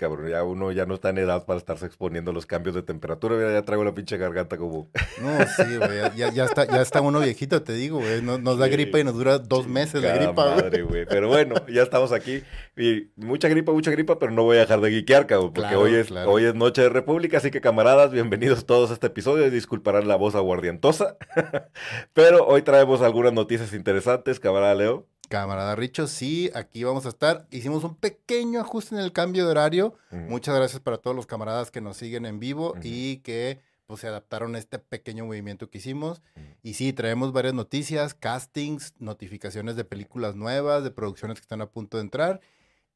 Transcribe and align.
cabrón. 0.00 0.28
Ya 0.30 0.42
uno 0.42 0.72
ya 0.72 0.86
no 0.86 0.94
está 0.94 1.10
en 1.10 1.18
edad 1.18 1.44
para 1.44 1.58
estarse 1.58 1.84
exponiendo 1.84 2.30
a 2.30 2.34
los 2.34 2.46
cambios 2.46 2.74
de 2.74 2.82
temperatura. 2.82 3.36
Mira, 3.36 3.52
ya 3.52 3.62
traigo 3.62 3.84
la 3.84 3.92
pinche 3.94 4.16
garganta 4.16 4.56
como... 4.56 4.90
No, 5.20 5.38
sí, 5.56 5.76
güey. 5.76 5.98
Ya, 6.16 6.32
ya, 6.32 6.44
está, 6.46 6.64
ya 6.64 6.80
está 6.80 7.02
uno 7.02 7.20
viejito, 7.20 7.62
te 7.62 7.74
digo, 7.74 7.98
güey. 7.98 8.22
Nos, 8.22 8.40
nos 8.40 8.58
da 8.58 8.64
Sí. 8.66 8.72
gripa 8.72 8.98
y 8.98 9.04
nos 9.04 9.14
dura 9.14 9.38
dos 9.38 9.68
meses 9.68 10.02
la 10.02 10.14
gripa, 10.16 10.56
madre, 10.56 10.82
güey. 10.82 11.04
Pero 11.04 11.28
bueno, 11.28 11.54
ya 11.68 11.82
estamos 11.82 12.12
aquí. 12.12 12.42
Y 12.76 13.10
mucha 13.16 13.48
gripa, 13.48 13.72
mucha 13.72 13.90
gripa, 13.90 14.18
pero 14.18 14.32
no 14.32 14.44
voy 14.44 14.56
a 14.56 14.60
dejar 14.60 14.80
de 14.80 14.88
guiquear, 14.88 15.26
cabrón. 15.26 15.52
Porque 15.52 15.68
Claro, 15.68 15.80
hoy, 15.82 15.94
es, 15.94 16.06
claro. 16.06 16.30
hoy 16.30 16.44
es 16.44 16.54
Noche 16.54 16.80
de 16.82 16.88
República, 16.88 17.36
así 17.36 17.50
que 17.50 17.60
camaradas, 17.60 18.10
bienvenidos 18.10 18.64
todos 18.64 18.90
a 18.90 18.94
este 18.94 19.08
episodio. 19.08 19.50
Disculparán 19.50 20.08
la 20.08 20.16
voz 20.16 20.34
aguardientosa. 20.34 21.16
pero 22.14 22.46
hoy 22.46 22.62
traemos 22.62 23.02
algunas 23.02 23.32
noticias 23.34 23.74
interesantes, 23.74 24.40
camarada 24.40 24.74
Leo. 24.74 25.06
Camarada 25.30 25.76
Richo, 25.76 26.08
sí, 26.08 26.50
aquí 26.56 26.82
vamos 26.82 27.06
a 27.06 27.10
estar. 27.10 27.46
Hicimos 27.52 27.84
un 27.84 27.94
pequeño 27.94 28.60
ajuste 28.60 28.96
en 28.96 29.00
el 29.00 29.12
cambio 29.12 29.44
de 29.44 29.52
horario. 29.52 29.94
Muchas 30.10 30.56
gracias 30.56 30.80
para 30.80 30.98
todos 30.98 31.14
los 31.14 31.26
camaradas 31.26 31.70
que 31.70 31.80
nos 31.80 31.98
siguen 31.98 32.26
en 32.26 32.40
vivo 32.40 32.74
y 32.82 33.18
que 33.18 33.60
pues 33.86 34.00
se 34.00 34.08
adaptaron 34.08 34.56
a 34.56 34.58
este 34.58 34.80
pequeño 34.80 35.26
movimiento 35.26 35.70
que 35.70 35.78
hicimos. 35.78 36.20
Y 36.64 36.74
sí, 36.74 36.92
traemos 36.92 37.32
varias 37.32 37.54
noticias, 37.54 38.12
castings, 38.12 38.94
notificaciones 38.98 39.76
de 39.76 39.84
películas 39.84 40.34
nuevas, 40.34 40.82
de 40.82 40.90
producciones 40.90 41.38
que 41.38 41.42
están 41.42 41.60
a 41.60 41.70
punto 41.70 41.98
de 41.98 42.02
entrar 42.02 42.40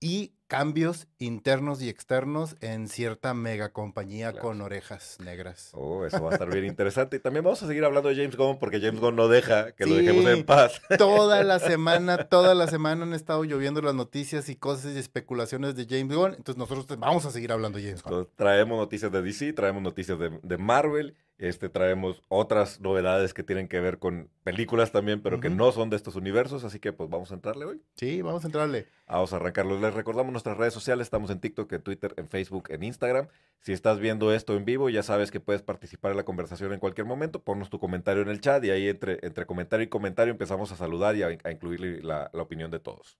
y 0.00 0.32
cambios 0.46 1.06
internos 1.18 1.80
y 1.82 1.88
externos 1.88 2.56
en 2.60 2.88
cierta 2.88 3.34
mega 3.34 3.72
compañía 3.72 4.30
Claro. 4.32 4.48
con 4.48 4.60
orejas 4.60 5.16
negras. 5.24 5.70
Oh, 5.72 6.04
eso 6.04 6.22
va 6.22 6.30
a 6.30 6.32
estar 6.34 6.50
bien 6.50 6.64
interesante. 6.66 7.16
Y 7.16 7.20
también 7.20 7.44
vamos 7.44 7.62
a 7.62 7.66
seguir 7.66 7.84
hablando 7.84 8.08
de 8.08 8.16
James 8.16 8.36
Gunn 8.36 8.58
porque 8.58 8.80
James 8.80 9.00
Gunn 9.00 9.16
no 9.16 9.28
deja 9.28 9.72
que 9.72 9.86
lo 9.86 9.94
dejemos 9.96 10.26
en 10.26 10.44
paz. 10.44 10.80
Toda 10.98 11.42
la 11.44 11.58
semana, 11.58 12.24
toda 12.28 12.54
la 12.54 12.66
semana 12.66 13.04
han 13.04 13.14
estado 13.14 13.44
lloviendo 13.44 13.80
las 13.82 13.94
noticias 13.94 14.48
y 14.48 14.56
cosas 14.56 14.94
y 14.94 14.98
especulaciones 14.98 15.74
de 15.76 15.86
James 15.88 16.14
Gunn. 16.16 16.34
Entonces 16.36 16.56
nosotros 16.56 16.86
vamos 16.98 17.24
a 17.26 17.30
seguir 17.30 17.52
hablando 17.52 17.78
de 17.78 17.84
James 17.84 18.02
Gunn. 18.02 18.12
Entonces, 18.12 18.34
traemos 18.36 18.78
noticias 18.78 19.10
de 19.10 19.22
DC, 19.22 19.52
traemos 19.54 19.82
noticias 19.82 20.18
de, 20.18 20.38
de 20.42 20.58
Marvel, 20.58 21.16
este, 21.38 21.68
traemos 21.68 22.22
otras 22.28 22.80
novedades 22.80 23.34
que 23.34 23.42
tienen 23.42 23.66
que 23.66 23.80
ver 23.80 23.98
con 23.98 24.28
películas 24.44 24.92
también, 24.92 25.20
pero 25.20 25.40
que 25.40 25.50
no 25.50 25.72
son 25.72 25.90
de 25.90 25.96
estos 25.96 26.14
universos, 26.14 26.62
así 26.62 26.78
que 26.78 26.92
pues 26.92 27.10
vamos 27.10 27.32
a 27.32 27.34
entrarle 27.34 27.64
hoy. 27.64 27.82
Sí, 27.96 28.22
vamos 28.22 28.44
a 28.44 28.46
entrarle. 28.48 28.86
Vamos 29.08 29.32
a 29.32 29.36
arrancarlo. 29.36 29.78
Les 29.80 29.92
recordamos 29.92 30.32
nuestras 30.34 30.58
redes 30.58 30.74
sociales, 30.74 31.06
estamos 31.06 31.30
en 31.30 31.40
TikTok, 31.40 31.72
en 31.72 31.82
Twitter, 31.82 32.12
en 32.18 32.28
Facebook, 32.28 32.68
en 32.68 32.82
Instagram. 32.82 33.28
Si 33.60 33.72
estás 33.72 33.98
viendo 33.98 34.32
esto 34.34 34.54
en 34.56 34.66
vivo, 34.66 34.90
ya 34.90 35.02
sabes 35.02 35.30
que 35.30 35.40
puedes 35.40 35.62
participar 35.62 36.10
en 36.10 36.18
la 36.18 36.24
conversación 36.24 36.72
en 36.74 36.80
cualquier 36.80 37.06
momento, 37.06 37.42
ponnos 37.42 37.70
tu 37.70 37.78
comentario 37.78 38.22
en 38.22 38.28
el 38.28 38.40
chat 38.40 38.62
y 38.64 38.70
ahí 38.70 38.88
entre, 38.88 39.18
entre 39.22 39.46
comentario 39.46 39.84
y 39.84 39.88
comentario 39.88 40.32
empezamos 40.32 40.70
a 40.72 40.76
saludar 40.76 41.16
y 41.16 41.22
a, 41.22 41.28
a 41.28 41.50
incluir 41.50 42.04
la, 42.04 42.30
la 42.34 42.42
opinión 42.42 42.70
de 42.70 42.80
todos. 42.80 43.18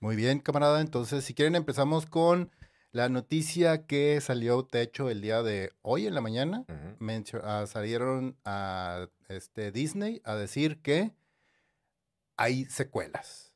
Muy 0.00 0.16
bien, 0.16 0.40
camarada. 0.40 0.80
Entonces, 0.80 1.24
si 1.24 1.34
quieren, 1.34 1.54
empezamos 1.54 2.06
con 2.06 2.50
la 2.94 3.08
noticia 3.08 3.86
que 3.86 4.20
salió, 4.20 4.68
de 4.70 4.82
hecho, 4.82 5.10
el 5.10 5.20
día 5.20 5.42
de 5.42 5.72
hoy 5.82 6.06
en 6.06 6.14
la 6.14 6.20
mañana. 6.20 6.64
Ah, 7.42 7.64
salieron 7.66 8.36
a 8.44 9.08
este, 9.28 9.72
Disney 9.72 10.22
a 10.24 10.36
decir 10.36 10.80
que 10.80 11.10
hay 12.36 12.66
secuelas. 12.66 13.53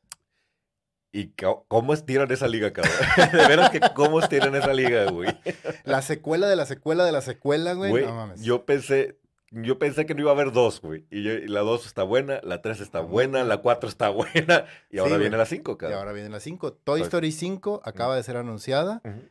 ¿Y 1.11 1.33
cómo 1.69 1.95
estiran 1.95 2.31
esa 2.31 2.47
liga, 2.49 2.73
cabrón? 2.73 2.93
de 3.33 3.49
veras 3.49 3.71
que 3.71 3.81
cómo 3.95 4.21
estiran 4.21 4.55
esa 4.55 4.75
liga, 4.75 5.11
güey. 5.11 5.29
La 5.85 6.03
secuela 6.03 6.49
de 6.49 6.57
la 6.57 6.67
secuela 6.67 7.05
de 7.05 7.13
la 7.13 7.23
secuela, 7.23 7.73
güey. 7.73 7.91
Güey, 7.91 8.05
no 8.07 8.15
mames. 8.15 8.43
yo 8.43 8.67
pensé, 8.67 9.19
yo 9.51 9.79
pensé 9.79 10.05
que 10.05 10.15
no 10.15 10.21
iba 10.21 10.31
a 10.31 10.35
haber 10.35 10.53
dos, 10.53 10.83
güey. 10.83 11.07
Y, 11.11 11.23
yo- 11.23 11.33
y 11.33 11.49
la 11.49 11.61
dos 11.61 11.87
está 11.87 12.03
buena, 12.03 12.41
la 12.43 12.61
tres 12.61 12.81
está 12.81 13.01
buena, 13.01 13.43
la 13.45 13.57
cuatro 13.59 13.89
está 13.89 14.09
buena, 14.11 14.67
y 14.91 14.99
ahora 14.99 15.13
Sí, 15.15 15.21
viene 15.21 15.29
güey. 15.37 15.39
la 15.39 15.47
cinco, 15.47 15.73
y 15.73 15.77
cabrón. 15.79 15.99
ahora 15.99 16.13
viene 16.13 16.29
la 16.29 16.41
5. 16.41 16.73
Toy 16.75 17.01
Story 17.01 17.33
5 17.33 17.81
acaba 17.85 18.15
de 18.15 18.23
ser 18.23 18.37
anunciada. 18.37 19.01
Ujú. 19.05 19.23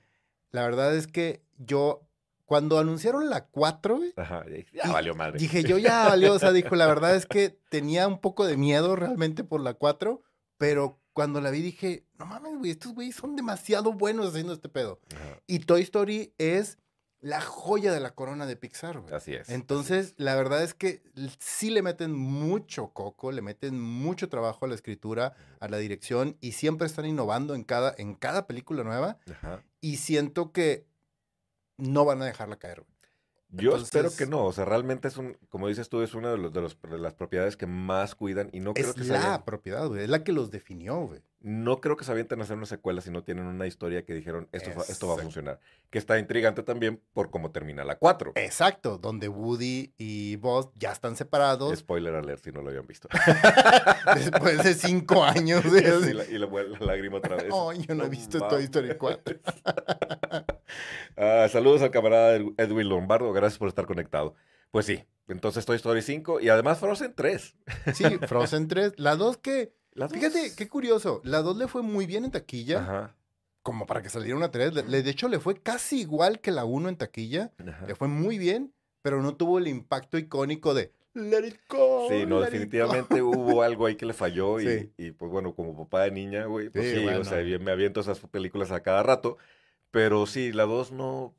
La 0.50 0.63
verdad 0.63 0.96
es 0.96 1.06
que 1.06 1.44
yo, 1.59 2.07
cuando 2.46 2.80
anunciaron 2.80 3.30
la 3.30 3.46
4, 3.46 3.97
güey, 3.97 4.13
Ajá, 4.16 4.46
y- 4.50 4.66
ya 4.75 4.88
Y- 4.90 4.91
valió 4.91 5.13
madre. 5.13 5.38
Dije, 5.38 5.62
yo 5.63 5.78
ya 5.78 6.07
valió, 6.07 6.34
o 6.34 6.40
sea, 6.40 6.51
dijo, 6.53 6.75
la 6.75 6.88
verdad 6.88 7.16
es 7.16 7.28
que 7.28 7.56
tenía 7.69 8.07
un 8.07 8.19
poco 8.19 8.47
de 8.47 8.57
miedo 8.57 8.96
realmente 8.96 9.44
por 9.44 9.62
la 9.62 9.75
4, 9.75 10.24
pero 10.57 10.97
cuando 11.17 11.41
la 11.41 11.50
vi 11.50 11.63
dije, 11.63 12.05
no 12.19 12.28
mames, 12.28 12.59
güey, 12.59 12.69
estos 12.69 12.94
güeyes 12.94 13.16
son 13.16 13.35
demasiado 13.35 13.91
buenos 13.91 14.28
haciendo 14.28 14.53
este 14.53 14.69
pedo. 14.69 15.00
Ajá, 15.16 15.41
Y 15.47 15.57
Toy 15.57 15.81
Story 15.81 16.31
es 16.38 16.78
la 17.22 17.41
joya 17.41 17.91
de 17.91 18.00
la 18.00 18.11
corona 18.13 18.45
de 18.45 18.55
Pixar, 18.55 19.00
güey. 19.00 19.11
Así 19.16 19.33
es. 19.33 19.50
Entonces, 19.50 20.13
la 20.17 20.35
verdad 20.35 20.61
es 20.61 20.75
que 20.75 21.01
sí 21.39 21.72
le 21.72 21.81
meten 21.81 22.13
mucho 22.13 22.89
coco, 22.94 23.31
le 23.31 23.41
meten 23.41 23.81
mucho 23.81 24.29
trabajo 24.29 24.66
a 24.66 24.67
la 24.67 24.75
escritura, 24.75 25.33
a 25.59 25.67
la 25.67 25.77
dirección, 25.79 26.38
y 26.39 26.51
siempre 26.51 26.85
están 26.85 27.07
innovando 27.07 27.56
en 27.56 27.63
cada, 27.63 27.95
en 27.97 28.13
cada 28.13 28.45
película 28.45 28.83
nueva, 28.83 29.17
Ajá. 29.31 29.63
y 29.81 29.97
siento 29.97 30.51
que 30.51 30.85
no 31.77 32.06
van 32.06 32.22
a 32.22 32.25
dejarla 32.25 32.57
caer, 32.59 32.81
güey. 32.81 32.97
Yo 33.50 33.75
espero 33.78 34.09
que 34.18 34.25
no, 34.28 34.46
o 34.46 34.52
sea, 34.52 34.66
realmente 34.66 35.08
es 35.08 35.18
un, 35.18 35.38
como 35.50 35.68
dices 35.68 35.88
tú, 35.90 36.02
es 36.02 36.13
una 36.13 36.31
de, 36.31 36.38
los, 36.38 36.52
de, 36.53 36.62
los- 36.62 36.78
de 36.81 36.97
las 36.97 37.13
propiedades 37.13 37.56
que 37.56 37.66
más 37.66 38.13
cuidan 38.16 38.50
y 38.52 38.59
no 38.59 38.74
creo 38.74 38.88
Es 38.90 38.94
que 38.96 39.03
se 39.03 39.13
la 39.13 39.46
propiedad, 39.46 39.88
güey, 39.88 40.03
es 40.03 40.09
la 40.09 40.24
que 40.24 40.34
los 40.34 40.52
definió, 40.52 41.00
güey. 41.06 41.22
No 41.40 41.80
creo 41.81 41.96
que 41.98 42.03
se 42.03 42.12
avienten 42.12 42.40
a 42.40 42.44
hacer 42.44 42.58
una 42.58 42.66
secuela 42.66 43.00
si 43.02 43.12
no 43.12 43.24
tienen 43.24 43.46
una 43.46 43.68
historia 43.68 44.03
que 44.03 44.14
dijeron 44.14 44.48
esto, 44.52 44.72
va- 44.78 44.84
esto 44.90 45.08
va 45.08 45.16
a 45.16 45.18
funcionar. 45.18 45.59
Que 45.90 45.98
está 46.00 46.18
intrigante 46.20 46.64
también 46.64 47.02
por 47.14 47.30
cómo 47.30 47.52
termina 47.52 47.84
la 47.84 47.98
4. 47.98 48.34
Exacto, 48.36 48.98
donde 48.98 49.28
Woody 49.30 49.94
y 49.98 50.36
Buzz 50.38 50.70
ya 50.75 50.92
están 50.92 51.16
separados 51.16 51.78
Spoiler 51.80 52.16
alert 52.16 52.44
si 52.44 52.52
no 52.52 52.62
lo 52.62 52.70
habían 52.70 52.88
visto. 52.88 53.08
después 54.16 54.64
de 54.64 54.74
cinco 54.74 55.24
años. 55.24 55.64
y 55.66 55.70
güey. 55.70 55.84
la, 56.14 56.25
y 56.25 56.38
la, 56.38 56.48
la 56.48 56.80
lágrima 56.86 57.18
otra 57.18 57.36
vez. 57.36 57.54
Ay, 57.54 57.86
yo 57.88 57.96
no 57.96 58.06
he 58.06 58.09
visto. 58.09 58.40
Toy 58.48 58.64
Story 58.64 58.96
4. 58.98 59.40
Ah, 61.16 61.48
saludos 61.50 61.81
al 61.81 61.92
camarada 61.92 62.36
Ed- 62.36 62.54
Edwin 62.58 62.90
Lombardo, 62.90 63.31
gracias 63.34 63.58
por 63.58 63.68
estar 63.69 63.86
conectado. 63.86 64.36
Pues 64.72 64.86
sí, 64.86 65.04
entonces 65.28 65.66
Toy 65.66 65.75
Story 65.78 66.02
5 66.02 66.42
y 66.42 66.50
además 66.50 66.80
Frozen 66.80 67.14
3. 67.16 67.56
Sí, 67.94 68.04
Frozen 68.28 68.68
3. 68.68 68.94
La 68.98 69.16
2 69.16 69.38
que, 69.38 69.74
Fíjate, 70.09 70.53
qué 70.56 70.68
curioso, 70.68 71.22
la 71.24 71.41
2 71.41 71.58
le 71.58 71.68
fue 71.68 71.81
muy 71.81 72.06
bien 72.06 72.25
en 72.25 72.31
taquilla, 72.31 72.80
Ajá, 72.81 73.16
como 73.63 73.85
para 73.85 74.02
que 74.02 74.09
saliera 74.09 74.38
una 74.38 74.52
3. 74.52 74.74
Le- 74.74 74.84
le- 74.84 75.03
de 75.03 75.09
hecho, 75.09 75.28
le 75.28 75.40
fue 75.40 75.62
casi 75.62 76.00
igual 76.02 76.40
que 76.40 76.52
la 76.52 76.66
1 76.66 76.90
en 76.90 76.97
taquilla. 76.97 77.52
ajá. 77.68 77.85
Le 77.88 77.96
fue 77.96 78.07
muy 78.07 78.38
bien, 78.38 78.74
pero 79.02 79.22
no 79.22 79.36
tuvo 79.36 79.57
el 79.57 79.68
impacto 79.68 80.18
icónico 80.18 80.74
de 80.74 80.94
Let 81.13 81.47
it 81.47 81.56
go. 81.68 82.07
Sí, 82.09 82.25
no, 82.28 82.40
let 82.40 82.47
it 82.47 82.52
go". 82.52 82.52
definitivamente 82.52 83.22
hubo 83.24 83.63
algo 83.63 83.88
ahí 83.88 83.96
que 83.96 84.06
le 84.06 84.13
falló 84.13 84.59
y, 84.59 84.66
Sí. 84.68 84.94
y, 84.97 85.12
pues 85.12 85.31
bueno, 85.31 85.56
como 85.56 85.75
papá 85.75 86.03
de 86.03 86.12
niña, 86.12 86.46
güey, 86.46 86.69
pues 86.69 86.86
Sí, 86.91 86.97
sí, 86.97 87.03
bueno. 87.03 87.22
o 87.22 87.24
sea, 87.24 87.40
bien, 87.40 87.63
me 87.63 87.72
aviento 87.72 88.02
esas 88.02 88.19
películas 88.19 88.72
a 88.72 88.84
cada 88.84 89.02
rato, 89.02 89.38
pero 89.90 90.28
sí, 90.28 90.52
la 90.53 90.66
2 90.66 90.91
no, 90.91 91.34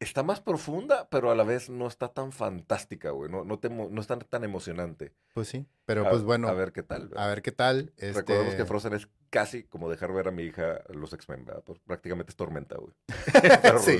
está 0.00 0.22
más 0.22 0.40
profunda, 0.40 1.08
pero 1.10 1.30
a 1.30 1.34
la 1.34 1.42
vez 1.44 1.70
no 1.70 1.86
está 1.86 2.08
tan 2.08 2.30
fantástica, 2.32 3.10
güey, 3.10 3.30
no, 3.30 3.44
no, 3.44 3.58
te 3.58 3.68
no 3.68 4.00
está 4.00 4.18
tan 4.18 4.44
emocionante. 4.44 5.12
Pues 5.34 5.48
sí, 5.48 5.66
pero 5.84 6.06
A- 6.06 6.10
pues 6.10 6.22
bueno, 6.22 6.48
A 6.48 6.52
ver 6.52 6.72
qué 6.72 6.82
tal. 6.82 7.10
a 7.16 7.26
ver 7.26 7.42
qué 7.42 7.52
tal. 7.52 7.92
Recordemos 7.98 8.46
que 8.46 8.50
este- 8.52 8.64
Frozen 8.64 8.94
es 8.94 9.08
casi 9.30 9.64
como 9.64 9.90
dejar 9.90 10.12
ver 10.12 10.28
a 10.28 10.30
mi 10.30 10.44
hija 10.44 10.82
los 10.88 11.12
X-Men, 11.12 11.44
¿verdad? 11.44 11.62
Pues 11.64 11.78
prácticamente 11.80 12.30
es 12.30 12.36
tormenta, 12.36 12.76
güey. 12.76 12.92
Sí. 13.82 13.98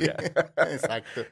Exacto. 0.56 1.22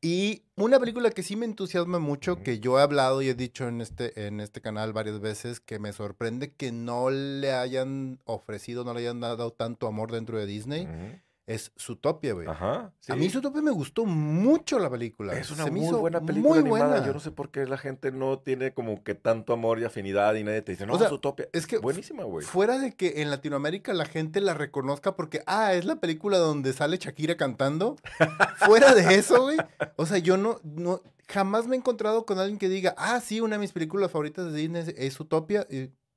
Y 0.00 0.42
una 0.56 0.78
película 0.78 1.10
que 1.10 1.22
sí 1.22 1.34
me 1.34 1.46
entusiasma 1.46 1.98
mucho, 1.98 2.42
que 2.42 2.60
yo 2.60 2.78
he 2.78 2.82
hablado 2.82 3.22
y 3.22 3.30
he 3.30 3.34
dicho 3.34 3.66
en 3.68 3.80
este, 3.80 4.26
en 4.26 4.40
este 4.40 4.60
canal 4.60 4.92
varias 4.92 5.18
veces, 5.18 5.60
que 5.60 5.78
me 5.78 5.94
sorprende 5.94 6.52
que 6.52 6.72
no 6.72 7.08
le 7.08 7.52
hayan 7.54 8.20
ofrecido, 8.26 8.84
no 8.84 8.92
le 8.92 9.00
hayan 9.00 9.20
dado 9.20 9.50
tanto 9.54 9.86
amor 9.86 10.12
dentro 10.12 10.36
de 10.38 10.44
Disney, 10.44 10.82
Ujú. 10.84 11.20
Es 11.46 11.72
Zootopia, 11.78 12.32
güey. 12.32 12.46
Ajá. 12.48 12.92
A 13.08 13.16
mí. 13.16 13.28
Zootopia 13.28 13.60
me 13.60 13.70
gustó 13.70 14.06
mucho 14.06 14.78
la 14.78 14.88
película. 14.88 15.34
Es 15.38 15.50
una 15.50 15.64
Se 15.64 15.70
me 15.70 15.78
muy 15.78 15.86
hizo 15.88 15.98
buena 16.00 16.20
película 16.20 16.48
muy 16.50 16.58
animada. 16.60 16.86
buena. 16.92 17.06
Yo 17.06 17.12
no 17.12 17.20
sé 17.20 17.30
por 17.30 17.50
qué 17.50 17.66
la 17.66 17.76
gente 17.76 18.12
no 18.12 18.38
tiene 18.38 18.72
como 18.72 19.02
que 19.04 19.14
tanto 19.14 19.52
amor 19.52 19.78
y 19.78 19.84
afinidad 19.84 20.34
y 20.36 20.44
nadie 20.44 20.62
te 20.62 20.72
dice, 20.72 20.86
no, 20.86 20.94
O 20.94 20.98
sea, 20.98 21.08
Zootopia. 21.08 21.48
es 21.52 21.66
que 21.66 21.78
Buenísima, 21.78 22.24
güey. 22.24 22.46
Fuera 22.46 22.78
de 22.78 22.94
que 22.94 23.20
en 23.22 23.30
Latinoamérica 23.30 23.92
la 23.92 24.06
gente 24.06 24.40
la 24.40 24.54
reconozca 24.54 25.16
porque, 25.16 25.42
ah, 25.46 25.74
es 25.74 25.84
la 25.84 25.96
película 25.96 26.38
donde 26.38 26.72
sale 26.72 26.96
Shakira 26.96 27.36
cantando. 27.36 27.96
Fuera 28.58 28.94
de 28.94 29.14
eso, 29.14 29.42
güey. 29.42 29.58
O 29.96 30.06
sea, 30.06 30.18
yo 30.18 30.36
no, 30.36 30.60
no, 30.62 31.02
jamás 31.28 31.66
me 31.66 31.76
he 31.76 31.78
encontrado 31.78 32.24
con 32.24 32.38
alguien 32.38 32.58
que 32.58 32.68
diga, 32.68 32.94
ah, 32.96 33.20
sí, 33.20 33.40
una 33.40 33.56
de 33.56 33.60
mis 33.60 33.72
películas 33.72 34.10
favoritas 34.10 34.50
de 34.50 34.58
Disney 34.58 34.84
es 34.96 35.20
Utopia. 35.20 35.66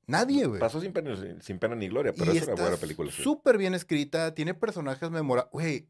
Nadie, 0.08 0.46
güey. 0.46 0.60
Pasó 0.60 0.82
sin 0.82 0.92
pena, 0.94 1.16
sin 1.42 1.60
pena 1.60 1.76
ni 1.76 1.88
gloria, 1.88 2.14
pero 2.18 2.34
Y 2.34 2.38
es 2.38 2.48
una 2.48 2.56
buena 2.56 2.78
película. 2.78 3.12
sí. 3.12 3.22
Súper 3.22 3.58
bien 3.58 3.74
escrita, 3.76 4.34
tiene 4.34 4.54
personajes 4.54 5.12
memorables. 5.12 5.52
Güey, 5.52 5.88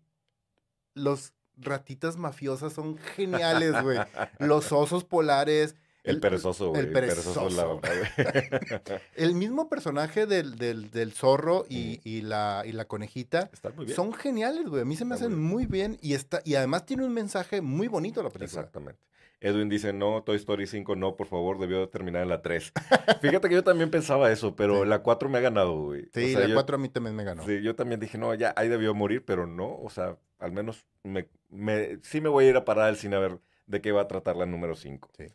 los 0.94 1.34
ratitas 1.58 2.18
mafiosas 2.18 2.74
son 2.74 2.98
geniales, 3.16 3.74
güey. 3.82 3.98
Los 4.40 4.72
osos 4.72 5.04
polares. 5.04 5.76
El 6.04 6.20
perezoso, 6.22 6.70
güey. 6.70 6.82
el 6.84 6.92
perezoso. 6.94 7.50
la- 7.50 7.66
güey. 7.66 7.82
El 9.16 9.34
mismo 9.34 9.68
personaje 9.68 10.26
del, 10.26 10.58
del, 10.58 10.90
del 10.92 11.12
zorro 11.12 11.66
y, 11.68 12.00
y 12.06 12.22
la, 12.22 12.64
y 12.66 12.72
la 12.72 12.86
conejita 12.86 13.50
Está 13.52 13.72
muy 13.72 13.86
bien. 13.86 13.96
son 13.96 14.14
geniales, 14.14 14.68
güey. 14.70 14.84
A 14.84 14.86
mí 14.86 14.96
se 14.96 15.04
me 15.04 15.16
Está 15.16 15.26
hacen 15.26 15.38
muy 15.38 15.52
muy 15.52 15.66
bien 15.66 15.98
y, 16.02 16.14
está, 16.14 16.42
y 16.46 16.56
además 16.56 16.86
tiene 16.86 17.04
un 17.04 17.14
mensaje 17.14 17.60
muy 17.60 17.90
bonito 17.90 18.24
la 18.24 18.30
película. 18.30 18.62
Exactamente. 18.62 19.02
Edwin 19.40 19.70
dice, 19.70 19.94
no, 19.94 20.24
Toy 20.24 20.36
Story 20.38 20.66
5 20.68 20.96
no, 20.96 21.16
por 21.16 21.28
favor, 21.28 21.60
debió 21.60 21.80
de 21.80 21.88
terminar 21.88 22.24
en 22.24 22.30
la 22.30 22.42
3. 22.42 22.74
Fíjate 23.22 23.50
que 23.50 23.56
yo 23.56 23.64
también 23.64 23.92
pensaba 23.92 24.32
eso, 24.32 24.56
pero 24.56 24.84
Sí. 24.84 24.90
la 24.90 25.00
4 25.04 25.30
me 25.30 25.38
ha 25.38 25.42
ganado, 25.42 25.74
güey. 25.84 26.10
Sí, 26.14 26.26
O 26.26 26.28
sea, 26.30 26.40
la 26.42 26.48
yo- 26.48 26.54
4 26.56 26.76
a 26.76 26.80
mí 26.80 26.90
también 26.90 27.16
me 27.16 27.24
ganó. 27.24 27.44
Sí, 27.46 27.62
yo 27.62 27.76
también 27.76 28.00
dije, 28.00 28.18
no, 28.18 28.34
ya 28.34 28.54
ahí 28.56 28.68
debió 28.68 28.94
morir, 28.96 29.24
pero 29.26 29.46
no, 29.46 29.78
o 29.80 29.90
sea, 29.90 30.18
al 30.40 30.52
menos 30.52 30.86
me, 31.04 31.28
me- 31.50 32.00
sí 32.02 32.20
me 32.22 32.30
voy 32.30 32.46
a 32.46 32.50
ir 32.50 32.56
a 32.58 32.66
parar 32.66 32.86
al 32.86 32.96
cine 32.98 33.16
a 33.16 33.20
ver 33.20 33.40
de 33.68 33.82
qué 33.82 33.92
va 33.92 34.02
a 34.02 34.08
tratar 34.08 34.36
la 34.36 34.46
número 34.46 34.76
5. 34.76 35.10
Sí. 35.18 35.26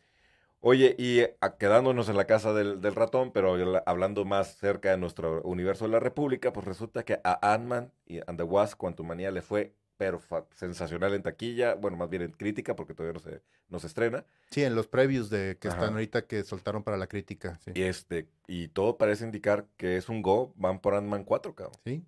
Oye, 0.65 0.95
y 0.97 1.21
a- 1.41 1.57
quedándonos 1.57 2.07
en 2.09 2.15
la 2.17 2.25
casa 2.25 2.53
del, 2.53 2.79
del 2.81 2.95
ratón, 2.95 3.31
pero 3.31 3.53
habla- 3.53 3.83
hablando 3.85 4.23
más 4.25 4.55
cerca 4.57 4.91
de 4.91 4.97
nuestro 4.97 5.41
universo 5.43 5.85
de 5.85 5.91
la 5.91 5.99
República, 5.99 6.51
pues 6.53 6.65
resulta 6.65 7.03
que 7.03 7.19
a 7.23 7.53
Ant-Man 7.53 7.91
y 8.05 8.19
and 8.27 8.37
the 8.37 8.43
Wasp 8.43 8.77
Quantumania 8.77 9.29
le 9.31 9.41
fue 9.41 9.73
pero 9.97 10.21
sensacional 10.55 11.13
en 11.13 11.23
taquilla, 11.23 11.75
bueno, 11.75 11.97
más 11.97 12.09
bien 12.09 12.23
en 12.23 12.31
crítica, 12.31 12.75
porque 12.75 12.93
todavía 12.93 13.13
no 13.13 13.19
se, 13.19 13.41
no 13.69 13.79
se 13.79 13.87
estrena. 13.87 14.25
Sí, 14.51 14.63
en 14.63 14.75
los 14.75 14.87
previews 14.87 15.29
de 15.29 15.57
que 15.59 15.67
Ajá. 15.67 15.77
están 15.77 15.93
ahorita 15.93 16.25
que 16.25 16.43
soltaron 16.43 16.83
para 16.83 16.97
la 16.97 17.07
crítica. 17.07 17.59
Sí. 17.63 17.71
Y, 17.75 17.83
este, 17.83 18.27
y 18.47 18.67
todo 18.69 18.97
parece 18.97 19.25
indicar 19.25 19.67
que 19.77 19.97
es 19.97 20.09
un 20.09 20.21
go, 20.21 20.53
van 20.55 20.79
por 20.79 20.95
Ant-Man 20.95 21.23
4, 21.23 21.55
cabrón. 21.55 21.79
Sí. 21.85 22.05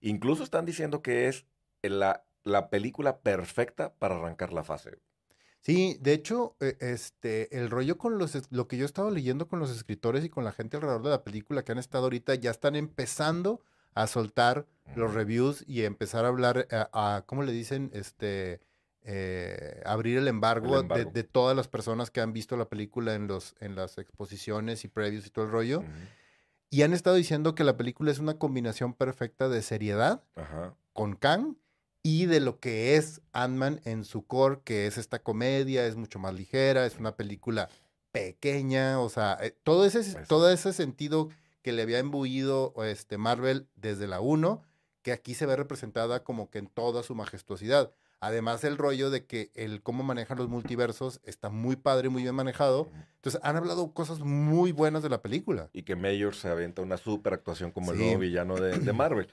Incluso 0.00 0.42
están 0.44 0.66
diciendo 0.66 1.02
que 1.02 1.28
es 1.28 1.46
la, 1.82 2.24
la 2.44 2.70
película 2.70 3.18
perfecta 3.20 3.94
para 3.94 4.16
arrancar 4.16 4.52
la 4.52 4.64
fase. 4.64 4.98
Sí, 5.60 5.98
de 6.00 6.12
hecho, 6.12 6.56
eh, 6.60 6.76
este, 6.78 7.58
el 7.58 7.70
rollo 7.70 7.98
con 7.98 8.18
los, 8.18 8.38
lo 8.52 8.68
que 8.68 8.76
yo 8.76 8.84
he 8.84 8.86
estado 8.86 9.10
leyendo 9.10 9.48
con 9.48 9.58
los 9.58 9.70
escritores 9.70 10.24
y 10.24 10.28
con 10.28 10.44
la 10.44 10.52
gente 10.52 10.76
alrededor 10.76 11.02
de 11.02 11.10
la 11.10 11.24
película 11.24 11.64
que 11.64 11.72
han 11.72 11.78
estado 11.78 12.04
ahorita, 12.04 12.36
ya 12.36 12.52
están 12.52 12.76
empezando 12.76 13.62
a 13.96 14.06
soltar 14.06 14.66
los 14.94 15.14
reviews 15.14 15.64
y 15.66 15.82
empezar 15.84 16.24
a 16.26 16.28
hablar, 16.28 16.68
eh, 16.70 16.84
a, 16.92 17.24
¿cómo 17.26 17.42
le 17.42 17.50
dicen? 17.50 17.90
Este, 17.94 18.60
eh, 19.02 19.82
abrir 19.86 20.18
el 20.18 20.28
embargo, 20.28 20.74
de- 20.74 20.80
embargo. 20.80 21.10
De, 21.12 21.24
todas 21.24 21.56
las 21.56 21.66
personas 21.66 22.10
que 22.10 22.20
han 22.20 22.32
visto 22.32 22.56
la 22.56 22.68
película 22.68 23.14
en, 23.14 23.26
los, 23.26 23.56
en 23.58 23.74
las 23.74 23.96
exposiciones 23.96 24.84
y 24.84 24.88
previews 24.88 25.26
y 25.26 25.30
todo 25.30 25.46
el 25.46 25.50
rollo. 25.50 25.82
Y 26.68 26.82
han 26.82 26.92
estado 26.92 27.16
diciendo 27.16 27.54
que 27.54 27.64
la 27.64 27.78
película 27.78 28.10
es 28.10 28.18
una 28.18 28.38
combinación 28.38 28.92
perfecta 28.92 29.48
de 29.48 29.62
seriedad 29.62 30.22
Ajá. 30.36 30.76
con 30.92 31.16
Kang 31.16 31.56
y 32.02 32.26
de 32.26 32.40
lo 32.40 32.60
que 32.60 32.96
es 32.96 33.22
Ant-Man 33.32 33.80
en 33.84 34.04
su 34.04 34.26
core, 34.26 34.60
que 34.62 34.86
es 34.86 34.98
esta 34.98 35.20
comedia, 35.20 35.86
es 35.86 35.96
mucho 35.96 36.18
más 36.18 36.34
ligera, 36.34 36.84
es 36.84 36.98
una 36.98 37.16
película 37.16 37.70
pequeña, 38.12 39.00
o 39.00 39.08
sea, 39.08 39.38
eh, 39.40 39.56
todo 39.62 39.86
ese, 39.86 40.00
Pues 40.00 40.28
todo 40.28 40.50
ese 40.50 40.72
sentido 40.72 41.30
que 41.66 41.72
le 41.72 41.82
había 41.82 41.98
imbuido 41.98 42.72
este, 42.84 43.18
Marvel 43.18 43.66
desde 43.74 44.06
la 44.06 44.20
1, 44.20 44.62
que 45.02 45.10
aquí 45.10 45.34
se 45.34 45.46
ve 45.46 45.56
representada 45.56 46.22
como 46.22 46.48
que 46.48 46.58
en 46.58 46.68
toda 46.68 47.02
su 47.02 47.16
majestuosidad. 47.16 47.92
Además, 48.20 48.62
el 48.62 48.78
rollo 48.78 49.10
de 49.10 49.26
que 49.26 49.50
el 49.56 49.82
cómo 49.82 50.04
manejan 50.04 50.38
los 50.38 50.48
multiversos 50.48 51.20
está 51.24 51.48
muy 51.50 51.74
padre, 51.74 52.08
muy 52.08 52.22
bien 52.22 52.36
manejado. 52.36 52.88
Entonces, 53.16 53.40
han 53.42 53.56
hablado 53.56 53.92
cosas 53.92 54.20
muy 54.20 54.70
buenas 54.70 55.02
de 55.02 55.08
la 55.08 55.22
película. 55.22 55.68
Y 55.72 55.82
que 55.82 55.96
Mayor 55.96 56.36
se 56.36 56.46
aventa 56.46 56.82
una 56.82 56.98
super 56.98 57.34
actuación 57.34 57.72
como 57.72 57.90
el 57.90 57.98
nuevo 57.98 58.20
villano 58.20 58.54
de, 58.54 58.78
de 58.78 58.92
Marvel. 58.92 59.26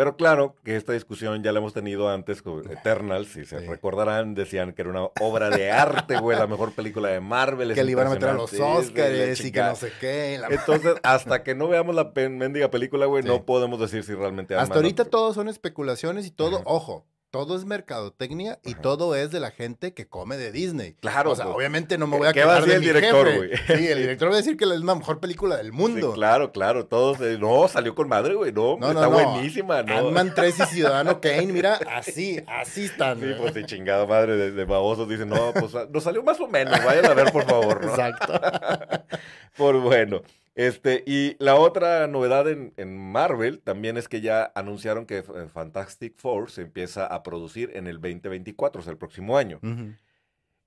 Pero 0.00 0.16
claro 0.16 0.56
que 0.64 0.76
esta 0.76 0.94
discusión 0.94 1.42
ya 1.42 1.52
la 1.52 1.58
hemos 1.58 1.74
tenido 1.74 2.08
antes 2.08 2.40
con 2.40 2.62
Eternal, 2.72 3.26
si 3.26 3.44
se 3.44 3.60
Sí. 3.60 3.66
recordarán, 3.66 4.34
decían 4.34 4.72
que 4.72 4.80
era 4.80 4.90
una 4.90 5.02
obra 5.20 5.50
de 5.50 5.70
arte, 5.70 6.16
güey, 6.18 6.38
la 6.38 6.46
mejor 6.46 6.72
película 6.72 7.10
de 7.10 7.20
Marvel. 7.20 7.74
Que 7.74 7.84
le 7.84 7.92
iban 7.92 8.06
a 8.06 8.10
meter 8.10 8.30
a 8.30 8.32
los 8.32 8.50
Oscars 8.54 9.44
y 9.44 9.52
que 9.52 9.60
no 9.60 9.76
sé 9.76 9.92
qué. 10.00 10.38
la- 10.40 10.46
Entonces, 10.48 10.94
hasta 11.02 11.42
que 11.42 11.54
no 11.54 11.68
veamos 11.68 11.94
la 11.94 12.12
mendiga 12.30 12.70
película, 12.70 13.04
güey, 13.04 13.22
Sí. 13.24 13.28
no 13.28 13.44
podemos 13.44 13.78
decir 13.78 14.02
si 14.02 14.14
realmente 14.14 14.54
Hasta 14.54 14.76
ahorita 14.76 15.04
todo 15.04 15.34
son 15.34 15.48
especulaciones 15.50 16.24
y 16.26 16.30
todo, 16.30 16.56
Ajá. 16.60 16.64
ojo, 16.64 17.04
todo 17.30 17.56
es 17.56 17.64
mercadotecnia 17.64 18.58
y 18.64 18.72
Ajá. 18.72 18.82
todo 18.82 19.14
es 19.14 19.30
de 19.30 19.38
la 19.40 19.50
gente 19.50 19.94
que 19.94 20.06
come 20.08 20.36
de 20.36 20.50
Disney. 20.52 20.94
Claro, 21.00 21.30
O 21.32 21.36
sea, 21.36 21.44
pues. 21.46 21.56
obviamente 21.56 21.96
no 21.98 22.06
me 22.06 22.12
¿Qué- 22.14 22.18
voy 22.18 22.28
a 22.28 22.32
qué 22.32 22.44
va 22.44 22.56
a 22.56 22.60
de 22.60 22.66
mi 22.66 22.72
el 22.74 22.80
director, 22.82 23.36
güey? 23.36 23.50
Sí, 23.66 23.86
el 23.88 23.98
director 23.98 24.28
va 24.30 24.34
a 24.34 24.36
decir 24.38 24.56
que 24.56 24.64
es 24.64 24.70
la 24.70 24.94
mejor 24.94 25.20
película 25.20 25.56
del 25.56 25.66
Sí, 25.66 25.72
mundo. 25.72 26.12
claro, 26.12 26.50
claro, 26.52 26.86
todos, 26.86 27.20
eh, 27.20 27.36
no, 27.40 27.68
salió 27.68 27.94
con 27.94 28.08
madre, 28.08 28.34
güey, 28.34 28.52
no, 28.52 28.76
No, 28.78 28.92
no, 28.92 29.00
está 29.02 29.02
no. 29.02 29.10
buenísima, 29.32 29.82
no. 29.82 29.96
Ant-Man 29.98 30.32
3 30.34 30.58
y 30.58 30.62
Ciudadano 30.66 31.20
Kane, 31.22 31.46
mira, 31.52 31.78
así, 31.96 32.42
así 32.48 32.84
están. 32.86 33.20
Sí, 33.20 33.26
¿no? 33.26 33.36
pues 33.38 33.54
sí, 33.54 33.64
chingada 33.64 34.06
madre 34.06 34.36
de, 34.36 34.50
de 34.50 34.64
babosos, 34.64 35.08
dicen, 35.08 35.28
no, 35.28 35.52
pues 35.52 35.74
ah, 35.74 35.86
nos 35.90 36.02
salió 36.02 36.22
más 36.22 36.40
o 36.40 36.48
menos, 36.48 36.82
vayan 36.84 37.06
a 37.06 37.14
ver, 37.14 37.32
por 37.32 37.44
favor, 37.44 37.84
¿no? 37.84 37.90
Exacto. 37.90 38.40
Por 39.56 39.78
bueno. 39.80 40.22
Este, 40.54 41.04
y 41.06 41.36
la 41.38 41.54
otra 41.54 42.06
novedad 42.06 42.48
en, 42.48 42.72
Marvel 42.98 43.60
también 43.60 43.96
es 43.96 44.08
que 44.08 44.20
ya 44.20 44.50
anunciaron 44.54 45.06
que 45.06 45.18
eh, 45.18 45.24
Fantastic 45.52 46.16
Four 46.16 46.50
se 46.50 46.62
empieza 46.62 47.06
a 47.06 47.22
producir 47.22 47.70
en 47.74 47.86
el 47.86 48.00
2024, 48.00 48.80
o 48.80 48.82
sea, 48.82 48.92
el 48.92 48.98
próximo 48.98 49.36
año. 49.36 49.60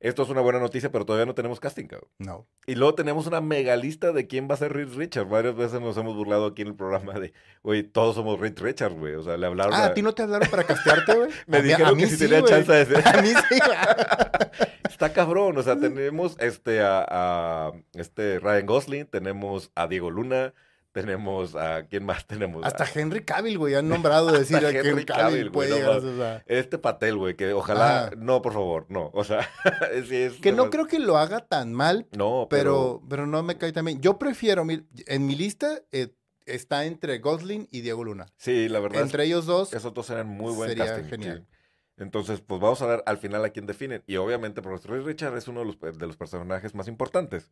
Esto 0.04 0.22
es 0.24 0.30
una 0.30 0.42
buena 0.42 0.60
noticia, 0.60 0.92
pero 0.92 1.06
todavía 1.06 1.26
no 1.26 1.34
tenemos 1.34 1.60
casting, 1.60 1.88
cabrón. 1.88 2.10
No. 2.20 2.46
Y 2.68 2.76
luego 2.76 2.94
tenemos 2.94 3.26
una 3.26 3.42
mega 3.42 3.76
lista 3.78 4.12
de 4.12 4.28
quién 4.28 4.48
va 4.50 4.54
a 4.54 4.58
ser 4.58 4.74
Reed 4.74 4.90
Richards. 4.96 5.30
Varias 5.30 5.56
veces 5.56 5.82
nos 5.82 5.98
hemos 5.98 6.16
burlado 6.16 6.46
aquí 6.48 6.62
en 6.62 6.68
el 6.68 6.76
programa 6.76 7.14
de, 7.14 7.34
güey, 7.64 7.84
todos 7.84 8.14
somos 8.16 8.40
Reed 8.40 8.60
Richards, 8.60 8.96
güey. 9.00 9.16
O 9.16 9.24
sea, 9.24 9.38
le 9.38 9.48
hablaron 9.48 9.74
Ah, 9.74 9.84
a... 9.84 9.86
¿a 9.88 9.94
ti 9.94 10.02
no 10.02 10.14
te 10.14 10.22
hablaron 10.24 10.50
para 10.50 10.66
castearte, 10.66 11.16
güey? 11.16 11.30
Me 11.48 11.58
A 11.58 11.62
mí- 11.62 11.72
a 11.72 11.78
dijeron 11.78 11.96
mí 11.98 12.04
que 12.04 12.10
si 12.10 12.18
sí, 12.18 12.28
tenía 12.28 12.44
chance 12.44 12.72
de 12.72 12.86
ser. 12.86 13.08
A 13.18 13.22
mí 13.22 13.30
sí. 13.30 13.60
Está 14.90 15.12
cabrón, 15.14 15.58
o 15.58 15.64
sea, 15.64 15.78
tenemos 15.80 16.36
este 16.40 16.82
a, 16.82 17.04
a, 17.10 17.72
este 17.94 18.40
Ryan 18.40 18.66
Gosling, 18.66 19.06
tenemos 19.08 19.72
a 19.76 19.88
Diego 19.88 20.12
Luna, 20.12 20.54
tenemos 20.94 21.56
a 21.56 21.86
quién 21.88 22.06
más 22.06 22.25
tenemos 22.25 22.63
Hasta 22.63 22.86
A- 22.86 22.88
Henry 22.94 23.25
Cavill, 23.25 23.57
güey, 23.57 23.75
han 23.75 23.90
nombrado 23.90 24.28
decir 24.31 24.56
Hasta 24.57 24.69
a 24.69 24.72
Henry 24.72 24.90
Henry 24.90 25.06
Cavill 25.06 25.24
Cavill, 25.24 25.50
güey, 25.50 25.69
no 25.69 25.75
llegar 25.75 25.98
o 25.98 26.16
sea, 26.18 26.44
este 26.45 26.78
Patel, 26.78 27.18
güey, 27.18 27.36
que 27.36 27.51
ojalá 27.51 28.12
no, 28.18 28.42
por 28.42 28.54
favor, 28.54 28.86
no, 28.88 29.10
o 29.13 29.24
sea, 29.25 29.50
sí 30.07 30.16
es 30.16 30.34
Que 30.36 30.51
no 30.54 30.69
creo 30.69 30.88
que 30.88 31.00
lo 31.00 31.18
haga 31.18 31.42
tan 31.42 31.74
mal, 31.74 32.07
no, 32.16 32.48
pero, 32.50 33.01
pero, 33.01 33.01
pero 33.10 33.28
no 33.28 33.44
me 33.44 33.57
cae 33.57 33.74
también. 33.74 34.00
Yo 34.01 34.18
prefiero, 34.18 34.63
mi- 34.63 34.86
en 35.07 35.25
mi 35.25 35.36
lista 35.36 35.81
eh, 35.92 36.13
está 36.45 36.86
entre 36.86 37.18
Gosling 37.19 37.68
y 37.72 37.81
Diego 37.81 38.04
Luna. 38.04 38.28
sí, 38.38 38.69
la 38.69 38.80
verdad 38.80 39.00
es 39.00 39.04
Entre 39.06 39.25
ellos 39.25 39.46
dos, 39.46 39.74
esos 39.74 39.94
dos 39.94 40.10
eran 40.12 40.28
muy 40.28 40.54
buen 40.54 40.69
sería 40.69 40.86
casting. 40.86 41.10
genial. 41.10 41.46
sí. 41.50 41.57
Entonces, 41.98 42.42
pues 42.42 42.60
vamos 42.60 42.81
a 42.81 42.88
ver 42.88 43.04
al 43.06 43.19
final 43.19 43.46
a 43.46 43.50
quién 43.51 43.68
definen. 43.68 44.04
Y 44.07 44.16
obviamente, 44.18 44.62
Reed 44.62 45.04
Richards 45.04 45.38
es 45.38 45.48
uno 45.48 45.60
de 45.60 45.68
los, 45.68 45.80
de 46.00 46.07
los 46.07 46.18
personajes 46.18 46.74
más 46.74 46.88
importantes. 46.88 47.51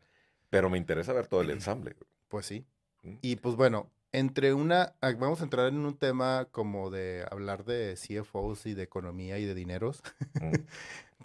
Pero 0.49 0.67
me 0.67 0.79
interesa 0.79 1.13
ver 1.13 1.27
todo 1.27 1.41
el 1.41 1.51
ensamble. 1.51 1.95
pues 2.27 2.47
sí. 2.47 2.65
Mm. 3.03 3.13
Y 3.21 3.35
pues 3.37 3.55
bueno, 3.55 3.89
entre 4.11 4.53
una, 4.53 4.93
ah, 5.01 5.13
vamos 5.17 5.41
a 5.41 5.45
entrar 5.45 5.67
en 5.67 5.85
un 5.85 5.97
tema 5.97 6.47
como 6.51 6.89
de 6.89 7.25
hablar 7.31 7.63
de 7.63 7.95
CFOs 7.95 8.65
y 8.65 8.73
de 8.73 8.83
economía 8.83 9.39
y 9.39 9.45
de 9.45 9.55
dineros 9.55 10.01
Mm. 10.35 10.51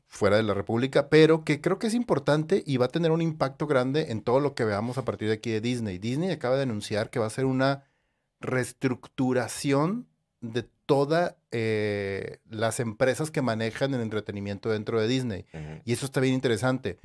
fuera 0.08 0.36
de 0.36 0.44
la 0.44 0.54
República, 0.54 1.08
pero 1.08 1.44
que 1.44 1.60
creo 1.60 1.78
que 1.78 1.88
es 1.88 1.94
importante 1.94 2.62
y 2.64 2.76
va 2.76 2.86
a 2.86 2.90
tener 2.90 3.10
un 3.10 3.20
impacto 3.20 3.66
grande 3.66 4.12
en 4.12 4.22
todo 4.22 4.40
lo 4.40 4.54
que 4.54 4.64
veamos 4.64 4.98
a 4.98 5.04
partir 5.04 5.28
de 5.28 5.34
aquí 5.34 5.50
de 5.50 5.60
Disney. 5.60 5.98
Disney 5.98 6.30
acaba 6.30 6.56
de 6.56 6.62
anunciar 6.62 7.10
que 7.10 7.18
va 7.18 7.26
a 7.26 7.28
hacer 7.28 7.44
una 7.44 7.84
reestructuración 8.40 10.06
de 10.40 10.64
todas 10.86 11.34
las 11.50 12.80
empresas 12.80 13.30
que 13.30 13.42
manejan 13.42 13.94
el 13.94 14.00
entretenimiento 14.00 14.70
dentro 14.70 15.00
de 15.00 15.08
Disney. 15.08 15.44
Y 15.84 15.92
eso 15.92 16.06
está 16.06 16.20
bien 16.20 16.34
interesante. 16.34 16.98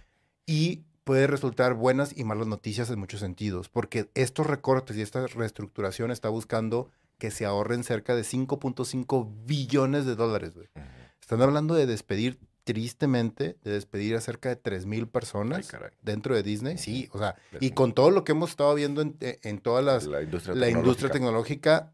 Y 0.45 0.83
puede 1.03 1.27
resultar 1.27 1.73
buenas 1.73 2.15
y 2.17 2.23
malas 2.23 2.47
noticias 2.47 2.89
en 2.89 2.99
muchos 2.99 3.19
sentidos, 3.19 3.69
porque 3.69 4.09
estos 4.13 4.47
recortes 4.47 4.97
y 4.97 5.01
esta 5.01 5.25
reestructuración 5.27 6.11
está 6.11 6.29
buscando 6.29 6.89
que 7.17 7.31
se 7.31 7.45
ahorren 7.45 7.83
cerca 7.83 8.15
de 8.15 8.23
5.5 8.23 9.45
billones 9.45 10.05
de 10.05 10.15
dólares. 10.15 10.55
güey. 10.55 10.67
Están 11.19 11.41
hablando 11.41 11.75
de 11.75 11.85
despedir, 11.85 12.39
tristemente, 12.63 13.57
de 13.63 13.71
despedir 13.71 14.15
a 14.15 14.21
cerca 14.21 14.49
de 14.49 14.55
3 14.55 14.85
mil 14.85 15.01
Ay, 15.01 15.05
personas 15.05 15.67
caray. 15.67 15.91
dentro 16.01 16.35
de 16.35 16.43
Disney. 16.43 16.77
Sí, 16.77 17.09
o 17.11 17.19
sea, 17.19 17.35
y 17.59 17.71
con 17.71 17.93
todo 17.93 18.11
lo 18.11 18.23
que 18.23 18.31
hemos 18.31 18.51
estado 18.51 18.73
viendo 18.75 19.01
en, 19.01 19.17
en 19.19 19.59
todas 19.59 19.83
las, 19.83 20.05
La 20.05 20.21
industria 20.21 20.55
la 20.55 20.69
industria 20.69 21.09
tecnológica, 21.09 21.93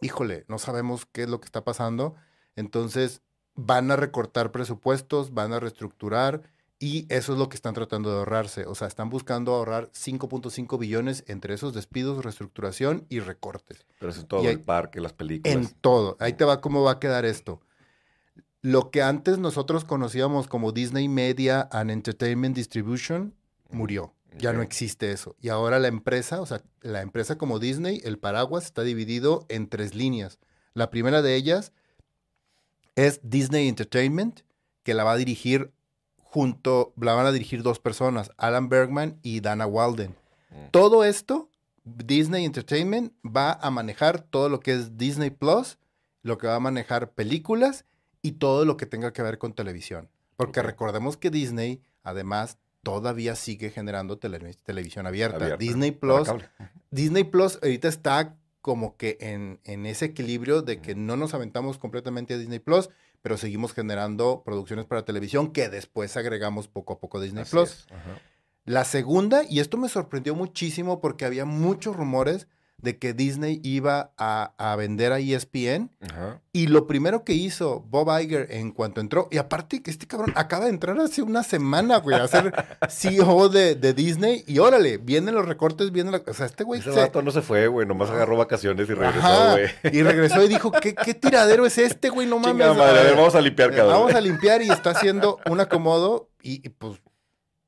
híjole, 0.00 0.44
no 0.48 0.58
sabemos 0.58 1.06
qué 1.06 1.22
es 1.22 1.28
lo 1.28 1.40
que 1.40 1.46
está 1.46 1.64
pasando. 1.64 2.14
Entonces, 2.56 3.22
van 3.54 3.90
a 3.90 3.96
recortar 3.96 4.52
presupuestos, 4.52 5.32
van 5.34 5.52
a 5.52 5.60
reestructurar 5.60 6.42
y 6.84 7.06
eso 7.08 7.32
es 7.32 7.38
lo 7.38 7.48
que 7.48 7.56
están 7.56 7.72
tratando 7.72 8.10
de 8.10 8.18
ahorrarse. 8.18 8.66
O 8.66 8.74
sea, 8.74 8.86
están 8.88 9.08
buscando 9.08 9.54
ahorrar 9.54 9.90
5.5 9.92 10.76
billones 10.78 11.24
entre 11.28 11.54
esos 11.54 11.72
despidos, 11.72 12.22
reestructuración 12.22 13.06
y 13.08 13.20
recortes. 13.20 13.86
Pero 13.98 14.12
es 14.12 14.18
en 14.18 14.26
todo 14.26 14.42
Y 14.44 14.48
hay- 14.48 14.52
el 14.54 14.60
parque, 14.60 15.00
las 15.00 15.14
películas. 15.14 15.56
En 15.56 15.66
todo. 15.80 16.18
Ahí 16.20 16.34
te 16.34 16.44
va 16.44 16.60
cómo 16.60 16.82
va 16.82 16.92
a 16.92 17.00
quedar 17.00 17.24
esto. 17.24 17.62
Lo 18.60 18.90
que 18.90 19.00
antes 19.02 19.38
nosotros 19.38 19.86
conocíamos 19.86 20.46
como 20.46 20.72
Disney 20.72 21.08
Media 21.08 21.68
and 21.72 21.90
Entertainment 21.90 22.54
Distribution 22.54 23.34
murió. 23.70 24.12
Ya 24.36 24.52
no 24.52 24.60
existe 24.62 25.10
eso. 25.12 25.36
Y 25.40 25.48
ahora 25.48 25.78
la 25.78 25.88
empresa, 25.88 26.40
o 26.42 26.46
sea, 26.46 26.60
la 26.82 27.00
empresa 27.02 27.38
como 27.38 27.60
Disney, 27.60 28.00
el 28.04 28.18
paraguas, 28.18 28.64
está 28.64 28.82
dividido 28.82 29.46
en 29.48 29.68
tres 29.68 29.94
líneas. 29.94 30.38
La 30.74 30.90
primera 30.90 31.22
de 31.22 31.34
ellas 31.36 31.72
es 32.96 33.20
Disney 33.22 33.68
Entertainment, 33.68 34.40
que 34.82 34.92
la 34.92 35.04
va 35.04 35.12
a 35.12 35.16
dirigir 35.16 35.72
junto, 36.34 36.92
la 37.00 37.14
van 37.14 37.26
a 37.26 37.30
dirigir 37.32 37.62
dos 37.62 37.78
personas, 37.78 38.32
Alan 38.38 38.68
Bergman 38.68 39.20
y 39.22 39.38
Dana 39.38 39.66
Walden. 39.68 40.16
Mm. 40.50 40.70
Todo 40.72 41.04
esto, 41.04 41.48
Disney 41.84 42.44
Entertainment 42.44 43.12
va 43.24 43.52
a 43.52 43.70
manejar 43.70 44.20
todo 44.22 44.48
lo 44.48 44.58
que 44.58 44.72
es 44.72 44.98
Disney 44.98 45.30
Plus, 45.30 45.78
lo 46.24 46.36
que 46.36 46.48
va 46.48 46.56
a 46.56 46.60
manejar 46.60 47.12
películas 47.12 47.84
y 48.20 48.32
todo 48.32 48.64
lo 48.64 48.76
que 48.76 48.84
tenga 48.86 49.12
que 49.12 49.22
ver 49.22 49.38
con 49.38 49.52
televisión. 49.52 50.08
Porque 50.36 50.60
recordemos 50.60 51.16
que 51.16 51.30
Disney, 51.30 51.80
además, 52.02 52.58
todavía 52.82 53.36
sigue 53.36 53.70
generando 53.70 54.18
tele- 54.18 54.56
televisión 54.64 55.06
abierta. 55.06 55.36
Abierta, 55.36 55.58
Disney 55.58 55.92
Plus. 55.92 56.28
Disney 56.90 57.22
Plus 57.22 57.60
ahorita 57.62 57.86
está 57.86 58.34
como 58.60 58.96
que 58.96 59.18
en, 59.20 59.60
en 59.62 59.86
ese 59.86 60.06
equilibrio 60.06 60.62
de 60.62 60.80
que 60.80 60.96
no 60.96 61.16
nos 61.16 61.32
aventamos 61.32 61.78
completamente 61.78 62.34
a 62.34 62.38
Disney 62.38 62.58
Plus, 62.58 62.90
pero 63.24 63.38
seguimos 63.38 63.72
generando 63.72 64.42
producciones 64.44 64.84
para 64.84 65.06
televisión 65.06 65.50
que 65.50 65.70
después 65.70 66.14
agregamos 66.18 66.68
poco 66.68 66.92
a 66.92 66.98
poco 66.98 67.16
a 67.16 67.22
Disney 67.22 67.44
Así 67.44 67.52
Plus. 67.52 67.86
La 68.66 68.84
segunda, 68.84 69.44
y 69.48 69.60
esto 69.60 69.78
me 69.78 69.88
sorprendió 69.88 70.34
muchísimo 70.34 71.00
porque 71.00 71.24
había 71.24 71.46
muchos 71.46 71.96
rumores 71.96 72.48
de 72.76 72.98
que 72.98 73.14
Disney 73.14 73.60
iba 73.62 74.12
a, 74.18 74.52
a 74.58 74.76
vender 74.76 75.12
a 75.12 75.18
ESPN. 75.18 75.90
Ajá. 76.00 76.42
Y 76.52 76.66
lo 76.66 76.86
primero 76.86 77.24
que 77.24 77.32
hizo 77.32 77.80
Bob 77.88 78.08
Iger 78.20 78.48
en 78.50 78.72
cuanto 78.72 79.00
entró, 79.00 79.26
y 79.30 79.38
aparte 79.38 79.82
que 79.82 79.90
este 79.90 80.06
cabrón 80.06 80.32
acaba 80.36 80.64
de 80.64 80.70
entrar 80.70 80.98
hace 81.00 81.22
una 81.22 81.42
semana, 81.44 81.96
güey, 81.98 82.18
a 82.18 82.28
ser 82.28 82.52
CEO 82.90 83.48
de, 83.48 83.74
de 83.74 83.94
Disney, 83.94 84.44
y 84.46 84.58
órale, 84.58 84.98
vienen 84.98 85.34
los 85.34 85.46
recortes, 85.48 85.92
vienen 85.92 86.12
la... 86.12 86.22
O 86.26 86.34
sea, 86.34 86.44
este 86.46 86.62
güey 86.64 86.80
Ese 86.80 86.92
se- 86.92 87.00
vato 87.00 87.22
no 87.22 87.30
se 87.30 87.40
fue, 87.40 87.68
güey, 87.68 87.86
nomás 87.86 88.10
agarró 88.10 88.36
vacaciones 88.36 88.86
y 88.88 88.92
regresó, 88.92 89.18
Ajá, 89.26 89.52
güey. 89.52 89.68
y 89.96 90.02
regresó 90.02 90.42
y 90.44 90.48
dijo, 90.48 90.70
¿qué, 90.70 90.94
qué 90.94 91.14
tiradero 91.14 91.64
es 91.64 91.78
este, 91.78 92.10
güey? 92.10 92.26
No 92.26 92.38
mames. 92.38 92.66
Madre, 92.76 93.00
a 93.00 93.02
ver, 93.04 93.16
vamos 93.16 93.34
a 93.34 93.40
limpiar, 93.40 93.72
Eh, 93.72 93.76
cabrón. 93.76 93.94
Vamos 94.00 94.14
a 94.14 94.20
limpiar 94.20 94.60
y 94.62 94.68
está 94.68 94.90
haciendo 94.90 95.38
un 95.50 95.58
acomodo 95.60 96.28
y, 96.42 96.64
y, 96.66 96.68
pues 96.68 97.00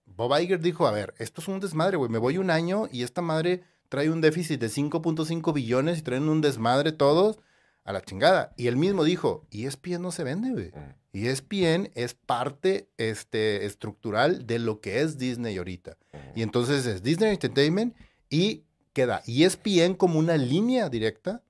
Bob 0.04 0.38
Iger 0.38 0.60
dijo, 0.60 0.86
a 0.86 0.90
ver, 0.90 1.14
esto 1.18 1.40
es 1.40 1.48
un 1.48 1.58
desmadre, 1.60 1.96
güey, 1.96 2.10
me 2.10 2.18
voy 2.18 2.36
un 2.38 2.50
año 2.50 2.88
y 2.92 3.02
esta 3.02 3.22
madre 3.22 3.62
trae 3.88 4.10
un 4.10 4.20
déficit 4.20 4.60
de 4.60 4.68
5.5 4.68 5.52
billones 5.52 5.98
y 5.98 6.02
traen 6.02 6.28
un 6.28 6.40
desmadre 6.40 6.92
todos 6.92 7.38
a 7.84 7.92
la 7.92 8.02
chingada. 8.02 8.52
Y 8.56 8.66
él 8.66 8.76
mismo 8.76 9.04
dijo, 9.04 9.46
ESPN 9.50 10.02
no 10.02 10.10
se 10.10 10.24
vende, 10.24 10.50
güey. 10.50 10.70
Mm, 10.70 11.26
ESPN 11.26 11.90
es 11.94 12.14
parte 12.14 12.88
este, 12.98 13.64
estructural 13.64 14.46
de 14.46 14.58
lo 14.58 14.80
que 14.80 15.00
es 15.00 15.18
Disney 15.18 15.56
ahorita. 15.56 15.96
mm. 16.12 16.38
Y 16.38 16.42
entonces 16.42 16.84
es 16.86 17.02
Disney 17.02 17.30
Entertainment 17.30 17.94
y 18.28 18.64
queda 18.92 19.22
ESPN 19.26 19.94
como 19.94 20.18
una 20.18 20.36
línea 20.36 20.88
directa 20.88 21.42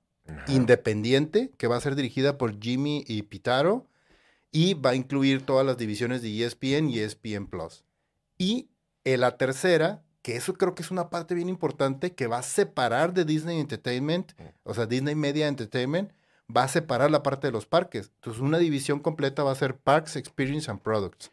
independiente 0.47 1.51
que 1.57 1.67
va 1.67 1.77
a 1.77 1.81
ser 1.81 1.95
dirigida 1.95 2.37
por 2.37 2.59
Jimmy 2.59 3.05
y 3.07 3.21
Pitaro 3.23 3.87
y 4.51 4.73
va 4.73 4.91
a 4.91 4.95
incluir 4.95 5.45
todas 5.45 5.65
las 5.65 5.77
divisiones 5.77 6.21
de 6.21 6.43
ESPN 6.43 6.89
y 6.89 6.99
ESPN 6.99 7.47
Plus. 7.47 7.85
Y 8.37 8.69
en 9.03 9.21
la 9.21 9.37
tercera, 9.37 10.03
que 10.27 10.35
eso 10.35 10.55
creo 10.55 10.75
que 10.75 10.83
es 10.83 10.91
una 10.91 11.09
parte 11.09 11.35
bien 11.35 11.47
importante 11.47 12.13
que 12.13 12.27
va 12.27 12.39
a 12.39 12.43
separar 12.43 13.13
de 13.13 13.23
Disney 13.23 13.61
Entertainment, 13.61 14.33
o 14.63 14.73
sea, 14.73 14.85
Disney 14.85 15.15
Media 15.15 15.47
Entertainment, 15.47 16.11
va 16.53 16.63
a 16.63 16.67
separar 16.67 17.09
la 17.09 17.23
parte 17.23 17.47
de 17.47 17.53
los 17.53 17.65
parques. 17.65 18.11
Entonces, 18.15 18.41
una 18.41 18.57
división 18.57 18.99
completa 18.99 19.45
va 19.45 19.53
a 19.53 19.55
ser 19.55 19.77
Parks, 19.77 20.17
Experience 20.17 20.69
and 20.69 20.81
Products. 20.81 21.31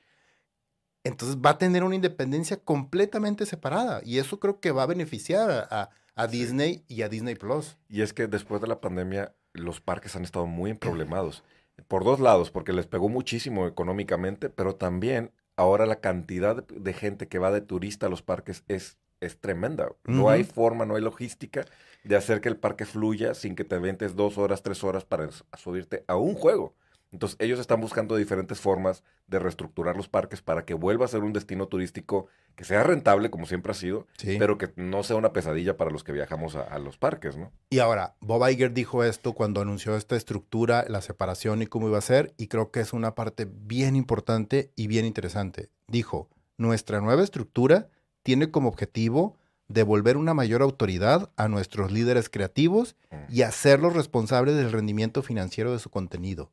Entonces, 1.03 1.39
va 1.39 1.51
a 1.51 1.59
tener 1.59 1.83
una 1.83 1.97
independencia 1.97 2.57
completamente 2.57 3.47
separada. 3.47 4.01
Y 4.05 4.19
eso 4.19 4.39
creo 4.39 4.61
que 4.61 4.71
va 4.71 4.85
a 4.85 4.87
beneficiar 4.87 5.51
a, 5.51 5.91
a-. 6.15 6.27
Disney 6.29 6.85
y 6.87 7.03
a 7.03 7.09
Disney 7.09 7.35
Plus. 7.35 7.77
Y 7.89 8.03
es 8.03 8.13
que 8.13 8.29
después 8.29 8.61
de 8.61 8.69
la 8.69 8.81
pandemia, 8.81 9.35
los 9.55 9.81
parques 9.81 10.15
han 10.15 10.23
estado 10.23 10.47
muy 10.47 10.73
problemados. 10.75 11.43
Por 11.89 12.05
dos 12.05 12.21
lados, 12.21 12.53
porque 12.53 12.73
les 12.73 12.87
pegó 12.87 13.09
muchísimo 13.09 13.67
económicamente, 13.67 14.51
pero 14.51 14.77
también 14.77 15.33
ahora 15.57 15.87
la 15.87 16.01
cantidad 16.01 16.65
de, 16.67 16.93
gente 16.93 17.29
que 17.29 17.39
va 17.39 17.51
de 17.51 17.61
turista 17.61 18.07
a 18.07 18.11
los 18.11 18.23
parques 18.23 18.65
es, 18.69 18.99
es 19.21 19.41
tremenda. 19.41 19.91
No 20.05 20.29
hay 20.29 20.45
forma, 20.45 20.87
no 20.87 20.97
hay 20.97 21.03
logística 21.03 21.65
de 22.05 22.17
hacer 22.17 22.41
que 22.41 22.49
el 22.49 22.57
parque 22.57 22.85
fluya 22.85 23.35
sin 23.35 23.55
que 23.55 23.65
te 23.65 23.79
ventes 23.79 24.17
dos 24.17 24.39
horas, 24.39 24.63
tres 24.63 24.85
horas 24.85 25.05
para 25.05 25.29
subirte 25.57 26.05
a 26.07 26.17
un 26.17 26.35
juego. 26.35 26.75
Entonces, 27.15 27.37
ellos 27.41 27.61
están 27.61 27.81
buscando 27.81 28.17
diferentes 28.17 28.61
formas 28.61 29.05
de 29.29 29.39
reestructurar 29.39 29.97
los 29.97 30.09
parques 30.09 30.43
para 30.43 30.65
que 30.65 30.75
vuelva 30.75 31.05
a 31.05 31.09
ser 31.09 31.21
un 31.23 31.33
destino 31.33 31.69
turístico 31.69 32.27
que 32.57 32.65
sea 32.65 32.83
rentable, 32.83 33.31
como 33.31 33.47
siempre 33.47 33.71
ha 33.71 33.75
sido, 33.77 34.09
Sí. 34.19 34.35
pero 34.37 34.59
que 34.59 34.73
no 34.75 35.05
sea 35.05 35.15
una 35.15 35.33
pesadilla 35.33 35.77
para 35.77 35.93
los 35.93 36.03
que 36.03 36.11
viajamos 36.11 36.57
a, 36.57 36.63
a 36.63 36.81
los 36.81 36.99
parques, 36.99 37.37
¿no? 37.37 37.53
Y 37.71 37.79
ahora, 37.79 38.17
Bob 38.21 38.49
Iger 38.51 38.75
dijo 38.75 39.05
esto 39.05 39.33
cuando 39.33 39.61
anunció 39.61 39.97
esta 39.97 40.17
estructura, 40.17 40.85
la 40.89 41.01
separación 41.03 41.63
y 41.63 41.67
cómo 41.67 41.87
iba 41.87 41.99
a 41.99 42.01
ser, 42.03 42.35
y 42.37 42.49
creo 42.49 42.73
que 42.73 42.81
es 42.81 42.93
una 42.93 43.15
parte 43.15 43.47
bien 43.49 43.95
importante 43.95 44.73
y 44.75 44.89
bien 44.89 45.05
interesante. 45.07 45.71
Dijo, 45.87 46.29
nuestra 46.59 47.01
nueva 47.01 47.23
estructura 47.23 47.89
tiene 48.25 48.51
como 48.51 48.69
objetivo 48.69 49.37
devolver 49.75 50.17
una 50.17 50.33
mayor 50.33 50.63
autoridad 50.63 51.31
a 51.37 51.49
nuestros 51.49 51.93
líderes 51.93 52.31
creativos 52.31 52.97
Mm, 53.11 53.17
y 53.29 53.43
hacerlos 53.43 53.95
responsables 53.95 54.57
del 54.57 54.73
rendimiento 54.73 55.23
financiero 55.23 55.73
de 55.73 55.79
su 55.79 55.91
contenido. 55.91 56.51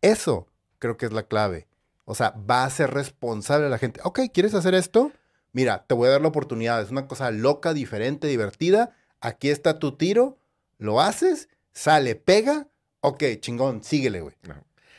Eso 0.00 0.46
creo 0.78 0.96
que 0.96 1.06
es 1.06 1.12
la 1.12 1.24
clave. 1.24 1.66
O 2.04 2.14
sea, 2.14 2.30
va 2.48 2.64
a 2.64 2.70
ser 2.70 2.92
responsable 2.92 3.66
a 3.66 3.70
la 3.70 3.78
gente. 3.78 4.00
Ok, 4.04 4.20
¿quieres 4.32 4.54
hacer 4.54 4.74
esto? 4.74 5.12
Mira, 5.52 5.84
te 5.86 5.94
voy 5.94 6.08
a 6.08 6.12
dar 6.12 6.20
la 6.20 6.28
oportunidad. 6.28 6.80
Es 6.80 6.90
una 6.90 7.06
cosa 7.06 7.30
loca, 7.30 7.74
diferente, 7.74 8.26
divertida. 8.28 8.94
Aquí 9.20 9.50
está 9.50 9.78
tu 9.78 9.96
tiro. 9.96 10.38
Lo 10.78 11.00
haces, 11.00 11.48
sale, 11.72 12.14
pega. 12.14 12.68
Ok, 13.00 13.24
chingón, 13.40 13.82
síguele, 13.82 14.20
güey. 14.20 14.34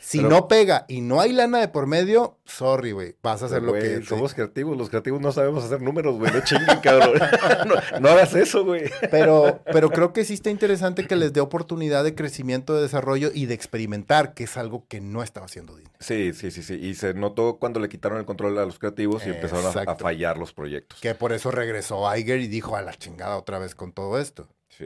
Si 0.10 0.18
Pero- 0.18 0.30
no 0.32 0.48
pega 0.48 0.86
y 0.88 1.02
no 1.02 1.22
hay 1.22 1.32
lana 1.34 1.60
de 1.60 1.68
por 1.68 1.86
medio, 1.86 2.40
sorry, 2.44 2.94
güey. 2.94 3.16
Vas 3.22 3.44
a 3.44 3.46
hacer 3.46 3.62
lo 3.62 3.74
que... 3.74 4.04
Somos 4.04 4.34
creativos, 4.34 4.76
los 4.76 4.90
creativos 4.90 5.22
no 5.22 5.32
sabemos 5.32 5.64
hacer 5.64 5.84
números, 5.84 6.18
güey. 6.18 6.34
No 6.34 6.44
chinguen, 6.44 6.80
cabrón. 6.80 7.14
no, 7.68 8.00
no 8.00 8.10
hagas 8.10 8.34
eso, 8.34 8.66
güey. 8.66 8.90
Pero, 9.12 9.62
pero 9.72 9.92
creo 9.92 10.12
que 10.12 10.26
sí 10.26 10.34
está 10.34 10.50
interesante 10.50 11.06
que 11.06 11.16
les 11.16 11.32
dé 11.32 11.42
oportunidad 11.42 12.04
de 12.04 12.16
crecimiento, 12.16 12.74
de 12.74 12.82
desarrollo 12.82 13.30
y 13.32 13.46
de 13.46 13.54
experimentar, 13.54 14.34
que 14.34 14.46
es 14.46 14.58
algo 14.58 14.88
que 14.88 15.00
no 15.00 15.22
estaba 15.22 15.46
haciendo 15.46 15.76
Disney. 15.76 15.94
Sí, 16.00 16.34
sí, 16.34 16.50
sí, 16.50 16.64
sí. 16.64 16.74
Y 16.74 16.96
se 16.96 17.14
notó 17.14 17.58
cuando 17.60 17.80
le 17.80 17.88
quitaron 17.88 18.18
el 18.18 18.26
control 18.26 18.58
a 18.58 18.66
los 18.66 18.80
creativos 18.80 19.28
y 19.28 19.30
empezaron 19.30 19.66
a, 19.88 19.92
a 19.92 19.96
fallar 19.96 20.40
los 20.40 20.54
proyectos. 20.54 21.00
Que 21.02 21.14
por 21.14 21.34
eso 21.34 21.52
regresó 21.52 22.04
Iger 22.18 22.40
y 22.40 22.48
dijo 22.48 22.76
a 22.76 22.82
la 22.82 22.96
chingada 22.96 23.38
otra 23.38 23.60
vez 23.60 23.76
con 23.76 23.92
todo 23.92 24.18
esto. 24.18 24.48
Sí. 24.70 24.86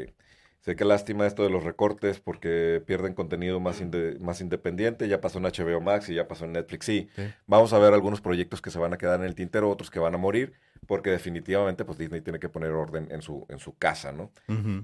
Sé 0.63 0.77
que 0.77 0.85
lástima 0.85 1.27
esto 1.27 1.43
de 1.43 1.49
los 1.49 1.65
recortes 1.65 2.21
porque 2.21 2.81
pierden 2.87 3.13
contenido 3.13 3.59
más, 3.59 3.81
inde- 3.81 4.17
más 4.19 4.39
independiente. 4.39 5.09
Ya 5.09 5.19
pasó 5.19 5.39
en 5.39 5.43
HBO 5.45 5.81
Max 5.81 6.07
y 6.07 6.15
ya 6.15 6.25
pasó 6.29 6.45
en 6.45 6.53
Netflix. 6.53 6.85
Sí, 6.85 7.09
Sí. 7.17 7.23
vamos 7.47 7.73
a 7.73 7.79
ver 7.79 7.93
algunos 7.93 8.21
proyectos 8.21 8.61
que 8.61 8.69
se 8.71 8.79
van 8.79 8.93
a 8.93 8.97
quedar 8.97 9.19
en 9.19 9.25
el 9.25 9.35
tintero, 9.35 9.69
otros 9.69 9.91
que 9.91 9.99
van 9.99 10.15
a 10.15 10.17
morir, 10.17 10.53
porque 10.87 11.09
definitivamente 11.09 11.85
pues 11.85 11.97
Disney 11.97 12.21
tiene 12.21 12.39
que 12.39 12.49
poner 12.49 12.71
orden 12.71 13.07
en 13.11 13.21
su, 13.21 13.45
en 13.49 13.59
su 13.59 13.77
casa, 13.77 14.11
¿no? 14.11 14.31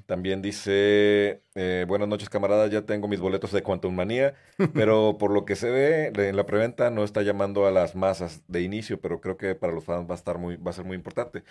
También 0.05 0.41
dice, 0.41 1.41
eh, 1.55 1.85
buenas 1.87 2.07
noches 2.07 2.29
camaradas, 2.29 2.71
ya 2.71 2.83
tengo 2.83 3.07
mis 3.07 3.19
boletos 3.19 3.51
de 3.51 3.63
Quantum 3.63 3.95
Manía, 3.95 4.35
pero 4.73 5.17
por 5.17 5.31
lo 5.31 5.45
que 5.45 5.55
se 5.55 5.69
ve 5.69 6.11
en 6.15 6.35
la 6.35 6.45
preventa 6.45 6.89
no 6.89 7.03
está 7.03 7.21
llamando 7.21 7.65
a 7.67 7.71
las 7.71 7.95
masas 7.95 8.43
de 8.47 8.61
inicio, 8.61 8.99
pero 9.01 9.21
creo 9.21 9.37
que 9.37 9.55
para 9.55 9.73
los 9.73 9.83
fans 9.83 10.09
va 10.09 10.13
a 10.13 10.17
estar 10.17 10.37
muy, 10.37 10.55
va 10.57 10.71
a 10.71 10.73
ser 10.73 10.85
muy 10.85 10.95
importante. 10.95 11.43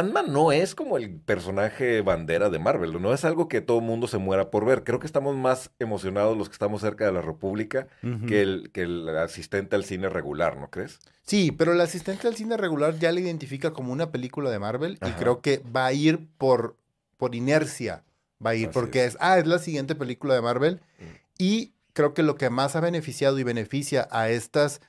Ant-Man 0.00 0.32
no 0.32 0.50
es 0.50 0.74
como 0.74 0.96
el 0.96 1.20
personaje 1.20 2.00
bandera 2.00 2.48
de 2.48 2.58
Marvel, 2.58 3.00
no 3.02 3.12
es 3.12 3.24
algo 3.24 3.48
que 3.48 3.60
todo 3.60 3.80
mundo 3.80 4.06
se 4.06 4.16
muera 4.16 4.50
por 4.50 4.64
ver. 4.64 4.82
Creo 4.82 4.98
que 4.98 5.06
estamos 5.06 5.36
más 5.36 5.72
emocionados 5.78 6.38
los 6.38 6.48
que 6.48 6.54
estamos 6.54 6.80
cerca 6.80 7.04
de 7.04 7.12
la 7.12 7.20
República 7.20 7.86
que, 8.26 8.40
el, 8.40 8.70
que 8.72 8.82
el 8.82 9.08
asistente 9.18 9.76
al 9.76 9.84
cine 9.84 10.08
regular, 10.08 10.56
¿no 10.56 10.70
crees? 10.70 11.00
Sí, 11.26 11.52
pero 11.52 11.72
el 11.72 11.80
asistente 11.80 12.26
al 12.26 12.36
cine 12.36 12.56
regular 12.56 12.98
ya 12.98 13.12
le 13.12 13.20
identifica 13.20 13.72
como 13.72 13.92
una 13.92 14.10
película 14.10 14.50
de 14.50 14.58
Marvel 14.58 14.98
y 15.06 15.10
creo 15.12 15.40
que 15.40 15.62
va 15.74 15.86
a 15.86 15.92
ir 15.92 16.28
por, 16.38 16.76
por 17.16 17.34
inercia. 17.34 18.04
Va 18.44 18.50
a 18.50 18.54
ir 18.54 18.68
Así 18.68 18.74
porque 18.74 19.04
es. 19.04 19.14
es. 19.14 19.18
ah, 19.20 19.38
es 19.38 19.46
la 19.46 19.58
siguiente 19.58 19.94
película 19.94 20.34
de 20.34 20.42
Marvel. 20.42 20.80
Mm. 20.98 21.04
Y 21.38 21.72
creo 21.92 22.14
que 22.14 22.22
lo 22.22 22.36
que 22.36 22.50
más 22.50 22.76
ha 22.76 22.80
beneficiado 22.80 23.38
y 23.38 23.44
beneficia 23.44 24.08
a 24.10 24.28
estas, 24.30 24.80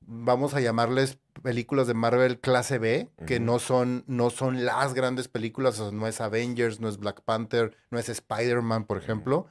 vamos 0.00 0.54
a 0.54 0.60
llamarles 0.60 1.18
películas 1.42 1.86
de 1.86 1.94
Marvel 1.94 2.40
clase 2.40 2.78
B, 2.78 3.10
que 3.26 3.40
no 3.40 3.58
son, 3.58 4.04
no 4.06 4.30
son 4.30 4.64
las 4.64 4.94
grandes 4.94 5.28
películas, 5.28 5.78
o 5.78 5.90
sea, 5.90 5.98
no 5.98 6.06
es 6.06 6.20
Avengers, 6.20 6.80
no 6.80 6.88
es 6.88 6.98
Black 6.98 7.20
Panther, 7.22 7.76
no 7.90 7.98
es 7.98 8.08
Spider-Man, 8.08 8.84
por 8.84 8.98
ejemplo. 8.98 9.48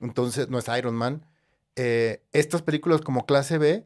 Entonces, 0.00 0.48
no 0.48 0.58
es 0.58 0.68
Iron 0.68 0.94
Man. 0.94 1.26
Eh, 1.74 2.22
estas 2.32 2.62
películas 2.62 3.00
como 3.00 3.26
clase 3.26 3.58
B 3.58 3.84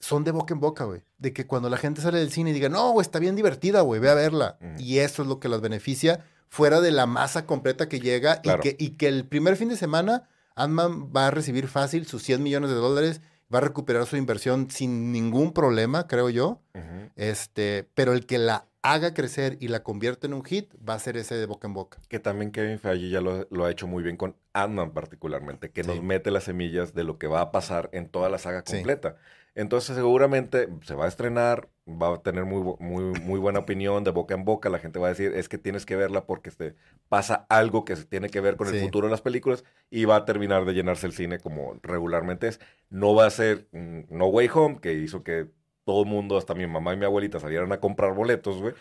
son 0.00 0.24
de 0.24 0.30
boca 0.30 0.54
en 0.54 0.60
boca, 0.60 0.84
güey. 0.84 1.00
De 1.18 1.32
que 1.32 1.46
cuando 1.46 1.68
la 1.70 1.76
gente 1.76 2.00
sale 2.00 2.18
del 2.18 2.30
cine 2.30 2.50
y 2.50 2.52
diga, 2.52 2.68
no, 2.68 2.92
güey, 2.92 3.02
está 3.02 3.18
bien 3.18 3.34
divertida, 3.36 3.80
güey, 3.80 4.00
ve 4.00 4.10
a 4.10 4.14
verla. 4.14 4.58
Y 4.78 4.98
eso 4.98 5.22
es 5.22 5.28
lo 5.28 5.40
que 5.40 5.48
las 5.48 5.60
beneficia 5.60 6.24
fuera 6.48 6.80
de 6.80 6.90
la 6.92 7.06
masa 7.06 7.44
completa 7.46 7.88
que 7.88 8.00
llega 8.00 8.40
Claro. 8.40 8.60
y, 8.64 8.68
que, 8.74 8.76
y 8.84 8.90
que 8.90 9.08
el 9.08 9.26
primer 9.26 9.56
fin 9.56 9.68
de 9.68 9.76
semana 9.76 10.28
Ant-Man 10.54 11.10
va 11.14 11.26
a 11.26 11.30
recibir 11.30 11.68
fácil 11.68 12.06
sus 12.06 12.22
100 12.22 12.42
millones 12.42 12.70
de 12.70 12.76
dólares, 12.76 13.20
va 13.52 13.58
a 13.58 13.62
recuperar 13.62 14.06
su 14.06 14.16
inversión 14.16 14.70
sin 14.70 15.12
ningún 15.12 15.52
problema, 15.52 16.06
creo 16.06 16.30
yo. 16.30 16.60
Este, 17.16 17.88
pero 17.94 18.12
el 18.12 18.26
que 18.26 18.38
la 18.38 18.66
haga 18.82 19.12
crecer 19.12 19.56
y 19.60 19.68
la 19.68 19.82
convierta 19.82 20.26
en 20.26 20.34
un 20.34 20.44
hit 20.44 20.72
va 20.88 20.94
a 20.94 20.98
ser 20.98 21.16
ese 21.16 21.34
de 21.34 21.46
boca 21.46 21.66
en 21.66 21.74
boca. 21.74 21.98
Que 22.08 22.20
también 22.20 22.52
Kevin 22.52 22.78
Feige 22.78 23.10
ya 23.10 23.20
lo, 23.20 23.46
lo 23.50 23.64
ha 23.64 23.70
hecho 23.70 23.86
muy 23.86 24.02
bien 24.02 24.16
con 24.16 24.36
Ant-Man 24.52 24.92
particularmente, 24.92 25.70
que 25.70 25.82
nos 25.82 26.02
mete 26.02 26.30
las 26.30 26.44
semillas 26.44 26.94
de 26.94 27.04
lo 27.04 27.18
que 27.18 27.26
va 27.26 27.40
a 27.40 27.50
pasar 27.52 27.90
en 27.92 28.08
toda 28.08 28.28
la 28.28 28.38
saga 28.38 28.62
Sí. 28.64 28.76
Entonces 29.58 29.96
seguramente 29.96 30.68
se 30.82 30.94
va 30.94 31.06
a 31.06 31.08
estrenar, 31.08 31.68
va 31.88 32.14
a 32.14 32.22
tener 32.22 32.44
muy, 32.44 32.76
muy, 32.78 33.02
muy 33.20 33.40
buena 33.40 33.58
opinión 33.58 34.04
de 34.04 34.12
boca 34.12 34.34
en 34.34 34.44
boca, 34.44 34.68
la 34.68 34.78
gente 34.78 35.00
va 35.00 35.08
a 35.08 35.10
decir, 35.10 35.32
es 35.34 35.48
que 35.48 35.58
tienes 35.58 35.84
que 35.84 35.96
verla 35.96 36.26
porque 36.26 36.50
este, 36.50 36.76
pasa 37.08 37.44
algo 37.48 37.84
que 37.84 37.96
se 37.96 38.04
tiene 38.04 38.30
que 38.30 38.40
ver 38.40 38.54
con 38.54 38.68
el 38.68 38.80
futuro 38.80 39.08
de 39.08 39.10
las 39.10 39.20
películas 39.20 39.64
y 39.90 40.04
va 40.04 40.14
a 40.14 40.24
terminar 40.24 40.64
de 40.64 40.74
llenarse 40.74 41.08
el 41.08 41.12
cine 41.12 41.40
como 41.40 41.74
regularmente 41.82 42.46
es. 42.46 42.60
No 42.88 43.16
va 43.16 43.26
a 43.26 43.30
ser 43.30 43.66
mm, 43.72 44.02
No 44.10 44.26
Way 44.28 44.48
Home, 44.54 44.78
que 44.80 44.92
hizo 44.92 45.24
que 45.24 45.48
todo 45.82 46.04
el 46.04 46.08
mundo, 46.08 46.38
hasta 46.38 46.54
mi 46.54 46.68
mamá 46.68 46.94
y 46.94 46.96
mi 46.96 47.06
abuelita 47.06 47.40
salieran 47.40 47.72
a 47.72 47.80
comprar 47.80 48.14
boletos, 48.14 48.60
güey. 48.60 48.74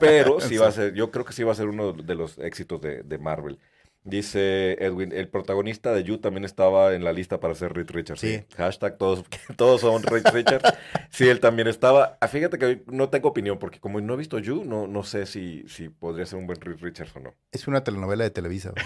Pero 0.00 0.40
sí 0.40 0.56
va 0.56 0.68
a 0.68 0.72
ser, 0.72 0.94
yo 0.94 1.10
creo 1.10 1.26
que 1.26 1.34
sí 1.34 1.44
va 1.44 1.52
a 1.52 1.54
ser 1.54 1.68
uno 1.68 1.92
de 1.92 2.14
los 2.14 2.38
éxitos 2.38 2.80
de, 2.80 3.02
de 3.02 3.18
Marvel. 3.18 3.58
Dice 4.06 4.72
Edwin, 4.84 5.12
el 5.12 5.28
protagonista 5.28 5.94
de 5.94 6.04
You 6.04 6.18
también 6.18 6.44
estaba 6.44 6.94
en 6.94 7.04
la 7.04 7.12
lista 7.14 7.40
para 7.40 7.54
ser 7.54 7.72
Reed 7.72 7.90
Richards. 7.90 8.20
Sí. 8.20 8.44
Hashtag 8.54 8.98
todos, 8.98 9.24
todos 9.56 9.80
son 9.80 10.02
Reed 10.02 10.26
Richards. 10.30 10.74
Sí, 11.08 11.26
él 11.26 11.40
también 11.40 11.68
estaba. 11.68 12.18
Ah, 12.20 12.28
Fíjate 12.28 12.58
que 12.58 12.82
no 12.86 13.08
tengo 13.08 13.30
opinión, 13.30 13.58
porque 13.58 13.80
como 13.80 14.02
no 14.02 14.12
he 14.12 14.16
visto 14.18 14.38
You, 14.38 14.62
no, 14.64 14.86
no 14.86 15.04
sé 15.04 15.24
si, 15.24 15.64
si 15.68 15.88
podría 15.88 16.26
ser 16.26 16.38
un 16.38 16.46
buen 16.46 16.60
Reed 16.60 16.76
Richards 16.82 17.16
o 17.16 17.20
no. 17.20 17.34
Es 17.50 17.66
una 17.66 17.82
telenovela 17.82 18.24
de 18.24 18.30
Televisa. 18.30 18.72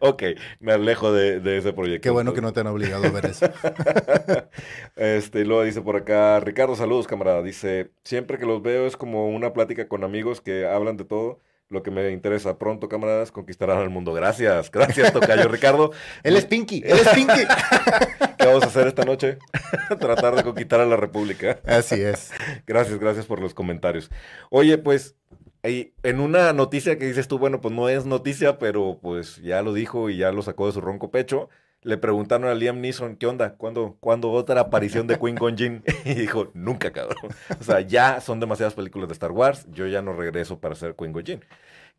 Ok, 0.00 0.22
me 0.60 0.72
alejo 0.72 1.12
de, 1.12 1.40
de 1.40 1.58
ese 1.58 1.72
proyecto. 1.72 2.02
Qué 2.02 2.10
bueno 2.10 2.34
que 2.34 2.40
no 2.40 2.52
te 2.52 2.60
han 2.60 2.66
obligado 2.66 3.04
a 3.04 3.10
ver 3.10 3.26
eso. 3.26 3.46
Este, 4.96 5.40
y 5.40 5.44
luego 5.44 5.62
dice 5.62 5.82
por 5.82 5.96
acá, 5.96 6.40
Ricardo, 6.40 6.76
saludos, 6.76 7.06
camarada. 7.06 7.42
Dice, 7.42 7.90
siempre 8.04 8.38
que 8.38 8.46
los 8.46 8.62
veo 8.62 8.86
es 8.86 8.96
como 8.96 9.28
una 9.28 9.52
plática 9.52 9.88
con 9.88 10.04
amigos 10.04 10.40
que 10.40 10.66
hablan 10.66 10.96
de 10.96 11.04
todo. 11.04 11.40
Lo 11.68 11.82
que 11.82 11.90
me 11.90 12.12
interesa 12.12 12.58
pronto, 12.58 12.88
camaradas, 12.88 13.32
conquistarán 13.32 13.82
el 13.82 13.90
mundo. 13.90 14.12
Gracias, 14.12 14.70
gracias, 14.70 15.12
Tocayo 15.12 15.48
Ricardo. 15.48 15.90
Él 16.22 16.36
es 16.36 16.44
Pinky, 16.44 16.82
él 16.84 16.98
es 16.98 17.08
Pinky. 17.08 17.40
¿Qué 18.38 18.46
vamos 18.46 18.62
a 18.62 18.66
hacer 18.66 18.86
esta 18.86 19.04
noche? 19.04 19.38
Tratar 19.98 20.36
de 20.36 20.44
conquistar 20.44 20.80
a 20.80 20.86
la 20.86 20.96
República. 20.96 21.58
Así 21.66 22.00
es. 22.00 22.30
Gracias, 22.66 23.00
gracias 23.00 23.26
por 23.26 23.40
los 23.40 23.52
comentarios. 23.52 24.10
Oye, 24.50 24.78
pues, 24.78 25.16
en 25.64 26.20
una 26.20 26.52
noticia 26.52 26.98
que 26.98 27.06
dices 27.06 27.26
tú, 27.26 27.38
bueno, 27.38 27.60
pues 27.60 27.74
no 27.74 27.88
es 27.88 28.06
noticia, 28.06 28.58
pero 28.58 28.98
pues 29.02 29.42
ya 29.42 29.62
lo 29.62 29.72
dijo 29.72 30.08
y 30.10 30.18
ya 30.18 30.30
lo 30.30 30.42
sacó 30.42 30.66
de 30.66 30.72
su 30.72 30.80
ronco 30.80 31.10
pecho. 31.10 31.48
Le 31.86 31.96
preguntaron 31.98 32.48
a 32.48 32.54
Liam 32.54 32.80
Neeson, 32.80 33.14
¿qué 33.14 33.28
onda? 33.28 33.54
¿Cuándo, 33.54 33.96
¿cuándo 34.00 34.32
otra 34.32 34.60
aparición 34.60 35.06
de 35.06 35.20
Queen 35.20 35.38
Jinn? 35.56 35.84
Y 36.04 36.14
dijo, 36.14 36.50
nunca, 36.52 36.90
cabrón. 36.92 37.32
O 37.60 37.62
sea, 37.62 37.80
ya 37.80 38.20
son 38.20 38.40
demasiadas 38.40 38.74
películas 38.74 39.08
de 39.08 39.12
Star 39.12 39.30
Wars, 39.30 39.68
yo 39.70 39.86
ya 39.86 40.02
no 40.02 40.12
regreso 40.12 40.58
para 40.58 40.74
ser 40.74 40.96
Queen 40.96 41.14
Jinn. 41.24 41.44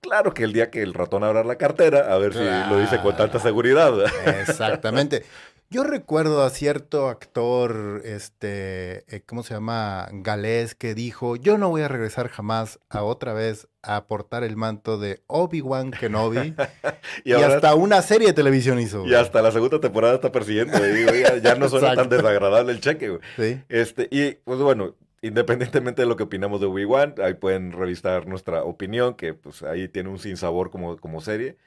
Claro 0.01 0.33
que 0.33 0.43
el 0.43 0.51
día 0.51 0.69
que 0.71 0.81
el 0.81 0.93
ratón 0.93 1.23
abra 1.23 1.45
la 1.45 1.55
cartera, 1.55 2.13
a 2.13 2.17
ver 2.17 2.33
si 2.33 2.43
lo 2.69 2.77
dice 2.77 2.99
con 2.99 3.15
tanta 3.15 3.39
seguridad. 3.39 3.93
Exactamente. 4.41 5.23
Yo 5.69 5.83
recuerdo 5.83 6.43
a 6.43 6.49
cierto 6.49 7.09
actor, 7.09 8.01
este, 8.05 9.03
eh, 9.13 9.21
¿cómo 9.25 9.43
se 9.43 9.53
llama? 9.53 10.07
Galés, 10.13 10.75
que 10.75 10.95
dijo, 10.95 11.35
yo 11.35 11.57
no 11.57 11.67
voy 11.67 11.81
a 11.81 11.89
regresar 11.89 12.29
jamás 12.29 12.79
a 12.89 13.03
otra 13.03 13.33
vez 13.33 13.67
a 13.81 14.07
portar 14.07 14.45
el 14.45 14.55
manto 14.55 14.97
de 14.97 15.21
Obi-Wan 15.27 15.91
Kenobi. 15.91 16.55
Y 17.25 17.31
y 17.31 17.33
ahora- 17.33 17.55
hasta 17.55 17.75
una 17.75 18.01
serie 18.01 18.27
de 18.29 18.33
televisión 18.33 18.79
hizo. 18.79 19.05
Y 19.05 19.13
hasta 19.13 19.41
la 19.41 19.51
segunda 19.51 19.81
temporada 19.81 20.15
está 20.15 20.31
persiguiendo. 20.31 20.77
y 20.87 20.91
digo, 20.93 21.11
ya, 21.13 21.35
ya 21.37 21.55
no 21.55 21.67
suena 21.67 21.95
tan 21.95 22.07
desagradable 22.07 22.71
el 22.71 22.79
cheque, 22.79 23.09
güey. 23.09 23.21
Sí. 23.35 23.61
Este, 23.67 24.07
y 24.09 24.35
pues 24.45 24.59
bueno, 24.59 24.95
independientemente 25.21 26.01
de 26.01 26.07
lo 26.07 26.15
que 26.15 26.23
opinamos 26.23 26.61
de 26.61 26.67
Obi-Wan, 26.67 27.15
ahí 27.21 27.33
pueden 27.33 27.73
revisar 27.73 28.25
nuestra 28.25 28.63
opinión, 28.63 29.15
que 29.15 29.33
pues 29.33 29.63
ahí 29.63 29.89
tiene 29.89 30.07
un 30.09 30.19
sinsabor 30.19 30.71
como, 30.71 30.95
como 30.95 31.19
serie. 31.19 31.57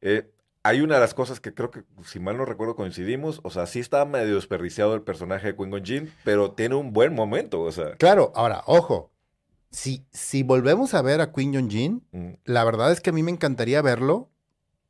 Eh, 0.00 0.30
hay 0.62 0.80
una 0.80 0.96
de 0.96 1.00
las 1.00 1.14
cosas 1.14 1.40
que 1.40 1.54
creo 1.54 1.70
que, 1.70 1.82
si 2.04 2.20
mal 2.20 2.36
no 2.36 2.44
recuerdo, 2.44 2.76
coincidimos. 2.76 3.40
O 3.42 3.50
sea, 3.50 3.66
sí 3.66 3.80
está 3.80 4.04
medio 4.04 4.34
desperdiciado 4.34 4.94
el 4.94 5.02
personaje 5.02 5.48
de 5.48 5.56
Qui-Gon 5.56 5.84
Jinn, 5.84 6.12
pero 6.24 6.52
tiene 6.52 6.74
un 6.74 6.92
buen 6.92 7.14
momento. 7.14 7.62
O 7.62 7.72
sea, 7.72 7.94
Claro, 7.96 8.32
ahora, 8.34 8.62
ojo. 8.66 9.10
Si, 9.70 10.04
si 10.10 10.42
volvemos 10.42 10.94
a 10.94 11.02
ver 11.02 11.20
a 11.20 11.32
Queen 11.32 11.54
John 11.54 11.70
Jin, 11.70 12.02
mm, 12.10 12.30
la 12.44 12.64
verdad 12.64 12.90
es 12.90 13.00
que 13.00 13.10
a 13.10 13.12
mí 13.12 13.22
me 13.22 13.30
encantaría 13.30 13.80
verlo 13.82 14.28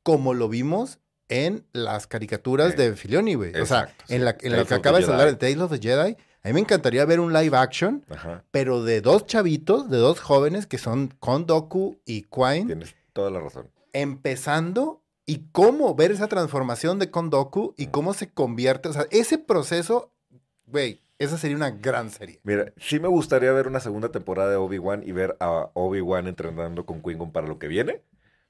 como 0.03 0.33
lo 0.33 0.49
vimos 0.49 0.99
en 1.29 1.67
las 1.73 2.07
caricaturas 2.07 2.77
de 2.77 2.95
Filoni, 2.95 3.35
güey. 3.35 3.55
O 3.61 3.67
sea, 3.67 3.95
sí. 4.07 4.15
en, 4.15 4.25
la, 4.25 4.31
en 4.41 4.53
Tales 4.53 4.69
que 4.69 4.75
acaba 4.75 4.99
de 4.99 5.05
hablar 5.05 5.27
de. 5.27 5.37
Tales 5.37 5.59
of 5.59 5.71
the 5.71 5.79
Jedi, 5.79 6.17
a 6.43 6.49
mí 6.49 6.55
me 6.55 6.61
encantaría 6.61 7.05
ver 7.05 7.21
un 7.21 7.33
live 7.33 7.57
action, 7.57 8.05
ajá, 8.09 8.45
pero 8.51 8.83
de 8.83 9.01
dos 9.01 9.27
chavitos, 9.27 9.91
de 9.91 9.99
dos 9.99 10.21
jóvenes 10.21 10.67
que 10.67 10.79
son 10.79 11.15
Kondoku 11.21 12.01
y 12.05 12.23
Quine, 12.23 12.67
tienes 12.67 12.95
toda 13.13 13.31
la 13.31 13.41
razón. 13.41 13.71
empezando 13.93 15.03
y 15.27 15.49
cómo 15.53 15.95
ver 15.95 16.11
esa 16.11 16.29
transformación 16.29 16.99
de 16.99 17.11
Kondoku 17.11 17.75
y 17.77 17.87
cómo 17.87 18.15
se 18.15 18.31
convierte. 18.31 18.89
O 18.89 18.93
sea, 18.93 19.07
ese 19.11 19.39
proceso, 19.39 20.13
güey, 20.67 21.03
esa 21.19 21.37
sería 21.37 21.57
una 21.57 21.71
gran 21.71 22.11
serie. 22.11 22.41
Mira, 22.43 22.73
sí 22.79 22.99
me 22.99 23.09
gustaría 23.09 23.53
ver 23.53 23.69
una 23.69 23.81
segunda 23.81 24.11
temporada 24.11 24.51
de 24.51 24.57
Obi-Wan 24.57 25.03
y 25.05 25.13
ver 25.13 25.37
a 25.39 25.71
Obi-Wan 25.75 26.27
entrenando 26.27 26.87
con 26.87 27.03
Qui-Gon 27.03 27.33
para 27.33 27.47
lo 27.47 27.59
que 27.59 27.69
viene. 27.69 28.03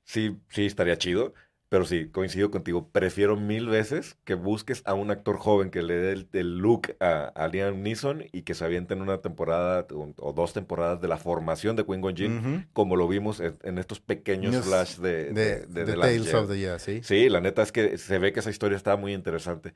Sí, 0.05 0.41
sí, 0.49 0.67
estaría 0.67 0.97
chido. 0.97 1.35
Pero 1.71 1.85
sí, 1.85 2.09
coincido 2.09 2.51
contigo. 2.51 2.89
Prefiero 2.91 3.37
mil 3.37 3.69
veces 3.69 4.17
que 4.25 4.35
busques 4.35 4.83
a 4.87 4.95
un 4.95 5.13
actor 5.13 5.39
joven 5.39 5.71
que 5.71 5.83
le 5.83 5.95
dé 5.95 6.13
el, 6.13 6.29
el 6.33 6.59
look 6.59 6.97
a, 6.99 7.29
a 7.29 7.47
Liam 7.47 7.81
Neeson 7.83 8.25
y 8.33 8.43
que 8.43 8.55
se 8.55 8.65
aviente 8.65 8.93
en 8.93 9.03
una 9.03 9.19
temporada 9.19 9.87
o, 9.95 10.13
o 10.19 10.33
dos 10.33 10.53
temporadas 10.53 11.01
de 11.01 11.07
la 11.07 11.17
formación 11.17 11.77
de 11.77 11.87
Qui-Gon 11.87 12.17
Jinn, 12.17 12.39
Ujú. 12.39 12.65
como 12.73 12.97
lo 12.97 13.07
vimos 13.07 13.39
en, 13.39 13.57
en 13.63 13.79
estos 13.79 14.01
pequeños 14.01 14.53
News 14.53 14.67
flash 14.67 14.97
de, 14.97 15.33
De, 15.33 15.67
de, 15.67 15.85
de 15.85 15.95
Tales 15.95 16.35
of 16.35 16.51
the 16.51 16.57
Jedi, 16.59 16.79
sí. 16.81 17.01
Sí, 17.05 17.29
la 17.29 17.41
neta 17.41 17.63
es 17.63 17.71
que 17.71 17.97
se 17.99 18.19
ve 18.19 18.33
que 18.33 18.41
esa 18.41 18.51
historia 18.51 18.77
está 18.77 18.97
muy 18.97 19.15
interesante. 19.15 19.73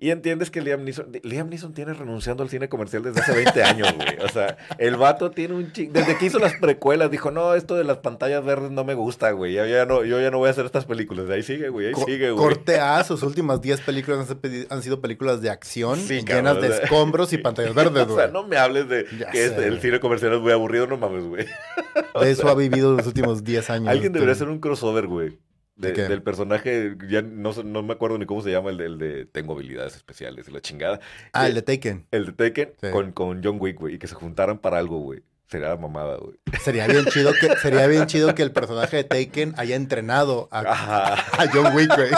Y 0.00 0.10
entiendes 0.10 0.52
que 0.52 0.60
Liam 0.60 0.84
Neeson, 0.84 1.10
Liam 1.24 1.48
Neeson 1.48 1.72
tiene 1.74 1.92
renunciando 1.92 2.44
al 2.44 2.48
cine 2.50 2.68
comercial 2.68 3.02
desde 3.02 3.20
hace 3.20 3.32
20 3.32 3.62
años, 3.64 3.92
güey. 3.96 4.18
O 4.24 4.28
sea, 4.28 4.56
el 4.78 4.96
vato 4.96 5.32
tiene 5.32 5.54
un 5.54 5.72
ching... 5.72 5.92
Desde 5.92 6.16
que 6.16 6.26
hizo 6.26 6.38
las 6.38 6.54
precuelas, 6.54 7.10
dijo, 7.10 7.32
no, 7.32 7.54
esto 7.54 7.74
de 7.74 7.82
las 7.82 7.96
pantallas 7.96 8.44
verdes 8.44 8.70
no 8.70 8.84
me 8.84 8.94
gusta, 8.94 9.32
güey. 9.32 9.54
Ya, 9.54 9.66
ya 9.66 9.86
no, 9.86 10.04
yo 10.04 10.20
ya 10.20 10.30
no 10.30 10.38
voy 10.38 10.46
a 10.46 10.50
hacer 10.52 10.66
estas 10.66 10.84
películas. 10.84 11.26
De 11.26 11.37
ahí 11.38 11.42
sigue, 11.42 11.68
güey, 11.70 11.86
ahí 11.88 11.92
Co- 11.92 12.04
sigue, 12.04 12.30
güey. 12.30 12.44
Corte 12.44 12.78
A, 12.78 13.02
sus 13.04 13.22
últimas 13.22 13.60
10 13.60 13.80
películas 13.80 14.26
han 14.70 14.82
sido 14.82 15.00
películas 15.00 15.40
de 15.40 15.50
acción 15.50 15.98
Sí, 15.98 16.20
llenas 16.20 16.26
cabrón, 16.54 16.60
de 16.62 16.68
o 16.68 16.72
sea, 16.72 16.84
escombros 16.84 17.32
y 17.32 17.38
pantallas 17.38 17.74
verdes, 17.74 18.02
O 18.08 18.14
sea, 18.16 18.26
güey. 18.26 18.32
no 18.32 18.46
me 18.46 18.56
hables 18.56 18.88
de 18.88 19.06
Ya 19.18 19.30
que 19.30 19.44
este- 19.46 19.64
el 19.64 19.70
güey. 19.70 19.80
cine 19.80 20.00
comercial 20.00 20.34
es 20.34 20.40
muy 20.40 20.52
aburrido, 20.52 20.86
no 20.86 20.96
mames, 20.98 21.24
güey. 21.24 21.46
De 22.20 22.30
eso 22.30 22.48
ha 22.48 22.54
vivido 22.54 22.94
los 22.96 23.06
últimos 23.06 23.42
10 23.44 23.70
años. 23.70 23.88
Alguien 23.88 24.12
debería 24.12 24.32
este, 24.32 24.44
hacer 24.44 24.52
un 24.52 24.60
crossover, 24.60 25.06
güey. 25.06 25.38
de- 25.76 25.88
¿De 25.88 25.92
qué? 25.92 26.02
del 26.02 26.22
personaje, 26.22 26.96
ya 27.08 27.22
no, 27.22 27.52
no 27.64 27.82
me 27.84 27.92
acuerdo 27.92 28.18
ni 28.18 28.26
cómo 28.26 28.42
se 28.42 28.50
llama, 28.50 28.70
el 28.70 28.78
de, 28.78 28.84
el 28.86 28.98
de 28.98 29.24
tengo 29.26 29.52
habilidades 29.54 29.94
especiales 29.94 30.48
y 30.48 30.50
la 30.52 30.60
chingada. 30.60 30.98
Ah, 31.32 31.44
Eh, 31.46 31.50
el 31.50 31.54
de 31.54 31.62
Taken. 31.62 32.06
El 32.10 32.26
de 32.26 32.32
Taken 32.32 32.72
Sí. 32.80 32.90
con, 32.90 33.12
con 33.12 33.40
John 33.44 33.58
Wick, 33.60 33.78
güey, 33.78 33.94
y 33.94 33.98
que 33.98 34.08
se 34.08 34.14
juntaran 34.16 34.58
para 34.58 34.78
algo, 34.78 34.98
güey. 34.98 35.20
Sería 35.48 35.74
mamada, 35.76 36.18
güey. 36.18 36.38
Sería 36.62 36.86
bien 36.86 37.06
chido 37.06 37.32
que, 37.32 37.56
sería 37.56 37.86
bien 37.86 38.06
chido 38.06 38.34
que 38.34 38.42
el 38.42 38.52
personaje 38.52 38.98
de 38.98 39.04
Taken 39.04 39.54
haya 39.56 39.76
entrenado 39.76 40.48
a, 40.52 41.16
John 41.52 41.74
Wick, 41.74 41.90
güey. 41.96 42.10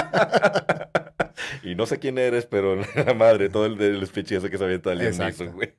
Y 1.62 1.74
no 1.74 1.86
sé 1.86 1.98
quién 1.98 2.18
eres, 2.18 2.46
pero 2.46 2.76
la 2.76 3.14
madre, 3.14 3.48
todo 3.48 3.66
el 3.66 3.78
del 3.78 4.06
speech 4.06 4.32
ese 4.32 4.50
que 4.50 4.58
se 4.58 4.64
avienta. 4.64 4.94
Neeson, 4.94 5.52
güey. 5.52 5.74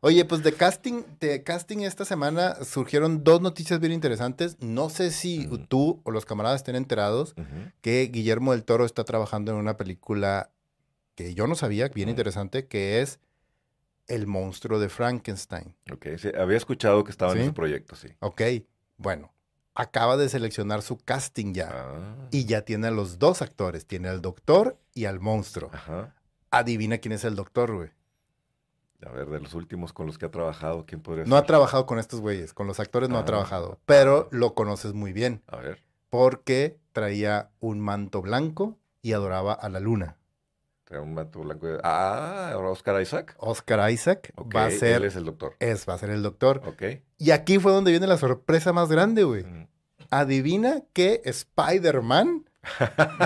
Oye, 0.00 0.24
pues 0.24 0.42
de 0.44 0.52
casting, 0.52 1.02
de 1.18 1.42
casting 1.42 1.78
esta 1.78 2.04
semana 2.04 2.56
surgieron 2.64 3.24
dos 3.24 3.40
noticias 3.40 3.80
bien 3.80 3.92
interesantes. 3.92 4.56
No 4.60 4.90
sé 4.90 5.10
si 5.10 5.48
tú 5.68 6.00
o 6.04 6.10
los 6.10 6.24
camaradas 6.24 6.60
estén 6.60 6.76
enterados 6.76 7.34
que 7.80 8.08
Guillermo 8.12 8.52
del 8.52 8.64
Toro 8.64 8.84
está 8.84 9.04
trabajando 9.04 9.50
en 9.52 9.58
una 9.58 9.76
película 9.76 10.50
que 11.16 11.34
yo 11.34 11.48
no 11.48 11.56
sabía, 11.56 11.88
bien 11.88 12.08
interesante, 12.08 12.68
que 12.68 13.00
es 13.00 13.18
El 14.08 14.26
monstruo 14.26 14.78
de 14.80 14.88
Frankenstein. 14.88 15.76
Ok, 15.92 16.06
sí, 16.18 16.30
había 16.36 16.56
escuchado 16.56 17.04
que 17.04 17.10
estaba 17.10 17.32
en 17.32 17.38
ese 17.42 17.52
proyecto, 17.52 17.94
sí. 17.94 18.08
Ok, 18.20 18.42
bueno, 18.96 19.32
acaba 19.74 20.16
de 20.16 20.28
seleccionar 20.28 20.82
su 20.82 20.96
casting 20.98 21.52
ya. 21.54 21.68
Ah. 21.72 22.28
Y 22.30 22.46
ya 22.46 22.62
tiene 22.62 22.88
a 22.88 22.90
los 22.90 23.18
dos 23.18 23.42
actores, 23.42 23.86
tiene 23.86 24.08
al 24.08 24.20
doctor 24.22 24.78
y 24.94 25.04
al 25.04 25.20
monstruo. 25.20 25.70
Ajá. 25.72 26.14
Adivina 26.50 26.98
quién 26.98 27.12
es 27.12 27.24
el 27.24 27.36
doctor, 27.36 27.74
güey. 27.74 27.90
A 29.06 29.10
ver, 29.10 29.28
de 29.28 29.38
los 29.40 29.54
últimos 29.54 29.92
con 29.92 30.06
los 30.06 30.18
que 30.18 30.26
ha 30.26 30.30
trabajado, 30.30 30.84
¿quién 30.84 31.00
podría 31.00 31.24
No 31.24 31.36
ha 31.36 31.40
ser? 31.40 31.46
trabajado 31.46 31.86
con 31.86 32.00
estos 32.00 32.20
güeyes, 32.20 32.52
con 32.52 32.66
los 32.66 32.80
actores 32.80 33.08
no 33.08 33.18
Ah. 33.18 33.20
ha 33.20 33.24
trabajado, 33.24 33.78
pero 33.86 34.28
lo 34.32 34.54
conoces 34.54 34.92
muy 34.94 35.12
bien. 35.12 35.42
A 35.46 35.56
ver. 35.58 35.84
porque 36.10 36.80
traía 36.92 37.50
un 37.60 37.78
manto 37.80 38.22
blanco 38.22 38.78
y 39.02 39.12
adoraba 39.12 39.52
a 39.52 39.68
la 39.68 39.78
luna. 39.78 40.16
Blanco. 40.90 41.66
de- 41.66 41.80
Ah, 41.84 42.50
ahora 42.52 42.70
Oscar 42.70 43.00
Isaac. 43.02 43.34
Oscar 43.38 43.90
Isaac 43.90 44.32
va 44.54 44.66
a 44.66 44.70
ser 44.70 44.96
Él 44.96 45.04
es 45.04 45.16
el 45.16 45.24
doctor. 45.24 45.54
es, 45.58 45.88
va 45.88 45.94
a 45.94 45.98
ser 45.98 46.10
el 46.10 46.22
doctor. 46.22 46.62
Ok. 46.66 46.82
Y 47.18 47.30
aquí 47.32 47.58
fue 47.58 47.72
donde 47.72 47.90
viene 47.90 48.06
la 48.06 48.16
sorpresa 48.18 48.72
más 48.72 48.88
grande, 48.88 49.24
güey. 49.24 49.44
Mm. 49.44 49.68
Adivina 50.10 50.82
que 50.92 51.20
Spider-Man 51.24 52.44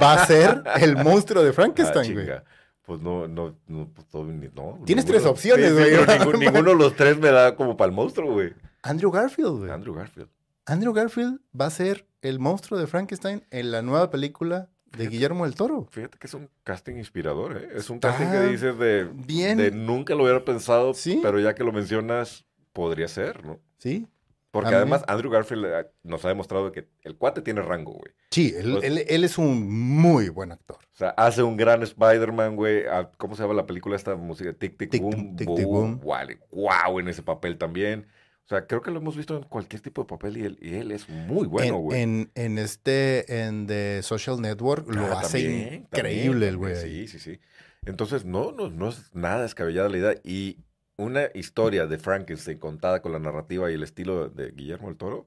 va 0.03 0.15
a 0.23 0.27
ser 0.27 0.63
el 0.81 0.97
monstruo 1.05 1.43
de 1.43 1.51
Ah, 1.51 1.53
Frankenstein, 1.53 2.13
güey. 2.15 2.27
chinga. 2.27 2.45
Pues 2.85 3.01
no, 3.01 3.29
no, 3.29 3.57
no, 3.69 3.89
pues 3.95 4.09
todo, 4.09 4.25
no. 4.25 4.81
Tienes 4.85 5.05
ninguno- 5.05 5.05
tres 5.07 5.25
opciones, 5.27 5.71
Sí, 5.71 5.77
sí, 5.77 5.97
güey. 6.05 6.19
ningún- 6.19 6.39
ninguno 6.41 6.71
de 6.71 6.77
los 6.77 6.97
tres 6.97 7.17
me 7.19 7.31
da 7.31 7.55
como 7.55 7.77
para 7.77 7.89
el 7.91 7.95
monstruo, 7.95 8.33
güey. 8.33 8.53
Andrew 8.83 9.11
Garfield, 9.13 9.59
güey. 9.59 9.71
Andrew 9.71 9.95
Garfield. 9.95 10.29
Andrew 10.67 10.93
Garfield 10.93 11.41
va 11.59 11.67
a 11.67 11.71
ser 11.71 12.07
el 12.23 12.39
monstruo 12.41 12.79
de 12.81 12.87
Frankenstein 12.89 13.45
en 13.51 13.71
la 13.71 13.83
nueva 13.83 14.11
película 14.11 14.69
de. 14.97 15.09
Guillermo 15.09 15.45
del 15.45 15.55
Toro. 15.55 15.87
Fíjate 15.91 16.19
que 16.19 16.27
es 16.27 16.35
un 16.35 16.49
casting 16.65 16.97
inspirador, 16.97 17.57
¿eh? 17.57 17.69
Es 17.75 17.91
un 17.91 17.97
Está 17.97 18.11
casting 18.11 18.31
que 18.31 18.41
dices 18.49 18.79
de, 18.79 19.09
bien. 19.13 19.59
de 19.59 19.71
nunca 19.71 20.15
lo 20.15 20.25
hubiera 20.25 20.45
pensado, 20.45 20.95
Sí. 20.95 21.21
pero 21.23 21.39
ya 21.41 21.55
que 21.55 21.65
lo 21.65 21.73
mencionas, 21.73 22.45
podría 22.73 23.09
ser, 23.09 23.45
¿no? 23.45 23.61
Sí. 23.79 24.07
Porque 24.51 24.75
además 24.75 25.03
Andrew 25.09 25.31
Garfield 25.33 25.65
eh, 25.65 25.87
nos 26.03 26.23
ha 26.27 26.29
demostrado 26.29 26.73
que 26.73 26.87
el 27.05 27.17
cuate 27.17 27.41
tiene 27.41 27.63
rango, 27.63 27.93
güey. 27.93 28.13
Sí, 28.31 28.53
él, 28.55 28.73
Pues- 28.73 28.85
él- 28.85 29.05
él 29.09 29.25
es 29.25 29.39
un 29.39 29.67
muy 29.73 30.29
buen 30.29 30.53
actor. 30.53 30.77
O 30.77 30.95
sea, 30.97 31.09
hace 31.11 31.43
un 31.43 31.57
gran 31.57 31.83
Spider-Man, 31.83 32.55
güey. 32.57 32.85
Ah, 32.87 33.11
¿Cómo 33.17 33.35
se 33.35 33.43
llama 33.43 33.55
la 33.55 33.65
película 33.65 33.97
esta 33.97 34.15
música? 34.15 34.53
Tic, 34.53 34.77
tic, 34.77 34.91
Tic, 34.91 35.01
boom, 35.03 35.37
tic, 35.37 35.49
tic, 35.57 35.65
boom. 35.67 36.01
Wow, 36.03 37.01
en 37.01 37.09
ese 37.09 37.23
papel 37.23 37.57
también. 37.57 38.07
O 38.45 38.49
sea, 38.49 38.67
creo 38.67 38.83
que 38.83 38.91
lo 38.91 38.99
hemos 38.99 39.17
visto 39.17 39.37
en 39.37 39.45
cualquier 39.45 39.81
tipo 39.81 40.03
de 40.03 40.09
papel 40.09 40.37
y 40.37 40.45
él, 40.45 40.59
y 40.61 40.75
él 40.75 40.91
es 40.91 41.09
muy 41.09 41.47
bueno, 41.47 41.77
en, 41.77 41.83
güey. 41.83 42.03
en, 42.03 42.31
en 42.35 42.59
este, 42.59 43.45
en 43.45 43.67
The 43.67 44.03
Social 44.03 44.41
Network, 44.41 44.89
lo 44.89 45.07
Ah, 45.07 45.21
hace 45.21 45.43
también, 45.43 45.75
increíble 45.75 46.49
el 46.49 46.57
güey. 46.57 46.77
Sí, 46.77 47.09
sí, 47.09 47.19
sí. 47.19 47.41
Entonces, 47.87 48.25
no, 48.25 48.53
no, 48.53 48.69
no 48.69 48.89
es 48.89 49.15
nada 49.15 49.43
descabellada 49.43 49.89
la 49.89 49.99
idea. 49.99 50.15
Y 50.25 50.59
una 50.97 51.29
historia 51.35 51.87
de 51.87 51.99
Frankenstein 51.99 52.59
contada 52.59 53.01
con 53.01 53.13
la 53.13 53.19
narrativa 53.19 53.71
y 53.71 53.75
el 53.75 53.83
estilo 53.83 54.29
de 54.29 54.51
Guillermo 54.51 54.89
del 54.89 54.97
Toro, 54.97 55.27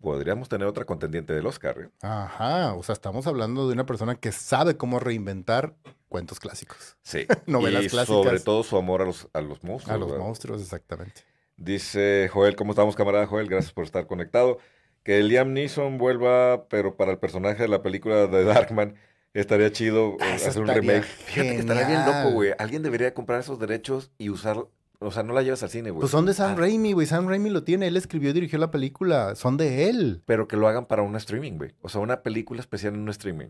podríamos 0.00 0.48
tener 0.48 0.66
otra 0.68 0.84
contendiente 0.84 1.32
del 1.32 1.46
Oscar. 1.46 1.78
¿eh? 1.80 1.88
Ajá, 2.02 2.74
o 2.74 2.82
sea, 2.82 2.92
estamos 2.92 3.26
hablando 3.26 3.66
de 3.66 3.74
una 3.74 3.84
persona 3.84 4.14
que 4.14 4.32
sabe 4.32 4.76
cómo 4.76 5.00
reinventar 5.00 5.74
cuentos 6.08 6.40
clásicos. 6.40 6.96
Sí. 7.02 7.26
Novelas 7.46 7.84
y 7.84 7.88
clásicas. 7.88 8.24
sobre 8.24 8.40
todo 8.40 8.62
su 8.62 8.76
amor 8.76 9.02
a 9.02 9.06
los, 9.06 9.28
a 9.32 9.40
los 9.40 9.62
monstruos. 9.64 9.94
A 9.94 9.98
los 9.98 10.10
¿verdad? 10.10 10.24
monstruos, 10.24 10.62
exactamente. 10.62 11.22
Dice 11.58 12.30
Joel, 12.32 12.54
¿cómo 12.54 12.70
estamos, 12.70 12.94
camarada 12.94 13.26
Joel? 13.26 13.48
Gracias 13.48 13.72
por 13.72 13.84
estar 13.84 14.06
conectado. 14.06 14.58
Que 15.02 15.22
Liam 15.22 15.52
Neeson 15.52 15.98
vuelva, 15.98 16.68
pero 16.68 16.96
para 16.96 17.10
el 17.10 17.18
personaje 17.18 17.62
de 17.62 17.68
la 17.68 17.82
película 17.82 18.28
de 18.28 18.44
Darkman, 18.44 18.94
estaría 19.34 19.72
chido 19.72 20.12
eh, 20.12 20.16
Ah, 20.20 20.34
eso 20.36 20.50
hacer 20.50 20.62
un 20.62 20.68
remake. 20.68 21.02
Fíjate 21.02 21.48
que 21.50 21.58
estaría 21.58 21.86
bien 21.88 22.06
loco, 22.06 22.30
güey. 22.34 22.52
Alguien 22.58 22.82
debería 22.82 23.12
comprar 23.12 23.40
esos 23.40 23.58
derechos 23.58 24.12
y 24.18 24.30
usar, 24.30 24.56
o 25.00 25.10
sea, 25.10 25.24
no 25.24 25.32
la 25.34 25.42
llevas 25.42 25.62
al 25.64 25.70
cine, 25.70 25.90
güey. 25.90 26.00
Pues 26.00 26.12
son 26.12 26.26
de 26.26 26.34
Sam 26.34 26.52
Ah, 26.52 26.54
Raimi, 26.60 26.92
güey. 26.92 27.08
Sam 27.08 27.26
Raimi 27.26 27.50
lo 27.50 27.64
tiene. 27.64 27.88
Él 27.88 27.96
escribió 27.96 28.30
y 28.30 28.34
dirigió 28.34 28.58
la 28.60 28.70
película. 28.70 29.34
Son 29.34 29.56
de 29.56 29.88
él. 29.90 30.22
Pero 30.26 30.46
que 30.46 30.56
lo 30.56 30.68
hagan 30.68 30.86
para 30.86 31.02
un 31.02 31.16
streaming, 31.16 31.58
güey. 31.58 31.74
O 31.80 31.88
sea, 31.88 32.00
una 32.00 32.22
película 32.22 32.60
especial 32.60 32.94
en 32.94 33.00
un 33.00 33.08
streaming. 33.08 33.48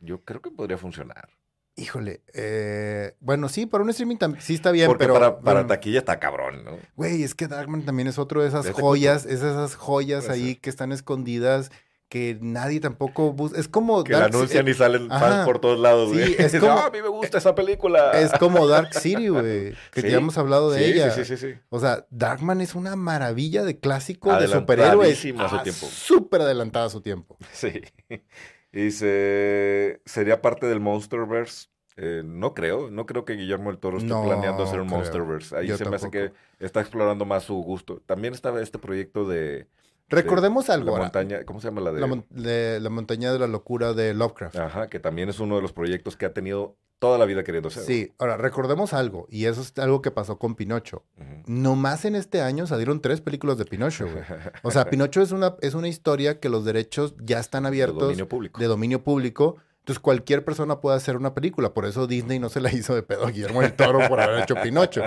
Yo 0.00 0.20
creo 0.24 0.42
que 0.42 0.50
podría 0.50 0.76
funcionar. 0.76 1.30
Híjole. 1.76 2.20
eh, 2.34 3.14
bueno, 3.20 3.48
sí, 3.48 3.64
para 3.66 3.82
un 3.84 3.90
streaming 3.90 4.16
también. 4.16 4.42
Sí 4.42 4.54
está 4.54 4.70
bien, 4.70 4.86
Porque 4.88 5.04
pero. 5.04 5.14
para, 5.14 5.38
para 5.40 5.54
bueno, 5.60 5.66
taquilla 5.68 6.00
está 6.00 6.18
cabrón, 6.20 6.64
¿no? 6.64 6.78
Güey, 6.96 7.22
es 7.22 7.34
que 7.34 7.48
Darkman 7.48 7.84
también 7.84 8.06
es 8.08 8.18
otro 8.18 8.42
de 8.42 8.48
esas 8.48 8.64
De 8.66 8.72
joyas. 8.72 9.24
Es 9.24 9.40
esas 9.42 9.76
joyas 9.76 10.28
ahí 10.28 10.56
que 10.56 10.68
están 10.68 10.92
escondidas. 10.92 11.70
Que 12.10 12.36
nadie 12.40 12.80
tampoco 12.80 13.32
busca. 13.32 13.58
Es 13.60 13.68
como. 13.68 14.02
Que 14.02 14.12
la 14.14 14.18
Dark 14.22 14.32
Ci- 14.32 14.36
anuncian 14.36 14.66
y 14.68 14.74
salen 14.74 15.12
ajá. 15.12 15.20
fans 15.30 15.44
por 15.46 15.60
todos 15.60 15.78
lados, 15.78 16.10
Sí, 16.10 16.16
güey. 16.18 16.32
es 16.32 16.38
Dices, 16.38 16.60
como- 16.60 16.72
"Ah, 16.72 16.86
a 16.86 16.90
mí 16.90 17.00
me 17.00 17.06
gusta 17.08 17.38
esa 17.38 17.54
película. 17.54 18.10
Es 18.20 18.32
como 18.32 18.66
Dark 18.66 18.92
City, 18.94 19.28
güey. 19.28 19.74
Que 19.92 20.00
Sí, 20.02 20.10
ya 20.10 20.16
hemos 20.16 20.36
hablado 20.36 20.72
de 20.72 20.80
Sí, 20.84 20.84
ella. 20.92 21.12
Sí, 21.12 21.24
sí, 21.24 21.36
sí, 21.36 21.52
sí. 21.52 21.58
O 21.68 21.78
sea, 21.78 22.06
Darkman 22.10 22.60
es 22.62 22.74
una 22.74 22.96
maravilla 22.96 23.62
de 23.62 23.78
clásico 23.78 24.34
de 24.36 24.48
superhéroes. 24.48 24.90
Adelantadísima 25.22 25.44
a 25.44 25.50
su 25.50 25.58
tiempo. 25.62 25.86
Súper 25.86 26.40
adelantada 26.42 26.86
a 26.86 26.90
su 26.90 27.00
tiempo. 27.00 27.38
Sí. 27.52 27.80
Y 28.72 28.84
Dice, 28.84 30.00
¿sería 30.04 30.40
parte 30.42 30.66
del 30.66 30.80
Monsterverse? 30.80 31.68
Eh, 31.96 32.22
no 32.24 32.54
creo, 32.54 32.90
no 32.90 33.04
creo 33.04 33.24
que 33.24 33.34
Guillermo 33.34 33.70
del 33.70 33.78
Toro 33.78 33.98
esté 33.98 34.08
No 34.08 34.22
planeando 34.24 34.62
hacer 34.62 34.80
un 34.80 34.86
creo. 34.86 34.98
Monsterverse. 34.98 35.56
Ahí 35.56 35.66
Yo 35.66 35.76
se 35.76 35.84
me 35.84 35.96
hace 35.96 36.10
que 36.10 36.32
está 36.58 36.80
explorando 36.80 37.24
más 37.24 37.44
su 37.44 37.54
gusto. 37.56 38.00
También 38.06 38.32
estaba 38.32 38.62
este 38.62 38.78
proyecto 38.78 39.26
de 39.28 39.66
Recordemos 40.10 40.70
algo. 40.70 40.92
la 40.96 41.02
montaña, 41.02 41.44
¿cómo 41.44 41.60
se 41.60 41.68
llama 41.68 41.80
la 41.80 41.92
de? 41.92 42.00
La, 42.00 42.06
mon- 42.06 42.26
de- 42.30 42.78
la 42.80 42.90
montaña 42.90 43.32
de 43.32 43.38
la 43.38 43.46
locura 43.46 43.92
de 43.94 44.12
Lovecraft. 44.14 44.56
Ajá, 44.56 44.88
que 44.88 44.98
también 45.00 45.28
es 45.28 45.40
uno 45.40 45.56
de 45.56 45.62
los 45.62 45.72
proyectos 45.72 46.16
que 46.16 46.26
ha 46.26 46.32
tenido 46.32 46.76
toda 46.98 47.16
la 47.16 47.24
vida 47.24 47.42
queriendo 47.44 47.68
hacer. 47.68 47.82
Sí, 47.84 48.12
ahora 48.18 48.36
recordemos 48.36 48.92
algo, 48.92 49.26
y 49.30 49.46
eso 49.46 49.62
es 49.62 49.72
algo 49.78 50.02
que 50.02 50.10
pasó 50.10 50.38
con 50.38 50.54
Pinocho. 50.54 51.02
Ujú. 51.16 51.42
Nomás 51.46 52.04
en 52.04 52.14
este 52.14 52.42
año 52.42 52.66
salieron 52.66 53.00
tres 53.00 53.20
películas 53.22 53.56
de 53.56 53.64
Pinocho, 53.64 54.06
güey. 54.06 54.22
O 54.62 54.70
sea, 54.70 54.90
Pinocho 54.90 55.22
es 55.22 55.32
una, 55.32 55.56
es 55.62 55.72
una 55.74 55.88
historia 55.88 56.40
que 56.40 56.48
los 56.50 56.64
derechos 56.66 57.14
ya 57.22 57.38
están 57.40 57.62
De 57.62 57.68
abiertos 57.68 58.00
dominio 58.02 58.28
público. 58.28 58.60
de 58.60 58.66
dominio 58.66 59.02
público. 59.02 59.56
Entonces 59.78 59.98
cualquier 60.00 60.44
persona 60.44 60.78
puede 60.80 60.96
hacer 60.98 61.16
una 61.16 61.32
película. 61.32 61.72
Por 61.72 61.86
eso 61.86 62.06
Disney 62.06 62.38
no 62.38 62.50
se 62.50 62.60
la 62.60 62.70
hizo 62.70 62.94
de 62.94 63.02
pedo 63.02 63.24
a 63.26 63.30
Guillermo 63.30 63.62
del 63.62 63.72
Toro 63.72 64.06
por 64.06 64.20
haber 64.20 64.42
hecho 64.42 64.54
Pinocho. 64.62 65.02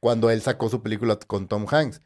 Cuando 0.00 0.30
él 0.30 0.40
sacó 0.40 0.70
su 0.70 0.82
película 0.82 1.18
con 1.26 1.46
Tom 1.48 1.66
Hanks. 1.70 2.00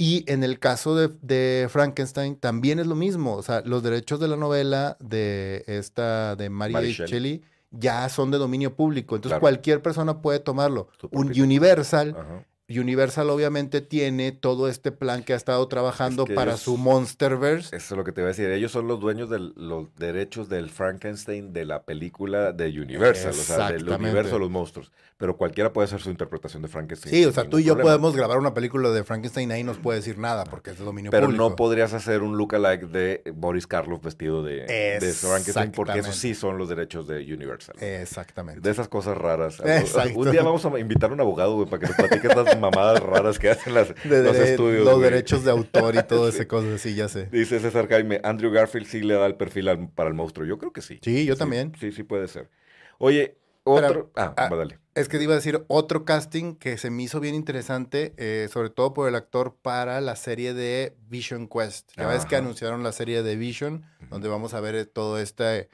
Y 0.00 0.24
en 0.30 0.44
el 0.44 0.60
caso 0.60 0.94
de, 0.94 1.08
de 1.22 1.66
Frankenstein 1.68 2.36
también 2.36 2.78
es 2.78 2.86
lo 2.86 2.94
mismo. 2.94 3.34
O 3.34 3.42
sea, 3.42 3.62
los 3.64 3.82
derechos 3.82 4.20
de 4.20 4.28
la 4.28 4.36
novela 4.36 4.96
de 5.00 5.64
esta, 5.66 6.36
de 6.36 6.48
Mary, 6.50 6.72
Mary 6.72 6.92
Shelley. 6.92 7.42
Ya 7.70 8.08
son 8.08 8.30
de 8.30 8.38
dominio 8.38 8.74
público. 8.74 9.16
Entonces 9.16 9.32
Claro. 9.32 9.40
cualquier 9.42 9.82
persona 9.82 10.22
puede 10.22 10.38
tomarlo. 10.38 10.88
Un 11.10 11.28
Universal 11.38 12.16
Ajá. 12.18 12.46
Universal 12.70 13.30
obviamente 13.30 13.80
tiene 13.80 14.30
todo 14.32 14.68
este 14.68 14.92
plan 14.92 15.22
que 15.22 15.32
ha 15.32 15.36
estado 15.36 15.66
trabajando 15.68 16.26
que 16.26 16.34
para 16.34 16.50
ellos- 16.52 16.60
su 16.60 16.76
Monsterverse. 16.76 17.74
Eso 17.74 17.94
es 17.94 17.96
lo 17.98 18.04
que 18.04 18.12
te 18.12 18.20
iba 18.20 18.28
a 18.28 18.32
decir. 18.32 18.50
Ellos 18.50 18.70
son 18.72 18.86
los 18.88 19.00
dueños 19.00 19.30
de 19.30 19.38
los 19.56 19.86
derechos 19.96 20.50
del 20.50 20.68
Frankenstein 20.68 21.52
de 21.54 21.64
la 21.64 21.84
película 21.84 22.52
de 22.52 22.68
Universal, 22.78 23.30
o 23.30 23.34
sea, 23.34 23.72
del 23.72 23.88
universo 23.88 24.34
de 24.34 24.40
los 24.40 24.50
monstruos. 24.50 24.92
Pero 25.16 25.36
cualquiera 25.36 25.72
puede 25.72 25.86
hacer 25.86 26.00
su 26.00 26.10
interpretación 26.10 26.62
de 26.62 26.68
Frankenstein. 26.68 27.12
Sí, 27.14 27.24
o 27.24 27.32
sea, 27.32 27.48
tú 27.48 27.58
y 27.58 27.64
yo 27.64 27.72
problema. 27.74 27.90
podemos 27.92 28.14
grabar 28.14 28.38
una 28.38 28.52
película 28.54 28.90
de 28.90 29.02
Frankenstein, 29.02 29.50
ahí 29.50 29.64
nos 29.64 29.78
puede 29.78 29.98
decir 29.98 30.18
nada 30.18 30.44
porque 30.44 30.70
es 30.70 30.78
de 30.78 30.84
dominio 30.84 31.10
Pero 31.10 31.26
público. 31.26 31.48
no 31.48 31.56
podrías 31.56 31.92
hacer 31.94 32.22
un 32.22 32.36
lookalike 32.36 32.86
de 32.86 33.22
Boris 33.34 33.66
Karloff 33.66 34.02
vestido 34.04 34.42
de, 34.44 34.66
de 35.00 35.12
Frankenstein, 35.12 35.72
porque 35.72 35.92
esos 35.92 36.08
Exactamente. 36.10 36.18
sí 36.20 36.34
son 36.34 36.58
los 36.58 36.68
derechos 36.68 37.08
de 37.08 37.16
Universal. 37.32 37.76
Exactamente. 37.80 38.60
De 38.60 38.70
esas 38.70 38.88
cosas 38.88 39.16
raras. 39.16 39.58
Exacto. 39.64 40.18
Un 40.20 40.30
día 40.30 40.42
vamos 40.42 40.64
a 40.66 40.78
invitar 40.78 41.10
a 41.10 41.14
un 41.14 41.20
abogado, 41.20 41.54
güey, 41.56 41.68
para 41.68 41.80
que 41.80 41.86
nos 41.88 41.96
platique 41.96 42.28
estas 42.28 42.57
mamadas 42.58 43.00
raras 43.02 43.38
que 43.38 43.50
hacen 43.50 43.74
las, 43.74 43.88
De- 44.04 44.22
los 44.22 44.36
de- 44.36 44.50
estudios. 44.52 44.84
los 44.84 44.98
güey. 44.98 45.10
derechos 45.10 45.44
de 45.44 45.50
autor 45.50 45.94
y 45.96 46.02
todo 46.02 46.28
ese 46.28 46.46
cosas 46.48 46.74
así, 46.74 46.94
ya 46.94 47.08
sé. 47.08 47.26
Dice 47.32 47.60
César 47.60 47.88
Jaime, 47.88 48.20
Andrew 48.24 48.50
Garfield 48.50 48.86
sí 48.86 49.00
le 49.00 49.14
da 49.14 49.26
el 49.26 49.36
perfil 49.36 49.68
al- 49.68 49.88
para 49.90 50.08
el 50.08 50.14
monstruo. 50.14 50.46
Yo 50.46 50.58
creo 50.58 50.72
que 50.72 50.82
sí. 50.82 50.98
Sí, 51.02 51.24
yo 51.24 51.36
también. 51.36 51.72
Sí, 51.80 51.92
sí 51.92 52.02
puede 52.02 52.28
ser. 52.28 52.50
Oye, 52.98 53.36
otro... 53.64 54.10
ah, 54.16 54.32
ah, 54.36 54.48
dale. 54.54 54.78
Es 54.94 55.08
que 55.08 55.18
te 55.18 55.24
iba 55.24 55.34
a 55.34 55.36
decir 55.36 55.62
otro 55.68 56.04
casting 56.04 56.54
que 56.56 56.76
se 56.78 56.90
me 56.90 57.02
hizo 57.04 57.20
bien 57.20 57.34
interesante, 57.36 58.14
eh, 58.16 58.48
sobre 58.50 58.70
todo 58.70 58.94
por 58.94 59.08
el 59.08 59.14
actor 59.14 59.54
para 59.62 60.00
la 60.00 60.16
serie 60.16 60.54
de 60.54 60.96
Vision 61.08 61.46
Quest. 61.48 61.92
Ya 61.96 62.08
ves 62.08 62.24
que 62.26 62.34
Ajá. 62.34 62.44
anunciaron 62.44 62.82
la 62.82 62.90
serie 62.92 63.22
de 63.22 63.36
Vision, 63.36 63.84
donde 64.10 64.28
vamos 64.28 64.54
a 64.54 64.60
ver 64.60 64.74
eh, 64.74 64.86
toda 64.86 65.22
esta 65.22 65.56
eh, 65.56 65.68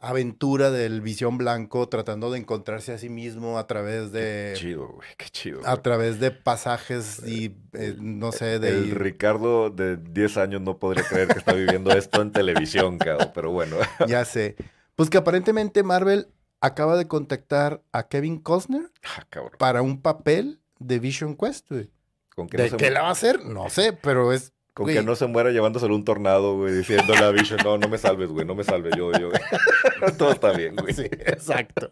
aventura 0.00 0.70
del 0.70 1.00
Visión 1.00 1.38
Blanco 1.38 1.88
tratando 1.88 2.30
de 2.30 2.38
encontrarse 2.38 2.92
a 2.92 2.98
sí 2.98 3.08
mismo 3.08 3.58
a 3.58 3.66
través 3.66 4.12
de 4.12 4.52
Chido, 4.56 4.86
güey, 4.88 5.08
qué 5.16 5.28
chido. 5.28 5.60
a 5.64 5.82
través 5.82 6.20
de 6.20 6.30
pasajes 6.30 7.20
y 7.26 7.56
eh, 7.72 7.96
no 7.98 8.30
sé 8.32 8.58
de 8.60 8.68
El 8.70 8.90
Ricardo 8.92 9.70
de 9.70 9.96
10 9.96 10.36
años 10.36 10.60
no 10.60 10.78
podría 10.78 11.02
creer 11.04 11.28
que 11.28 11.38
está 11.38 11.52
viviendo 11.52 11.90
esto 11.90 12.22
en 12.22 12.30
televisión, 12.32 12.98
cabrón, 12.98 13.32
pero 13.34 13.50
bueno. 13.50 13.76
ya 14.08 14.24
sé. 14.24 14.54
Pues 14.94 15.10
que 15.10 15.18
aparentemente 15.18 15.82
Marvel 15.82 16.28
acaba 16.60 16.96
de 16.96 17.06
contactar 17.08 17.82
a 17.92 18.08
Kevin 18.08 18.38
Costner 18.38 18.90
Ah, 19.04 19.24
para 19.58 19.82
un 19.82 20.00
papel 20.00 20.60
de 20.78 20.98
Vision 21.00 21.36
Quest, 21.36 21.70
güey. 21.70 21.90
Con 22.34 22.46
¿De 22.46 22.58
no 22.64 22.68
se, 22.70 22.76
qué 22.76 22.90
la 22.90 23.02
va 23.02 23.08
a 23.08 23.12
hacer? 23.12 23.44
No 23.44 23.68
sé, 23.68 23.92
pero 23.92 24.32
es. 24.32 24.52
Con 24.78 24.84
güey, 24.86 24.96
que 24.96 25.02
no 25.02 25.16
se 25.16 25.26
muera 25.26 25.50
llevándoselo 25.50 25.92
un 25.96 26.04
tornado, 26.04 26.56
güey, 26.56 26.72
diciéndole 26.72 27.18
a 27.24 27.30
Vision, 27.32 27.58
no, 27.64 27.76
no 27.78 27.88
me 27.88 27.98
salves, 27.98 28.28
güey, 28.30 28.46
no 28.46 28.54
me 28.54 28.62
salves, 28.62 28.94
yo, 28.96 29.10
yo. 29.18 29.30
Todo 30.18 30.30
está 30.30 30.52
bien, 30.52 30.76
güey. 30.76 30.94
Sí, 30.94 31.02
exacto. 31.02 31.90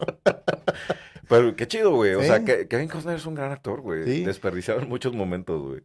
Pero 1.29 1.57
qué 1.57 1.66
chido, 1.66 1.90
güey. 1.94 2.14
O 2.14 2.20
Sí. 2.20 2.27
sea, 2.29 2.44
que 2.44 2.68
Kevin 2.68 2.88
Costner 2.88 3.16
es 3.16 3.27
un 3.27 3.35
gran 3.35 3.51
actor, 3.51 3.81
güey. 3.81 4.05
Sí. 4.05 4.25
Desperdiciaron 4.25 4.88
muchos 4.88 5.12
momentos, 5.14 5.61
güey. 5.62 5.83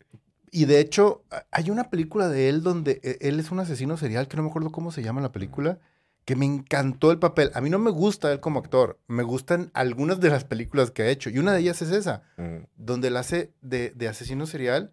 Y 0.51 0.65
de 0.65 0.79
hecho, 0.79 1.23
hay 1.51 1.69
una 1.71 1.89
película 1.89 2.27
de 2.29 2.49
él 2.49 2.61
donde 2.61 2.99
eh, 3.03 3.17
él 3.21 3.39
es 3.39 3.51
un 3.51 3.59
asesino 3.59 3.97
serial, 3.97 4.27
que 4.27 4.37
no 4.37 4.43
me 4.43 4.49
acuerdo 4.49 4.69
cómo 4.71 4.91
se 4.91 5.01
llama 5.01 5.21
la 5.21 5.31
película, 5.31 5.79
que 6.25 6.35
me 6.35 6.45
encantó 6.45 7.09
el 7.11 7.17
papel. 7.19 7.49
A 7.55 7.61
mí 7.61 7.69
no 7.71 7.79
me 7.79 7.89
gusta 7.89 8.31
él 8.31 8.39
como 8.39 8.59
actor, 8.59 8.99
me 9.07 9.23
gustan 9.23 9.71
algunas 9.73 10.19
de 10.19 10.29
las 10.29 10.43
películas 10.43 10.91
que 10.91 11.01
ha 11.03 11.09
hecho. 11.09 11.29
Y 11.31 11.39
una 11.39 11.53
de 11.53 11.61
ellas 11.61 11.81
es 11.81 11.89
esa, 11.91 12.21
Mm. 12.37 12.65
donde 12.75 13.07
él 13.07 13.17
hace 13.17 13.51
de, 13.61 13.89
de 13.95 14.07
asesino 14.09 14.45
serial. 14.45 14.91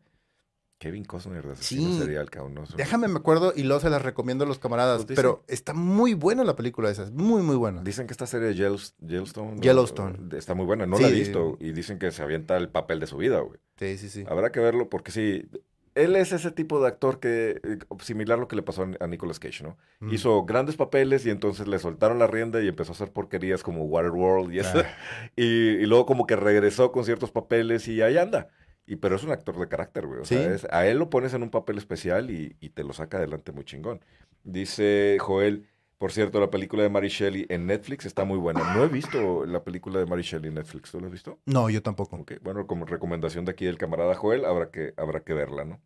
Kevin 0.79 1.05
Costner 1.05 1.45
de 1.45 1.53
asesino 1.53 1.91
Sí. 1.93 1.99
serial, 1.99 2.31
cabrón. 2.31 2.55
no. 2.55 2.64
Déjame, 2.77 3.09
me 3.09 3.19
acuerdo 3.19 3.53
y 3.57 3.64
luego 3.64 3.81
se 3.81 3.91
las 3.91 4.01
recomiendo 4.03 4.45
a 4.45 4.47
los 4.47 4.59
camaradas. 4.59 4.99
Pues 4.99 5.09
dicen- 5.09 5.17
pero 5.17 5.45
está 5.49 5.75
muy 5.75 6.14
buena 6.14 6.45
la 6.45 6.55
película 6.57 6.88
esa, 6.91 7.03
es 7.05 7.11
muy, 7.11 7.43
muy 7.43 7.57
buena. 7.57 7.83
Dicen 7.83 8.07
que 8.07 8.12
esta 8.12 8.27
serie 8.27 8.49
de 8.49 8.55
Yellows- 8.55 8.95
Yellowstone, 9.01 9.57
¿no? 9.57 9.61
Yellowstone. 9.61 10.37
está 10.37 10.55
muy 10.55 10.67
buena. 10.67 10.87
No 10.87 10.99
la 10.99 11.09
he 11.09 11.12
visto 11.12 11.57
y 11.61 11.73
dicen 11.73 11.99
que 11.99 12.11
se 12.12 12.23
avienta 12.23 12.57
el 12.57 12.69
papel 12.69 13.01
de 13.01 13.07
su 13.07 13.17
vida, 13.17 13.41
güey. 13.41 13.59
Sí, 13.79 13.99
sí, 13.99 14.09
sí. 14.09 14.25
Habrá 14.29 14.53
que 14.53 14.61
verlo 14.61 14.88
porque 14.88 15.11
sí. 15.11 15.49
Él 15.95 16.14
es 16.14 16.31
ese 16.31 16.53
tipo 16.53 16.81
de 16.81 16.87
actor 16.87 17.19
que, 17.19 17.61
eh, 17.64 17.79
similar 18.05 18.38
a 18.38 18.41
lo 18.41 18.47
que 18.47 18.55
le 18.55 18.62
pasó 18.62 18.87
a 19.01 19.07
Nicolas 19.09 19.41
Cage, 19.41 19.64
¿no? 19.64 19.77
Mm. 19.99 20.12
Hizo 20.14 20.45
grandes 20.45 20.77
papeles 20.77 21.27
y 21.27 21.31
entonces 21.31 21.67
le 21.67 21.81
soltaron 21.81 22.21
la 22.21 22.29
rienda 22.29 22.62
y 22.62 22.69
empezó 22.69 22.93
a 22.93 22.95
hacer 22.95 23.11
porquerías 23.11 23.64
como 23.64 23.83
Waterworld 23.85 24.53
y 24.55 24.61
eso. 24.61 24.79
Ah. 24.79 24.85
Y, 25.37 25.43
y 25.43 25.87
luego 25.87 26.07
como 26.07 26.25
que 26.29 26.37
regresó 26.37 26.93
con 26.93 27.05
ciertos 27.05 27.33
papeles 27.33 27.88
y 27.88 28.01
ahí 28.01 28.17
anda. 28.17 28.47
Y, 28.88 28.96
pero 28.96 29.16
es 29.16 29.22
un 29.22 29.31
actor 29.31 29.59
de 29.59 29.68
carácter, 29.68 30.07
güey. 30.07 30.20
O 30.20 30.24
sea, 30.24 30.55
es- 30.55 30.66
a 30.70 30.87
él 30.87 30.98
lo 30.98 31.11
pones 31.11 31.35
en 31.35 31.42
un 31.42 31.51
papel 31.51 31.77
especial 31.79 32.31
y, 32.31 32.57
y 32.61 32.70
te 32.70 32.83
lo 32.85 32.92
saca 32.94 33.18
adelante 33.18 33.53
muy 33.53 33.64
chingón. 33.64 34.01
Dice 34.44 35.18
Joel, 35.20 35.66
por 35.98 36.12
cierto, 36.12 36.40
la 36.40 36.48
película 36.51 36.83
de 36.85 36.88
Mary 36.88 37.09
Shelley 37.09 37.44
en 37.48 37.66
Netflix 37.66 38.07
está 38.07 38.24
muy 38.24 38.38
buena. 38.38 38.74
No 38.74 38.85
he 38.85 38.88
visto 38.88 39.44
la 39.44 39.62
película 39.64 39.98
de 39.98 40.07
Mary 40.07 40.22
Shelley 40.22 40.48
en 40.48 40.55
Netflix. 40.55 40.90
¿Tú 40.92 41.01
la 41.01 41.07
has 41.07 41.12
visto? 41.12 41.38
No, 41.44 41.68
yo 41.68 41.83
tampoco. 41.83 42.24
Bueno, 42.42 42.66
como 42.66 42.87
recomendación 42.87 43.44
de 43.44 43.51
aquí 43.53 43.66
del 43.66 43.77
camarada 43.79 44.14
Joel, 44.14 44.44
habrá 44.44 44.70
que, 44.70 44.94
habrá 44.96 45.20
que 45.20 45.35
verla, 45.35 45.64
¿no? 45.64 45.81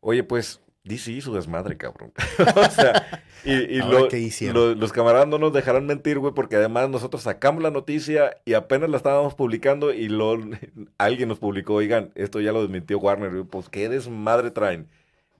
Oye, 0.00 0.22
pues 0.22 0.62
DC 0.86 1.10
hizo 1.12 1.32
desmadre, 1.34 1.76
cabrón. 1.76 2.12
o 2.56 2.70
sea, 2.70 3.22
y, 3.44 3.52
y 3.52 3.78
lo- 3.78 4.08
¿qué 4.08 4.18
hicieron? 4.20 4.54
lo- 4.56 4.74
los 4.74 4.92
camaradas 4.92 5.26
no 5.28 5.38
nos 5.38 5.52
dejarán 5.52 5.86
mentir, 5.86 6.18
güey, 6.18 6.32
porque 6.32 6.56
además 6.56 6.88
nosotros 6.88 7.22
sacamos 7.22 7.62
la 7.62 7.70
noticia 7.70 8.36
y 8.44 8.54
apenas 8.54 8.88
la 8.90 8.96
estábamos 8.96 9.34
publicando 9.34 9.92
y 9.92 10.08
lo, 10.08 10.38
alguien 10.98 11.28
nos 11.28 11.38
publicó, 11.38 11.74
oigan, 11.74 12.12
esto 12.14 12.40
ya 12.40 12.52
lo 12.52 12.62
desmintió 12.62 12.98
Warner. 12.98 13.36
Y 13.36 13.42
pues, 13.44 13.68
¿qué 13.68 13.88
desmadre 13.88 14.50
traen? 14.50 14.88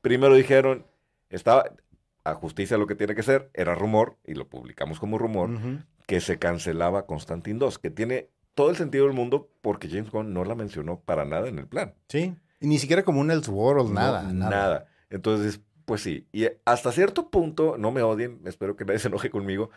Primero 0.02 0.34
dijeron, 0.34 0.84
estaba 1.30 1.64
a 2.24 2.34
justicia 2.34 2.76
lo 2.76 2.86
que 2.86 2.94
tiene 2.96 3.14
que 3.14 3.22
ser, 3.22 3.50
era 3.54 3.74
rumor, 3.74 4.16
y 4.24 4.34
lo 4.34 4.48
publicamos 4.48 4.98
como 4.98 5.16
rumor, 5.16 5.50
que 6.06 6.20
se 6.20 6.38
cancelaba 6.38 7.06
Constantine 7.06 7.58
2, 7.58 7.78
que 7.78 7.90
tiene 7.90 8.28
todo 8.54 8.70
el 8.70 8.76
sentido 8.76 9.04
del 9.06 9.14
mundo 9.14 9.48
porque 9.60 9.88
James 9.88 10.10
Gunn 10.10 10.32
no 10.32 10.44
la 10.44 10.54
mencionó 10.56 10.98
para 11.00 11.24
nada 11.24 11.48
en 11.48 11.58
el 11.58 11.66
plan. 11.66 11.94
Sí. 12.08 12.34
Y 12.58 12.66
ni 12.68 12.78
siquiera 12.78 13.02
como 13.04 13.20
un 13.20 13.30
Elseworld, 13.30 13.88
No, 13.88 13.94
nada, 13.94 14.22
nada. 14.32 14.50
Nada. 14.50 14.86
Entonces, 15.10 15.60
pues 15.84 16.02
sí. 16.02 16.26
Y 16.32 16.46
hasta 16.64 16.92
cierto 16.92 17.30
punto, 17.30 17.76
no 17.78 17.92
me 17.92 18.02
odien, 18.02 18.40
espero 18.44 18.76
que 18.76 18.84
nadie 18.84 18.98
se 18.98 19.08
enoje 19.08 19.30
conmigo, 19.30 19.70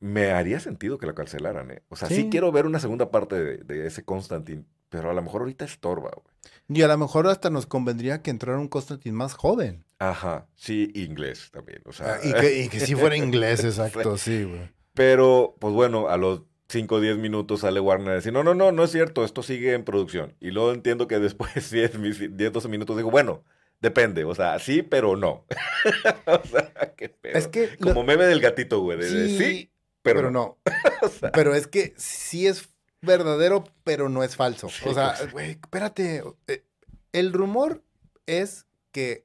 me 0.00 0.30
haría 0.32 0.60
sentido 0.60 0.98
que 0.98 1.06
la 1.06 1.14
cancelaran, 1.14 1.70
¿eh? 1.70 1.82
O 1.88 1.96
sea, 1.96 2.08
sí, 2.08 2.14
Sí. 2.16 2.28
quiero 2.30 2.52
ver 2.52 2.66
una 2.66 2.80
segunda 2.80 3.10
parte 3.10 3.36
de, 3.42 3.56
de 3.58 3.86
ese 3.86 4.04
Constantine, 4.04 4.64
pero 4.88 5.10
a 5.10 5.14
lo 5.14 5.22
mejor 5.22 5.42
ahorita 5.42 5.64
estorba, 5.64 6.10
güey. 6.14 6.34
Y 6.68 6.82
a 6.82 6.88
lo 6.88 6.98
mejor 6.98 7.26
hasta 7.28 7.48
nos 7.50 7.66
convendría 7.66 8.22
que 8.22 8.30
entrara 8.30 8.58
un 8.58 8.68
Constantine 8.68 9.16
más 9.16 9.34
joven. 9.34 9.84
Ajá, 9.98 10.46
sí, 10.54 10.90
inglés 10.94 11.50
también, 11.52 11.80
o 11.86 11.92
sea. 11.92 12.14
Ah, 12.14 12.18
y, 12.22 12.32
que, 12.34 12.62
y 12.64 12.68
que 12.68 12.80
sí 12.80 12.94
fuera 12.94 13.16
inglés, 13.16 13.64
exacto, 13.64 14.18
sí, 14.18 14.44
güey. 14.44 14.68
Pero, 14.94 15.56
pues 15.58 15.72
bueno, 15.74 16.08
a 16.08 16.16
los 16.16 16.42
5 16.68 16.96
o 16.96 17.00
10 17.00 17.18
minutos 17.18 17.60
sale 17.60 17.80
Warner 17.80 18.10
a 18.10 18.14
decir, 18.14 18.32
no, 18.32 18.42
no, 18.44 18.54
no, 18.54 18.72
no 18.72 18.84
es 18.84 18.90
cierto, 18.92 19.24
esto 19.24 19.42
sigue 19.42 19.72
en 19.74 19.84
producción. 19.84 20.34
Y 20.40 20.50
luego 20.50 20.72
entiendo 20.72 21.06
que 21.08 21.18
después 21.18 21.70
10, 21.70 22.36
10 22.36 22.52
12 22.52 22.68
minutos 22.68 22.96
digo, 22.96 23.10
bueno, 23.10 23.44
depende, 23.80 24.24
o 24.24 24.34
sea, 24.34 24.58
sí, 24.58 24.82
pero 24.82 25.16
no. 25.16 25.44
o 26.26 26.46
sea, 26.46 26.94
qué 26.96 27.08
pedo. 27.08 27.36
Es 27.38 27.48
que... 27.48 27.76
lo- 27.78 27.88
Como 27.88 28.04
meme 28.04 28.24
del 28.26 28.40
gatito, 28.40 28.80
güey, 28.80 28.98
de, 28.98 29.10
de 29.10 29.28
sí, 29.38 29.70
pero, 30.02 30.18
pero 30.20 30.30
no. 30.30 30.58
no. 30.64 31.30
Pero 31.32 31.54
es 31.54 31.66
que 31.66 31.94
sí 31.96 32.46
es 32.46 32.68
verdadero, 33.02 33.64
pero 33.84 34.08
no 34.08 34.22
es 34.24 34.36
falso. 34.36 34.68
Sí, 34.68 34.88
o 34.88 34.94
sea, 34.94 35.14
pues. 35.18 35.32
güey, 35.32 35.50
espérate. 35.52 36.22
eh, 36.48 36.64
El 37.12 37.32
rumor 37.32 37.82
es 38.26 38.66
que 38.92 39.24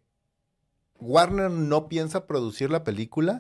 Warner 1.00 1.50
no 1.50 1.88
piensa 1.88 2.28
producir 2.28 2.70
la 2.70 2.84
película. 2.84 3.40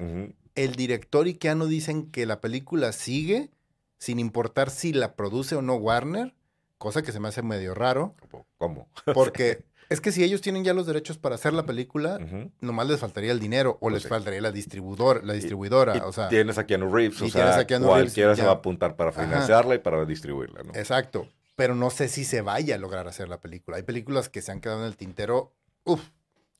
El 0.55 0.75
director 0.75 1.27
y 1.27 1.35
Keanu 1.35 1.67
dicen 1.67 2.09
que 2.11 2.25
la 2.25 2.41
película 2.41 2.91
sigue, 2.91 3.51
sin 3.97 4.19
importar 4.19 4.69
si 4.69 4.93
la 4.93 5.15
produce 5.15 5.55
o 5.55 5.61
no 5.61 5.75
Warner, 5.75 6.33
cosa 6.77 7.01
que 7.03 7.11
se 7.11 7.19
me 7.19 7.27
hace 7.29 7.41
medio 7.43 7.73
raro. 7.73 8.15
¿Cómo? 8.57 8.89
porque 9.13 9.63
es 9.91 10.01
que 10.01 10.11
si 10.11 10.23
ellos 10.23 10.41
tienen 10.41 10.63
ya 10.63 10.73
los 10.73 10.85
derechos 10.87 11.17
para 11.17 11.35
hacer 11.35 11.53
la 11.53 11.65
película, 11.65 12.19
Ujú. 12.23 12.51
nomás 12.61 12.87
les 12.87 12.99
faltaría 12.99 13.31
el 13.31 13.39
dinero 13.39 13.71
o 13.71 13.79
Pues 13.81 13.93
les 13.95 14.03
sí. 14.03 14.09
faltaría 14.09 14.41
la 14.41 14.51
distribuidora, 14.51 15.21
la 15.23 15.33
distribuidora, 15.33 15.97
Y 15.97 15.99
o 15.99 16.11
sea, 16.11 16.29
tienes 16.29 16.57
a 16.57 16.65
Keanu 16.65 16.93
Reeves, 16.93 17.21
o 17.21 17.25
y 17.25 17.31
tienes 17.31 17.53
sea, 17.53 17.61
a 17.63 17.67
Keanu 17.67 17.85
Reeves, 17.87 18.03
cualquiera 18.03 18.35
se 18.35 18.41
ya. 18.41 18.47
va 18.47 18.53
a 18.53 18.55
apuntar 18.55 18.95
para 18.95 19.11
Ajá. 19.11 19.23
financiarla 19.23 19.75
y 19.75 19.79
para 19.79 20.05
distribuirla, 20.05 20.63
¿no? 20.63 20.73
exacto. 20.73 21.27
Pero 21.55 21.75
no 21.75 21.89
sé 21.89 22.07
si 22.07 22.23
se 22.25 22.41
vaya 22.41 22.75
a 22.75 22.77
lograr 22.77 23.07
hacer 23.07 23.27
la 23.29 23.39
película. 23.41 23.77
Hay 23.77 23.83
películas 23.83 24.29
que 24.29 24.41
se 24.41 24.51
han 24.51 24.61
quedado 24.61 24.79
en 24.81 24.87
el 24.87 24.95
tintero. 24.97 25.53
Uf, 25.83 26.01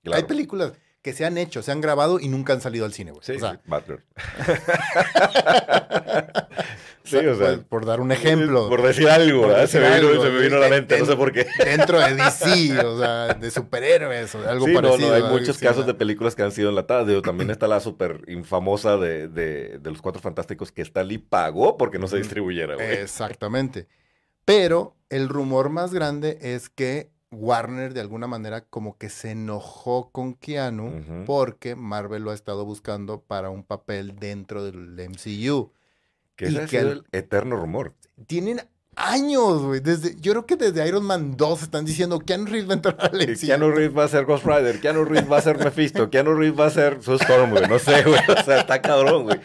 Claro. 0.04 0.17
hay 0.17 0.24
películas 0.26 0.74
que 1.02 1.13
se 1.13 1.26
han 1.26 1.38
hecho, 1.38 1.63
se 1.63 1.72
han 1.72 1.82
grabado 1.82 2.20
y 2.20 2.28
nunca 2.28 2.54
han 2.54 2.62
salido 2.62 2.86
al 2.86 2.94
cine. 2.94 3.13
Sí, 3.22 3.34
o 3.34 3.39
sea, 3.39 3.54
sí, 3.54 3.60
Butler. 3.65 4.04
sí, 7.04 7.18
o 7.18 7.36
sea, 7.36 7.56
por, 7.56 7.66
por 7.66 7.86
dar 7.86 8.00
un 8.02 8.12
ejemplo. 8.12 8.70
Por 8.70 8.82
decir 8.82 9.10
algo, 9.10 9.44
Por 9.44 9.68
se, 9.68 9.80
me 9.80 9.96
vino, 9.96 10.10
algo, 10.10 10.24
se 10.24 10.30
me 10.30 10.40
vino 10.40 10.56
a 10.58 10.60
la 10.60 10.70
mente, 10.70 11.00
no 11.00 11.06
sé 11.06 11.16
por 11.16 11.32
qué. 11.32 11.48
Dentro 11.64 12.00
de 12.00 12.16
DC, 12.16 12.80
o 12.86 13.00
sea, 13.00 13.34
de 13.34 13.52
superhéroes 13.52 14.36
o 14.36 14.48
algo 14.48 14.66
sí, 14.66 14.74
no, 14.74 14.82
parecido. 14.82 15.10
no, 15.10 15.16
hay 15.16 15.22
algo 15.22 15.38
muchos 15.38 15.58
casos 15.58 15.86
de 15.86 15.94
películas 15.94 16.36
que 16.36 16.44
han 16.44 16.52
sido 16.52 16.70
enlatadas. 16.70 17.08
Digo, 17.08 17.22
también 17.22 17.50
está 17.50 17.68
la 17.68 17.80
súper 17.80 18.22
infamosa 18.28 18.98
de, 18.98 19.28
de, 19.28 19.80
de 19.80 19.90
los 19.90 20.02
Cuatro 20.02 20.22
Fantásticos 20.22 20.72
que 20.72 20.82
Stanley 20.82 21.18
pagó 21.18 21.78
porque 21.78 22.00
no 22.00 22.08
se 22.08 22.18
distribuyera, 22.18 22.76
güey. 22.76 22.94
Exactamente. 22.94 23.88
Pero 24.46 24.96
el 25.10 25.30
rumor 25.30 25.70
más 25.70 25.94
grande 25.94 26.38
es 26.42 26.70
que 26.70 27.12
Warner 27.32 27.94
de 27.94 28.02
alguna 28.02 28.28
manera 28.28 28.62
como 28.66 28.98
que 28.98 29.10
se 29.10 29.32
enojó 29.32 30.12
con 30.12 30.34
Keanu 30.34 31.24
porque 31.26 31.76
Marvel 31.76 32.24
lo 32.24 32.32
ha 32.32 32.34
estado 32.34 32.66
buscando 32.66 33.22
para 33.22 33.50
un 33.50 33.64
papel 33.64 34.18
dentro 34.20 34.64
del 34.64 34.98
MCU. 35.10 35.72
Que 36.41 36.49
y 36.51 36.56
ese 36.56 36.63
ha 36.63 36.67
que 36.67 36.80
sido 36.80 36.91
el 36.91 37.04
eterno 37.12 37.56
rumor. 37.56 37.93
Tienen 38.25 38.62
años, 38.95 39.62
güey. 39.62 39.80
Desde, 39.80 40.15
yo 40.19 40.32
creo 40.32 40.45
que 40.45 40.56
desde 40.56 40.88
Iron 40.88 41.06
Man 41.06 41.38
2 41.38 41.63
están 41.63 41.86
diciendo 41.86 42.19
Keanu 42.19 42.45
Reeves 42.45 42.67
va 42.67 42.73
a 42.73 42.75
entrar 42.75 42.97
al 42.99 43.19
Que 43.19 43.27
MCU. 43.27 43.45
Keanu 43.45 43.71
Reeves 43.71 43.97
va 43.97 44.04
a 44.06 44.08
ser 44.08 44.25
Ghost 44.25 44.45
Rider, 44.45 44.80
Keanu 44.80 45.06
Reeves 45.06 45.32
va 45.32 45.38
a 45.38 45.41
ser 45.41 45.58
Mephisto, 45.60 46.10
Keanu 46.10 46.34
Reeves 46.34 46.60
va 46.60 46.65
a 46.65 46.69
ser 46.71 47.01
su 47.04 47.13
Storm, 47.13 47.51
güey. 47.51 47.67
No 47.67 47.77
sé, 47.77 48.04
güey. 48.04 48.19
O 48.27 48.43
sea, 48.43 48.62
está 48.62 48.82
cabrón, 48.82 49.23
güey. 49.23 49.39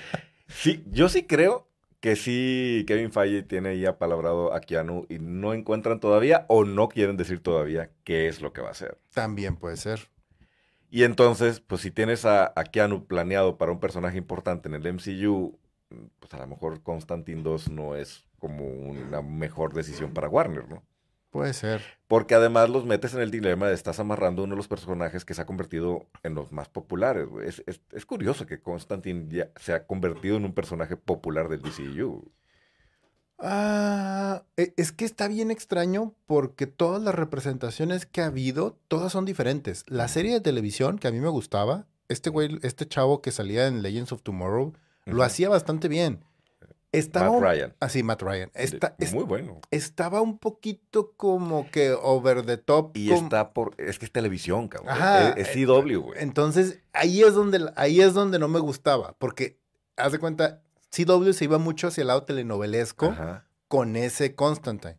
Sí, 0.49 0.83
yo 0.91 1.09
sí 1.09 1.25
creo 1.25 1.69
que 2.01 2.17
sí 2.17 2.85
Kevin 2.87 3.13
Feige 3.13 3.43
tiene 3.43 3.71
ahí 3.71 3.85
apalabrado 3.85 4.55
a 4.55 4.61
Keanu 4.61 5.07
y 5.09 5.19
no 5.19 5.53
encuentran 5.53 6.01
todavía 6.01 6.47
o 6.49 6.65
no 6.65 6.89
quieren 6.89 7.17
decir 7.17 7.41
todavía 7.41 7.91
qué 8.05 8.29
es 8.29 8.41
lo 8.41 8.53
que 8.53 8.63
va 8.63 8.69
a 8.69 8.73
hacer. 8.73 8.97
También 9.13 9.57
puede 9.57 9.77
ser. 9.77 10.09
Y 10.89 11.03
entonces, 11.03 11.61
pues 11.61 11.83
si 11.83 11.91
tienes 11.91 12.25
a, 12.25 12.53
a 12.57 12.65
Keanu 12.65 13.07
planeado 13.07 13.59
para 13.59 13.73
un 13.73 13.81
personaje 13.81 14.17
importante 14.17 14.69
en 14.69 14.75
el 14.75 14.95
MCU, 14.95 15.59
pues 16.19 16.33
a 16.35 16.39
lo 16.39 16.47
mejor 16.47 16.83
Constantine 16.83 17.43
2 17.43 17.71
no 17.71 17.95
es 17.95 18.25
como 18.39 18.67
una 18.67 19.23
mejor 19.23 19.73
decisión 19.75 20.13
para 20.13 20.29
Warner, 20.29 20.69
¿no? 20.69 20.83
Puede 21.31 21.53
ser. 21.55 21.83
Porque 22.09 22.35
además 22.35 22.71
los 22.71 22.87
metes 22.87 23.13
en 23.15 23.21
el 23.21 23.31
dilema 23.31 23.67
de 23.69 23.75
estás 23.75 24.01
amarrando 24.01 24.45
uno 24.45 24.55
de 24.55 24.57
los 24.57 24.69
personajes 24.69 25.25
que 25.25 25.35
se 25.35 25.43
ha 25.43 25.47
convertido 25.47 26.07
en 26.23 26.35
los 26.35 26.51
más 26.51 26.69
populares. 26.69 27.29
Es, 27.45 27.63
es- 27.67 27.81
es 27.93 28.07
curioso 28.07 28.47
que 28.47 28.61
Constantine 28.61 29.27
ya 29.29 29.51
se 29.57 29.75
ha 29.75 29.87
convertido 29.87 30.37
en 30.37 30.45
un 30.47 30.55
personaje 30.55 30.97
popular 30.97 31.49
del 31.49 31.61
DCU. 31.63 32.31
Ah, 33.39 34.45
e- 34.57 34.73
es 34.79 34.93
que 34.93 35.05
está 35.05 35.29
bien 35.29 35.51
extraño 35.51 36.15
porque 36.27 36.67
todas 36.67 37.03
las 37.03 37.15
representaciones 37.15 38.07
que 38.07 38.23
ha 38.23 38.27
habido, 38.27 38.79
todas 38.89 39.13
son 39.13 39.25
diferentes. 39.27 39.85
La 39.89 40.09
serie 40.09 40.33
de 40.33 40.41
televisión 40.41 40.99
que 40.99 41.09
a 41.09 41.13
mí 41.13 41.21
me 41.21 41.29
gustaba, 41.29 41.87
este 42.09 42.31
güey, 42.31 42.59
este 42.63 42.87
chavo 42.89 43.21
que 43.21 43.33
salía 43.33 43.67
en 43.67 43.83
Legends 43.83 44.13
of 44.13 44.23
Tomorrow, 44.23 44.73
lo 45.07 45.23
hacía 45.23 45.49
bastante 45.49 45.89
bien. 45.89 46.23
Estaba 46.93 47.31
Matt 47.31 47.43
Ryan. 47.43 47.75
Así, 47.81 48.03
Matt 48.03 48.23
Ryan. 48.23 48.51
Está- 48.55 48.95
es- 48.99 49.13
Muy 49.13 49.25
bueno. 49.25 49.61
estaba 49.71 50.21
un 50.23 50.39
poquito 50.39 51.13
como 51.17 51.71
que 51.71 51.93
over 51.93 52.45
the 52.47 52.57
top. 52.57 52.97
Y 52.97 53.13
está 53.13 53.53
por... 53.53 53.75
Es 53.79 53.99
que 53.99 54.07
es 54.07 54.13
televisión, 54.13 54.69
cabrón. 54.69 54.91
Ajá, 54.93 55.31
Es, 55.31 55.49
es 55.49 55.57
eh, 55.57 55.67
CW, 55.67 55.99
güey. 56.01 56.23
Entonces, 56.23 56.81
ahí 56.95 57.23
es 57.23 57.35
donde, 57.35 57.71
ahí 57.77 58.01
es 58.01 58.15
donde 58.15 58.39
no 58.39 58.49
me 58.49 58.61
gustaba, 58.61 59.15
porque, 59.19 59.59
haz 59.97 60.13
de 60.13 60.19
cuenta, 60.19 60.63
CW 60.91 61.33
se 61.33 61.45
iba 61.45 61.59
mucho 61.59 61.89
hacia 61.89 62.01
el 62.03 62.07
lado 62.09 62.23
telenovelesco 62.23 63.07
Ajá. 63.07 63.47
con 63.69 63.97
ese 63.97 64.35
Constantine. 64.35 64.99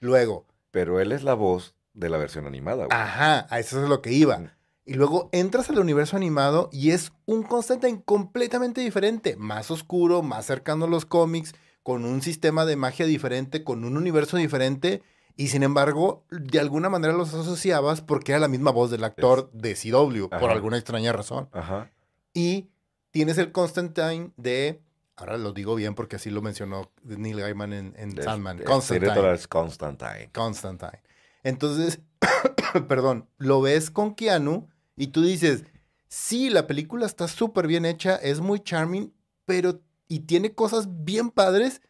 Luego, 0.00 0.46
Pero 0.70 1.00
él 1.00 1.12
es 1.12 1.22
la 1.22 1.34
voz 1.34 1.74
de 1.94 2.10
la 2.10 2.18
versión 2.18 2.46
animada, 2.46 2.84
güey. 2.86 2.88
ajá, 2.90 3.46
a 3.48 3.58
eso 3.58 3.82
es 3.82 3.88
lo 3.88 4.02
que 4.02 4.12
iba. 4.12 4.52
Y 4.88 4.94
luego 4.94 5.28
entras 5.32 5.68
al 5.68 5.80
universo 5.80 6.16
animado 6.16 6.70
y 6.72 6.92
es 6.92 7.12
un 7.26 7.42
Constantine 7.42 8.00
completamente 8.06 8.80
diferente, 8.80 9.36
más 9.36 9.70
oscuro, 9.70 10.22
más 10.22 10.46
cercano 10.46 10.86
a 10.86 10.88
los 10.88 11.04
cómics, 11.04 11.54
con 11.82 12.06
un 12.06 12.22
sistema 12.22 12.64
de 12.64 12.76
magia 12.76 13.04
diferente, 13.04 13.64
con 13.64 13.84
un 13.84 13.98
universo 13.98 14.38
diferente. 14.38 15.02
Y 15.36 15.48
sin 15.48 15.62
embargo, 15.62 16.24
de 16.30 16.58
alguna 16.58 16.88
manera 16.88 17.12
los 17.12 17.34
asociabas 17.34 18.00
porque 18.00 18.32
era 18.32 18.38
la 18.38 18.48
misma 18.48 18.70
voz 18.70 18.90
del 18.90 19.04
actor 19.04 19.50
de 19.52 19.74
CW, 19.74 20.28
por 20.30 20.50
alguna 20.50 20.78
extraña 20.78 21.12
razón. 21.12 21.50
Ajá. 21.52 21.90
Y 22.32 22.70
tienes 23.10 23.36
el 23.36 23.52
Constantine 23.52 24.30
de. 24.38 24.80
Ahora 25.16 25.36
lo 25.36 25.52
digo 25.52 25.74
bien 25.74 25.94
porque 25.94 26.16
así 26.16 26.30
lo 26.30 26.40
mencionó 26.40 26.90
Neil 27.02 27.40
Gaiman 27.40 27.74
en, 27.74 27.94
en 27.98 28.22
Sandman. 28.22 28.60
Constantine. 28.60 29.34
es 29.34 29.46
Constantine. 29.48 30.30
Constantine. 30.32 31.02
Entonces, 31.42 32.00
perdón, 32.88 33.28
lo 33.36 33.60
ves 33.60 33.90
con 33.90 34.14
Keanu 34.14 34.66
y 34.98 35.08
tú 35.08 35.22
dices, 35.22 35.64
sí, 36.08 36.50
la 36.50 36.66
película 36.66 37.06
está 37.06 37.28
súper 37.28 37.66
bien 37.66 37.84
hecha, 37.84 38.16
es 38.16 38.40
muy 38.40 38.60
charming, 38.60 39.12
pero. 39.46 39.80
Y 40.10 40.20
tiene 40.20 40.54
cosas 40.54 40.88
bien 41.04 41.30
padres, 41.30 41.82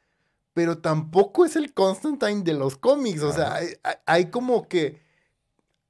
pero 0.52 0.78
tampoco 0.78 1.44
es 1.44 1.54
el 1.56 1.72
Constantine 1.72 2.42
de 2.42 2.52
los 2.54 2.76
cómics. 2.76 3.22
O 3.22 3.32
sea, 3.32 3.54
hay, 3.54 3.68
hay- 4.06 4.30
como 4.30 4.66
que. 4.68 5.00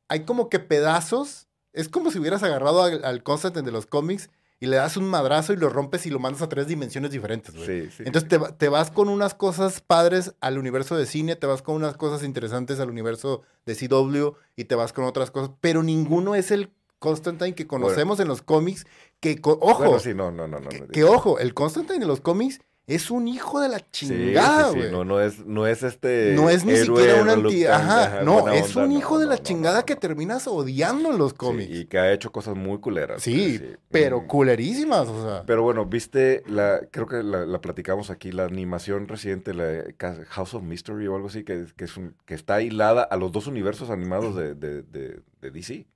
Hay 0.09 0.25
como 0.25 0.49
que 0.49 0.59
pedazos. 0.59 1.47
Es 1.73 1.89
como 1.89 2.11
si 2.11 2.19
hubieras 2.19 2.43
agarrado 2.43 2.83
al, 2.83 3.05
al 3.05 3.23
Constantine 3.23 3.65
de 3.65 3.73
los 3.73 3.87
cómics 3.87 4.31
y 4.61 4.67
le 4.67 4.77
das 4.77 4.97
un 4.97 5.05
madrazo 5.05 5.53
y 5.53 5.57
lo 5.57 5.69
rompes 5.69 6.05
y 6.07 6.11
lo 6.11 6.19
mandas 6.19 6.43
a 6.43 6.49
tres 6.49 6.67
dimensiones 6.67 7.13
diferentes, 7.13 7.55
güey. 7.55 7.67
Sí, 7.89 7.91
sí. 7.99 8.03
Entonces 8.07 8.29
te, 8.29 8.39
te 8.55 8.69
vas 8.69 8.91
con 8.91 9.09
unas 9.09 9.35
cosas 9.35 9.81
padres 9.81 10.35
al 10.41 10.59
universo 10.59 10.97
de 10.97 11.07
cine, 11.07 11.37
te 11.37 11.47
vas 11.47 11.63
con 11.63 11.77
unas 11.77 11.97
cosas 11.97 12.25
interesantes 12.25 12.81
al 12.81 12.91
universo 12.91 13.43
de 13.67 13.77
CW 13.77 14.35
y 14.57 14.65
te 14.65 14.75
vas 14.75 14.93
con 14.93 15.05
otras 15.05 15.31
cosas, 15.31 15.53
pero 15.61 15.83
ninguno 15.85 16.35
es 16.35 16.51
el 16.51 16.71
Constantine 16.99 17.55
que 17.55 17.67
conocemos 17.67 18.21
en 18.21 18.29
los 18.29 18.43
cómics, 18.43 18.87
que, 19.21 19.41
co- 19.41 19.59
ojo, 19.61 19.85
Bueno, 19.85 19.99
sí, 20.01 20.15
no, 20.15 20.31
no, 20.31 20.47
no. 20.49 20.61
no, 20.61 20.69
que, 20.93 21.05
ojo, 21.05 21.39
el 21.39 21.55
Constantine 21.55 21.99
de 22.01 22.07
los 22.07 22.21
cómics 22.21 22.61
es 22.87 23.11
un 23.11 23.29
hijo 23.29 23.61
de 23.61 23.69
la 23.69 23.81
chingada, 23.91 24.69
sí, 24.69 24.73
sí, 24.73 24.79
güey. 24.79 24.91
No, 24.91 25.05
no 25.05 25.21
es, 25.21 25.45
no 25.45 25.67
es 25.67 25.83
este. 25.83 26.33
No 26.35 26.49
es 26.49 26.65
ni 26.65 26.73
héroe 26.73 27.03
siquiera 27.03 27.21
un 27.23 27.29
anti... 27.29 27.67
Ajá, 27.67 28.23
no, 28.23 28.49
es 28.51 28.75
onda, 28.75 28.85
un 28.87 28.95
no, 28.95 28.99
hijo 28.99 29.19
de 29.19 29.27
la 29.27 29.37
no, 29.37 29.43
chingada 29.43 29.83
que 29.85 29.95
terminas 29.95 30.47
odiando 30.47 31.11
en 31.11 31.19
los 31.19 31.35
cómics. 31.35 31.71
y 31.71 31.85
que 31.85 31.99
ha 31.99 32.11
hecho 32.15 32.33
cosas 32.33 32.57
muy 32.57 32.79
culeras. 32.79 33.21
Sí, 33.23 33.61
pero 33.91 34.23
Mm. 34.23 34.27
culerísimas, 34.27 35.07
o 35.07 35.23
sea. 35.23 35.43
Pero 35.45 35.63
bueno, 35.63 35.85
viste, 35.85 36.43
la, 36.47 36.81
creo 36.91 37.07
que 37.07 37.23
la, 37.23 37.45
la 37.45 37.61
platicamos 37.61 38.09
aquí, 38.09 38.33
la 38.33 38.45
animación 38.47 39.07
reciente, 39.07 39.53
la 39.53 39.85
House 40.31 40.55
of 40.55 40.63
Mystery 40.63 41.09
o 41.09 41.15
algo 41.17 41.29
así, 41.29 41.45
que, 41.45 41.67
que, 41.77 41.85
es 41.85 41.95
un- 41.99 42.17
que 42.25 42.33
está 42.33 42.63
hilada 42.63 43.03
a 43.03 43.17
los 43.19 43.31
dos 43.33 43.47
universos 43.49 43.91
animados 43.91 44.35
de, 44.35 44.55
de, 44.55 44.81
de- 44.83 45.21
de 45.43 45.51
DC. 45.51 45.87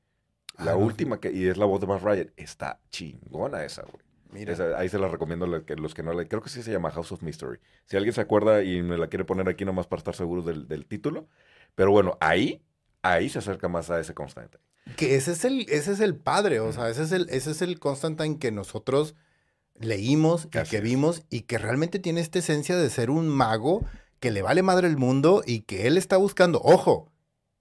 La 0.59 0.73
Ah, 0.73 0.75
no, 0.75 0.79
última, 0.79 1.19
que, 1.21 1.33
y 1.33 1.47
es 1.47 1.57
la 1.57 1.65
voz 1.65 1.81
de 1.81 1.87
Matt 1.87 2.03
Ryan, 2.03 2.31
está 2.37 2.81
chingona 2.91 3.65
esa, 3.65 3.83
güey. 3.83 4.03
Mira, 4.33 4.53
Esa- 4.55 4.79
ahí 4.79 4.89
se 4.89 4.99
la 4.99 5.09
recomiendo 5.09 5.45
a 5.45 5.49
los 5.49 5.65
que, 5.65 5.77
los 5.77 5.93
que 5.95 6.03
no 6.03 6.13
la... 6.15 6.25
Creo 6.27 6.41
que 6.41 6.49
sí 6.49 6.63
se 6.63 6.73
llama 6.73 6.91
House 6.91 7.13
of 7.13 7.23
Mystery. 7.23 7.59
Si 7.85 7.97
alguien 7.99 8.15
se 8.15 8.21
acuerda 8.23 8.63
y 8.63 8.81
me 8.83 8.97
la 8.97 9.09
quiere 9.09 9.25
poner 9.27 9.47
aquí 9.49 9.65
nomás 9.67 9.87
para 9.87 9.99
estar 10.01 10.15
seguro 10.15 10.41
del, 10.43 10.67
del 10.69 10.87
título. 10.87 11.29
Pero 11.75 11.91
bueno, 11.91 12.17
ahí, 12.21 12.63
ahí 13.03 13.29
se 13.29 13.41
acerca 13.41 13.69
más 13.69 13.91
a 13.91 14.01
ese 14.01 14.15
constante. 14.15 14.59
que 14.97 15.17
ese 15.17 15.33
es 15.33 15.45
el, 15.45 15.67
ese 15.69 15.93
es 15.93 16.01
el 16.01 16.17
padre, 16.17 16.61
o 16.61 16.73
sea, 16.73 16.89
ese 16.89 17.03
es 17.03 17.13
el, 17.13 17.29
ese 17.29 17.51
es 17.51 17.61
el 17.61 17.79
Constantine 17.79 18.39
que 18.39 18.51
nosotros 18.53 19.15
leímos 19.79 20.49
y 20.53 20.59
Así 20.59 20.71
que 20.71 20.77
es. 20.79 20.83
vimos 20.83 21.23
y 21.29 21.43
que 21.43 21.59
realmente 21.59 21.99
tiene 21.99 22.21
esta 22.23 22.39
esencia 22.39 22.77
de 22.77 22.89
ser 22.91 23.11
un 23.11 23.29
mago 23.29 23.85
que 24.19 24.31
le 24.31 24.41
vale 24.43 24.63
madre 24.63 24.89
el 24.89 24.97
mundo 24.97 25.43
y 25.47 25.61
que 25.63 25.87
él 25.87 25.99
está 25.99 26.17
buscando. 26.17 26.59
Ojo, 26.63 27.12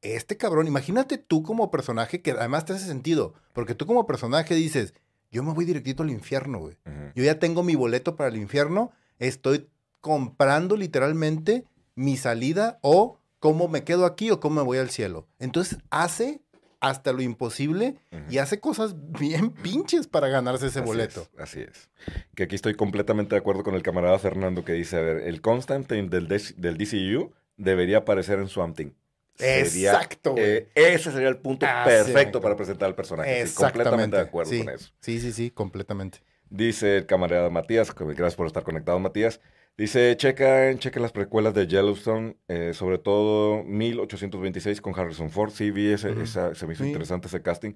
este 0.01 0.37
cabrón, 0.37 0.67
imagínate 0.67 1.17
tú 1.17 1.43
como 1.43 1.71
personaje 1.71 2.21
que 2.21 2.31
además 2.31 2.65
te 2.65 2.73
hace 2.73 2.85
sentido, 2.85 3.33
porque 3.53 3.75
tú 3.75 3.85
como 3.85 4.05
personaje 4.07 4.55
dices, 4.55 4.93
yo 5.31 5.43
me 5.43 5.53
voy 5.53 5.65
directito 5.65 6.03
al 6.03 6.09
infierno, 6.09 6.59
güey. 6.59 6.77
Yo 7.15 7.23
ya 7.23 7.39
tengo 7.39 7.63
mi 7.63 7.75
boleto 7.75 8.15
para 8.15 8.29
el 8.29 8.37
infierno, 8.37 8.91
estoy 9.19 9.67
comprando 10.01 10.75
literalmente 10.75 11.65
mi 11.95 12.17
salida 12.17 12.79
o 12.81 13.19
cómo 13.39 13.67
me 13.67 13.83
quedo 13.83 14.05
aquí 14.05 14.31
o 14.31 14.39
cómo 14.39 14.55
me 14.57 14.61
voy 14.61 14.77
al 14.79 14.89
cielo. 14.89 15.27
Entonces 15.39 15.77
hace 15.89 16.41
hasta 16.79 17.13
lo 17.13 17.21
imposible 17.21 17.95
y 18.29 18.39
hace 18.39 18.59
cosas 18.59 18.95
bien 19.19 19.51
pinches 19.51 20.07
para 20.07 20.27
ganarse 20.29 20.65
ese 20.67 20.79
Así 20.79 20.87
boleto. 20.87 21.21
es, 21.21 21.39
así 21.39 21.59
es. 21.61 21.89
Que 22.35 22.43
aquí 22.43 22.55
estoy 22.55 22.73
completamente 22.73 23.35
de 23.35 23.39
acuerdo 23.39 23.63
con 23.63 23.75
el 23.75 23.83
camarada 23.83 24.17
Fernando 24.17 24.65
que 24.65 24.73
dice, 24.73 24.97
a 24.97 25.01
ver, 25.01 25.17
el 25.27 25.41
Constantine 25.41 26.09
del, 26.09 26.27
del 26.27 26.77
DCU 26.77 27.31
debería 27.57 27.99
aparecer 27.99 28.39
en 28.39 28.47
Swamp 28.47 28.75
Thing. 28.75 28.91
Sería, 29.35 29.93
Exacto, 29.93 30.35
eh, 30.37 30.69
ese 30.75 31.11
sería 31.11 31.29
el 31.29 31.37
punto 31.37 31.65
Ah, 31.67 31.83
perfecto 31.85 32.39
sí. 32.39 32.43
para 32.43 32.55
presentar 32.55 32.87
al 32.87 32.95
personaje. 32.95 33.47
Sí, 33.47 33.55
completamente 33.55 34.15
de 34.17 34.21
acuerdo 34.21 34.51
sí. 34.51 34.59
con 34.59 34.69
eso. 34.69 34.91
Sí, 34.99 35.19
sí, 35.19 35.31
sí, 35.31 35.49
completamente. 35.49 36.19
Dice 36.49 36.97
el 36.97 37.05
camarada 37.05 37.49
Matías, 37.49 37.93
gracias 37.95 38.35
por 38.35 38.45
estar 38.47 38.63
conectado, 38.63 38.99
Matías. 38.99 39.39
Dice, 39.77 40.15
chequen, 40.17 40.77
chequen 40.79 41.01
las 41.01 41.13
precuelas 41.13 41.53
de 41.53 41.65
Yellowstone, 41.65 42.37
eh, 42.49 42.73
sobre 42.73 42.97
todo 42.99 43.63
1826 43.63 44.81
con 44.81 44.97
Harrison 44.99 45.29
Ford. 45.31 45.51
Sí, 45.51 45.71
vi 45.71 45.91
ese, 45.91 46.11
esa- 46.21 46.53
se 46.53 46.67
me 46.67 46.73
hizo 46.73 46.85
interesante 46.85 47.27
ese 47.27 47.41
casting. 47.41 47.73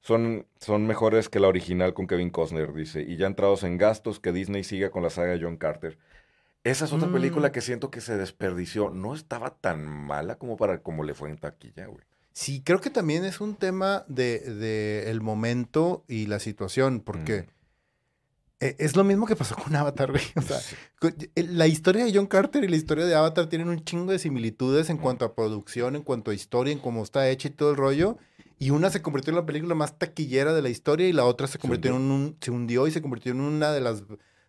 Son, 0.00 0.46
son 0.60 0.86
mejores 0.86 1.28
que 1.28 1.40
la 1.40 1.48
original 1.48 1.94
con 1.94 2.06
Kevin 2.06 2.30
Costner, 2.30 2.72
dice. 2.74 3.02
Y 3.02 3.16
ya 3.16 3.26
entrados 3.26 3.62
en 3.62 3.78
gastos, 3.78 4.20
que 4.20 4.32
Disney 4.32 4.64
siga 4.64 4.90
con 4.90 5.02
la 5.02 5.10
saga 5.10 5.32
de 5.32 5.40
John 5.42 5.56
Carter. 5.56 5.98
Esa 6.66 6.84
es 6.86 6.92
otra 6.92 7.06
Mm. 7.08 7.12
película 7.12 7.52
que 7.52 7.60
siento 7.60 7.90
que 7.90 8.00
se 8.00 8.16
desperdició. 8.16 8.90
No 8.90 9.14
estaba 9.14 9.50
tan 9.50 9.86
mala 9.86 10.36
como 10.36 10.56
para 10.56 10.82
como 10.82 11.04
le 11.04 11.14
fue 11.14 11.30
en 11.30 11.38
taquilla, 11.38 11.86
güey. 11.86 12.04
Sí, 12.32 12.60
creo 12.62 12.80
que 12.80 12.90
también 12.90 13.24
es 13.24 13.40
un 13.40 13.54
tema 13.54 14.04
de, 14.08 14.40
de 14.40 15.10
el 15.10 15.20
momento 15.20 16.04
y 16.08 16.26
la 16.26 16.38
situación, 16.40 17.00
porque 17.00 17.46
eh, 18.60 18.74
es 18.78 18.96
lo 18.96 19.04
mismo 19.04 19.26
que 19.26 19.36
pasó 19.36 19.54
con 19.54 19.74
Avatar, 19.76 20.10
güey. 20.10 20.22
O 20.36 20.42
sea, 20.42 20.58
La 21.34 21.66
historia 21.66 22.04
de 22.04 22.12
John 22.14 22.26
Carter 22.26 22.64
y 22.64 22.68
la 22.68 22.76
historia 22.76 23.06
de 23.06 23.14
Avatar 23.14 23.48
tienen 23.48 23.68
un 23.68 23.84
chingo 23.84 24.12
de 24.12 24.18
similitudes 24.18 24.90
en 24.90 24.98
cuanto 24.98 25.24
a 25.24 25.34
producción, 25.34 25.94
en 25.96 26.02
cuanto 26.02 26.30
a 26.30 26.34
historia, 26.34 26.72
en 26.72 26.78
cómo 26.78 27.02
está 27.02 27.28
hecha 27.30 27.48
y 27.48 27.52
todo 27.52 27.70
el 27.70 27.76
rollo. 27.76 28.18
Y 28.58 28.70
una 28.70 28.90
se 28.90 29.02
convirtió 29.02 29.30
en 29.30 29.36
la 29.36 29.46
película 29.46 29.74
más 29.74 29.98
taquillera 29.98 30.52
de 30.52 30.62
la 30.62 30.70
historia 30.70 31.06
y 31.08 31.12
la 31.12 31.24
otra 31.26 31.46
se 31.46 31.58
convirtió 31.58 31.94
en 31.94 32.02
un, 32.10 32.36
se 32.40 32.50
hundió 32.50 32.86
y 32.86 32.90
se 32.90 33.02
convirtió 33.02 33.32
en 33.32 33.40
una 33.40 33.70
de 33.72 33.80
las 33.80 34.02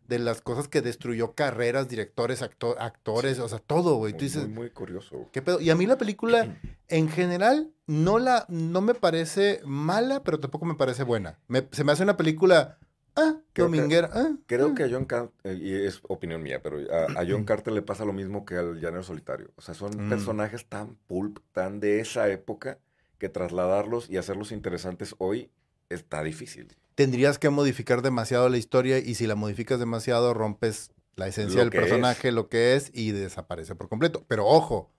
de 0.07 0.19
las 0.19 0.41
cosas 0.41 0.67
que 0.67 0.81
destruyó 0.81 1.33
carreras, 1.33 1.89
directores, 1.89 2.41
acto- 2.41 2.75
actores, 2.79 3.39
o 3.39 3.47
sea, 3.49 3.59
todo, 3.59 3.95
güey. 3.95 4.13
Tú 4.13 4.17
Muy, 4.19 4.23
dices, 4.25 4.43
muy, 4.47 4.53
muy 4.53 4.69
curioso. 4.69 5.27
¿qué 5.31 5.41
pedo? 5.41 5.59
Y 5.59 5.69
a 5.69 5.75
mí 5.75 5.85
la 5.85 5.97
película, 5.97 6.57
en 6.87 7.09
general, 7.09 7.71
no 7.87 8.19
la, 8.19 8.45
no 8.49 8.81
me 8.81 8.93
parece 8.93 9.61
mala, 9.65 10.23
pero 10.23 10.39
tampoco 10.39 10.65
me 10.65 10.75
parece 10.75 11.03
buena. 11.03 11.39
Me- 11.47 11.67
se 11.71 11.83
me 11.83 11.91
hace 11.91 12.03
una 12.03 12.17
película, 12.17 12.77
ah, 13.15 13.35
Creo 13.53 13.69
que- 13.69 13.77
dominguera, 13.77 14.09
ah, 14.13 14.31
Creo 14.45 14.67
ah. 14.67 14.75
que 14.75 14.83
a 14.83 14.89
John 14.89 15.05
Carter, 15.05 15.57
y 15.57 15.73
es 15.73 15.99
opinión 16.07 16.41
mía, 16.43 16.61
pero 16.63 16.77
a, 16.91 17.19
a 17.21 17.25
John 17.27 17.43
Carter 17.45 17.73
le 17.73 17.81
pasa 17.81 18.05
lo 18.05 18.13
mismo 18.13 18.45
que 18.45 18.55
al 18.55 18.79
Llanero 18.79 19.03
Solitario. 19.03 19.51
O 19.55 19.61
sea, 19.61 19.73
son 19.73 20.07
Mm. 20.07 20.09
personajes 20.09 20.65
tan 20.65 20.95
pulp, 21.07 21.39
tan 21.51 21.79
de 21.79 21.99
esa 21.99 22.29
época, 22.29 22.79
que 23.19 23.29
trasladarlos 23.29 24.09
y 24.09 24.17
hacerlos 24.17 24.51
interesantes 24.51 25.15
hoy 25.17 25.49
está 25.89 26.21
difícil. 26.23 26.75
Tendrías 26.97 27.37
que 27.37 27.51
modificar 27.51 28.01
demasiado 28.01 28.49
la 28.49 28.57
historia 28.57 28.97
y 28.97 29.13
si 29.13 29.27
la 29.27 29.35
modificas 29.35 29.77
demasiado 29.79 30.33
rompes 30.33 30.89
la 31.15 31.27
esencia 31.27 31.63
Lo 31.63 31.69
del 31.69 31.73
es. 31.73 31.79
personaje, 31.79 32.31
lo 32.31 32.49
que 32.49 32.75
es 32.75 32.89
y 32.91 33.11
desaparece 33.11 33.75
por 33.75 33.87
completo. 33.87 34.25
Pero 34.27 34.47
ojo, 34.47 34.89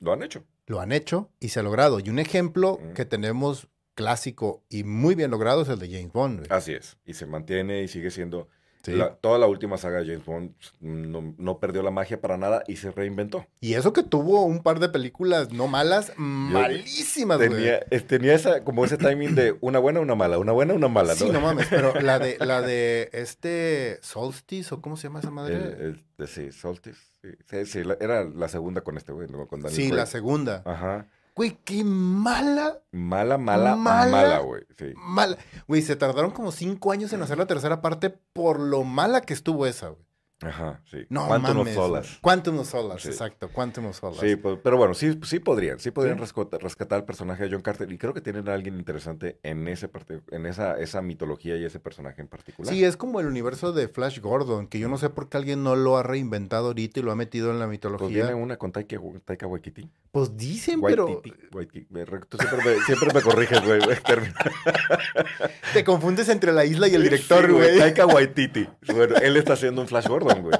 Lo 0.00 0.14
han 0.14 0.22
hecho. 0.22 0.44
lo 0.66 0.80
han 0.80 0.92
hecho 0.92 1.30
y 1.40 1.50
se 1.50 1.60
ha 1.60 1.62
logrado. 1.62 2.00
Y 2.00 2.08
un 2.08 2.18
ejemplo 2.18 2.78
Mm. 2.82 2.92
que 2.94 3.04
tenemos 3.04 3.68
clásico 3.94 4.64
y 4.70 4.84
muy 4.84 5.14
bien 5.14 5.30
logrado 5.30 5.60
es 5.60 5.68
el 5.68 5.78
de 5.78 5.90
James 5.90 6.12
Bond. 6.12 6.46
Así 6.50 6.72
es. 6.72 6.96
Y 7.04 7.12
se 7.12 7.26
mantiene 7.26 7.82
y 7.82 7.88
sigue 7.88 8.10
siendo. 8.10 8.48
Sí. 8.82 8.92
la- 8.92 9.14
toda 9.14 9.38
la 9.38 9.46
última 9.46 9.76
saga 9.78 10.00
de 10.00 10.06
James 10.06 10.24
Bond 10.26 10.52
no, 10.80 11.34
no 11.38 11.58
perdió 11.58 11.82
la 11.82 11.90
magia 11.92 12.20
para 12.20 12.36
nada 12.36 12.64
y 12.66 12.76
se 12.76 12.90
reinventó. 12.90 13.46
Y 13.60 13.74
eso 13.74 13.92
que 13.92 14.02
tuvo 14.02 14.42
un 14.44 14.62
par 14.62 14.80
de 14.80 14.88
películas 14.88 15.52
no 15.52 15.68
malas, 15.68 16.12
malísimas, 16.16 17.38
güey. 17.38 17.50
Tenía, 17.50 17.80
eh, 17.90 18.00
tenía 18.00 18.34
esa, 18.34 18.64
como 18.64 18.84
ese 18.84 18.96
timing 18.96 19.34
de 19.34 19.56
una 19.60 19.78
buena, 19.78 20.00
una 20.00 20.14
mala, 20.14 20.38
una 20.38 20.52
buena, 20.52 20.74
una 20.74 20.88
mala, 20.88 21.12
¿no? 21.14 21.18
Sí, 21.18 21.30
no 21.30 21.40
mames, 21.40 21.66
pero 21.70 21.92
la 22.00 22.18
de, 22.18 22.36
la 22.40 22.60
de 22.62 23.08
este 23.12 23.98
Solstice, 24.02 24.74
o 24.74 24.80
cómo 24.82 24.96
se 24.96 25.04
llama 25.08 25.20
esa 25.20 25.30
madre. 25.30 25.54
El- 25.56 25.62
el- 25.80 26.04
de- 26.18 26.26
sí, 26.26 26.52
Solstice. 26.52 27.00
Sí, 27.22 27.28
sí, 27.48 27.66
sí, 27.66 27.84
la- 27.84 27.96
era 28.00 28.24
la 28.24 28.48
segunda 28.48 28.80
con 28.80 28.96
este 28.96 29.12
güey, 29.12 29.28
¿no? 29.28 29.46
con 29.46 29.60
Daniel 29.60 29.76
sí, 29.80 29.88
Craig. 29.88 29.96
la 29.98 30.06
segunda. 30.06 30.62
Ajá. 30.64 31.06
Güey, 31.34 31.56
qué 31.64 31.82
mala, 31.82 32.78
Mala, 32.92 33.38
mala, 33.38 33.74
Mala. 33.74 34.10
mala, 34.10 34.38
güey. 34.40 34.62
Sí. 34.78 34.92
mala. 34.96 35.38
Güey, 35.66 35.80
se 35.80 35.96
tardaron 35.96 36.30
como 36.30 36.52
cinco 36.52 36.92
años 36.92 37.12
en 37.14 37.22
hacer 37.22 37.38
la 37.38 37.46
tercera 37.46 37.80
parte 37.80 38.10
por 38.10 38.60
lo 38.60 38.84
mala 38.84 39.22
que 39.22 39.32
estuvo 39.32 39.64
esa, 39.66 39.88
güey. 39.88 40.04
Ajá, 40.44 40.80
sí. 40.90 41.06
No 41.08 41.26
Quantum 41.28 41.56
mames. 41.58 41.76
of 41.76 41.84
Solace. 41.84 42.18
Quantum 42.20 42.58
of 42.58 42.68
Solace, 42.68 43.02
Sí. 43.02 43.08
exacto. 43.08 43.48
Quantum 43.50 43.86
of 43.86 43.96
Solace. 43.98 44.28
Sí, 44.28 44.36
pues, 44.36 44.58
pero 44.62 44.76
bueno, 44.76 44.94
sí, 44.94 45.18
sí 45.24 45.38
podrían, 45.38 45.78
sí 45.78 45.90
podrían 45.90 46.18
Sí. 46.18 46.24
rescatar 46.60 46.98
al 46.98 47.04
personaje 47.04 47.44
de 47.44 47.50
John 47.52 47.62
Carter 47.62 47.90
y 47.92 47.98
creo 47.98 48.12
que 48.14 48.20
tienen 48.20 48.48
a 48.48 48.54
alguien 48.54 48.76
interesante 48.76 49.38
en 49.42 49.68
ese 49.68 49.88
en 50.30 50.46
esa, 50.46 50.78
esa 50.78 51.02
mitología 51.02 51.56
y 51.56 51.64
ese 51.64 51.78
personaje 51.80 52.20
en 52.22 52.28
particular. 52.28 52.72
Sí, 52.72 52.84
es 52.84 52.96
como 52.96 53.20
el 53.20 53.26
universo 53.26 53.72
de 53.72 53.88
Flash 53.88 54.20
Gordon, 54.20 54.66
que 54.66 54.78
yo 54.78 54.88
no 54.88 54.98
sé 54.98 55.10
por 55.10 55.28
qué 55.28 55.36
alguien 55.36 55.62
no 55.62 55.76
lo 55.76 55.96
ha 55.96 56.02
reinventado 56.02 56.68
ahorita 56.68 57.00
y 57.00 57.02
lo 57.02 57.12
ha 57.12 57.16
metido 57.16 57.50
en 57.50 57.58
la 57.58 57.66
Pues 57.66 57.72
mitología. 57.72 58.08
viene 58.24 58.34
una 58.34 58.56
con 58.56 58.72
Taika, 58.72 58.96
Taika 59.24 59.46
Waititi. 59.46 59.88
Pues 60.10 60.36
dicen, 60.36 60.80
pero 60.82 61.06
Waititi, 61.52 61.86
Tú 62.28 62.36
siempre 62.38 62.58
me, 62.64 62.80
siempre 62.84 63.08
me 63.14 63.22
corriges, 63.22 63.64
güey. 63.64 63.80
te 65.72 65.84
confundes 65.84 66.28
entre 66.28 66.52
la 66.52 66.64
isla 66.64 66.88
y 66.88 66.94
el 66.94 67.02
director, 67.02 67.46
Sí, 67.46 67.52
güey. 67.52 67.78
Taika 67.78 68.06
Waititi. 68.06 68.68
Bueno, 68.92 69.16
él 69.16 69.36
está 69.36 69.54
haciendo 69.54 69.80
un 69.80 69.88
Flash 69.88 70.06
Gordon, 70.08 70.31
güey. 70.40 70.58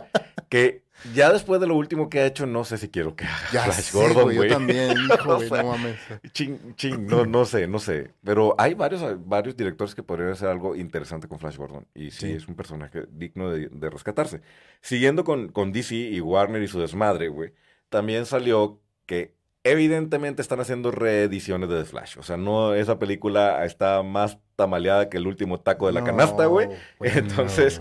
Que 0.49 0.83
ya 1.15 1.33
después 1.33 1.61
de 1.61 1.67
lo 1.67 1.75
último 1.75 2.09
que 2.09 2.21
ha 2.21 2.27
hecho, 2.27 2.47
no 2.47 2.65
sé 2.65 2.79
si 2.79 2.89
quiero 2.89 3.17
que 3.17 3.25
haga 3.25 3.49
ya 3.53 3.63
Flash 3.65 3.77
sé, 3.81 3.97
Gordon, 3.99 4.25
güey. 4.37 4.49
Yo 4.49 4.55
también, 4.55 4.93
hijo, 5.13 5.39
no 5.57 5.65
mames. 5.65 5.97
Ching, 6.33 6.75
ching, 6.77 7.07
no, 7.07 7.25
no 7.27 7.45
sé, 7.45 7.67
no 7.67 7.79
sé. 7.79 8.13
Pero 8.23 8.55
hay 8.59 8.75
varios, 8.75 9.03
varios 9.27 9.57
directores 9.57 9.95
que 9.95 10.03
podrían 10.03 10.31
hacer 10.31 10.49
algo 10.49 10.77
interesante 10.77 11.27
con 11.27 11.39
Flash 11.41 11.57
Gordon. 11.57 11.87
Y 11.95 12.11
sí, 12.11 12.27
Sí. 12.29 12.33
es 12.35 12.47
un 12.47 12.55
personaje 12.55 13.05
digno 13.11 13.51
de, 13.51 13.69
de 13.69 13.91
rescatarse. 13.91 14.43
Siguiendo 14.81 15.25
con, 15.25 15.49
con 15.49 15.73
DC 15.73 15.95
y 15.97 16.21
Warner 16.21 16.63
y 16.63 16.69
su 16.69 16.79
desmadre, 16.79 17.29
güey, 17.29 17.53
también 17.89 18.25
salió 18.27 18.81
que 19.07 19.35
evidentemente 19.65 20.43
están 20.43 20.61
haciendo 20.61 20.91
reediciones 20.91 21.69
de 21.69 21.79
The 21.79 21.85
Flash. 21.85 22.19
O 22.19 22.23
sea, 22.23 22.37
no, 22.37 22.75
esa 22.75 22.99
película 22.99 23.65
está 23.65 24.03
más 24.03 24.39
tamaleada 24.57 25.09
que 25.09 25.17
el 25.17 25.27
último 25.27 25.61
taco 25.61 25.87
de 25.87 25.93
la 25.95 26.01
No, 26.01 26.07
canasta, 26.07 26.47
güey. 26.47 26.69
bueno, 26.99 27.19
Entonces. 27.19 27.81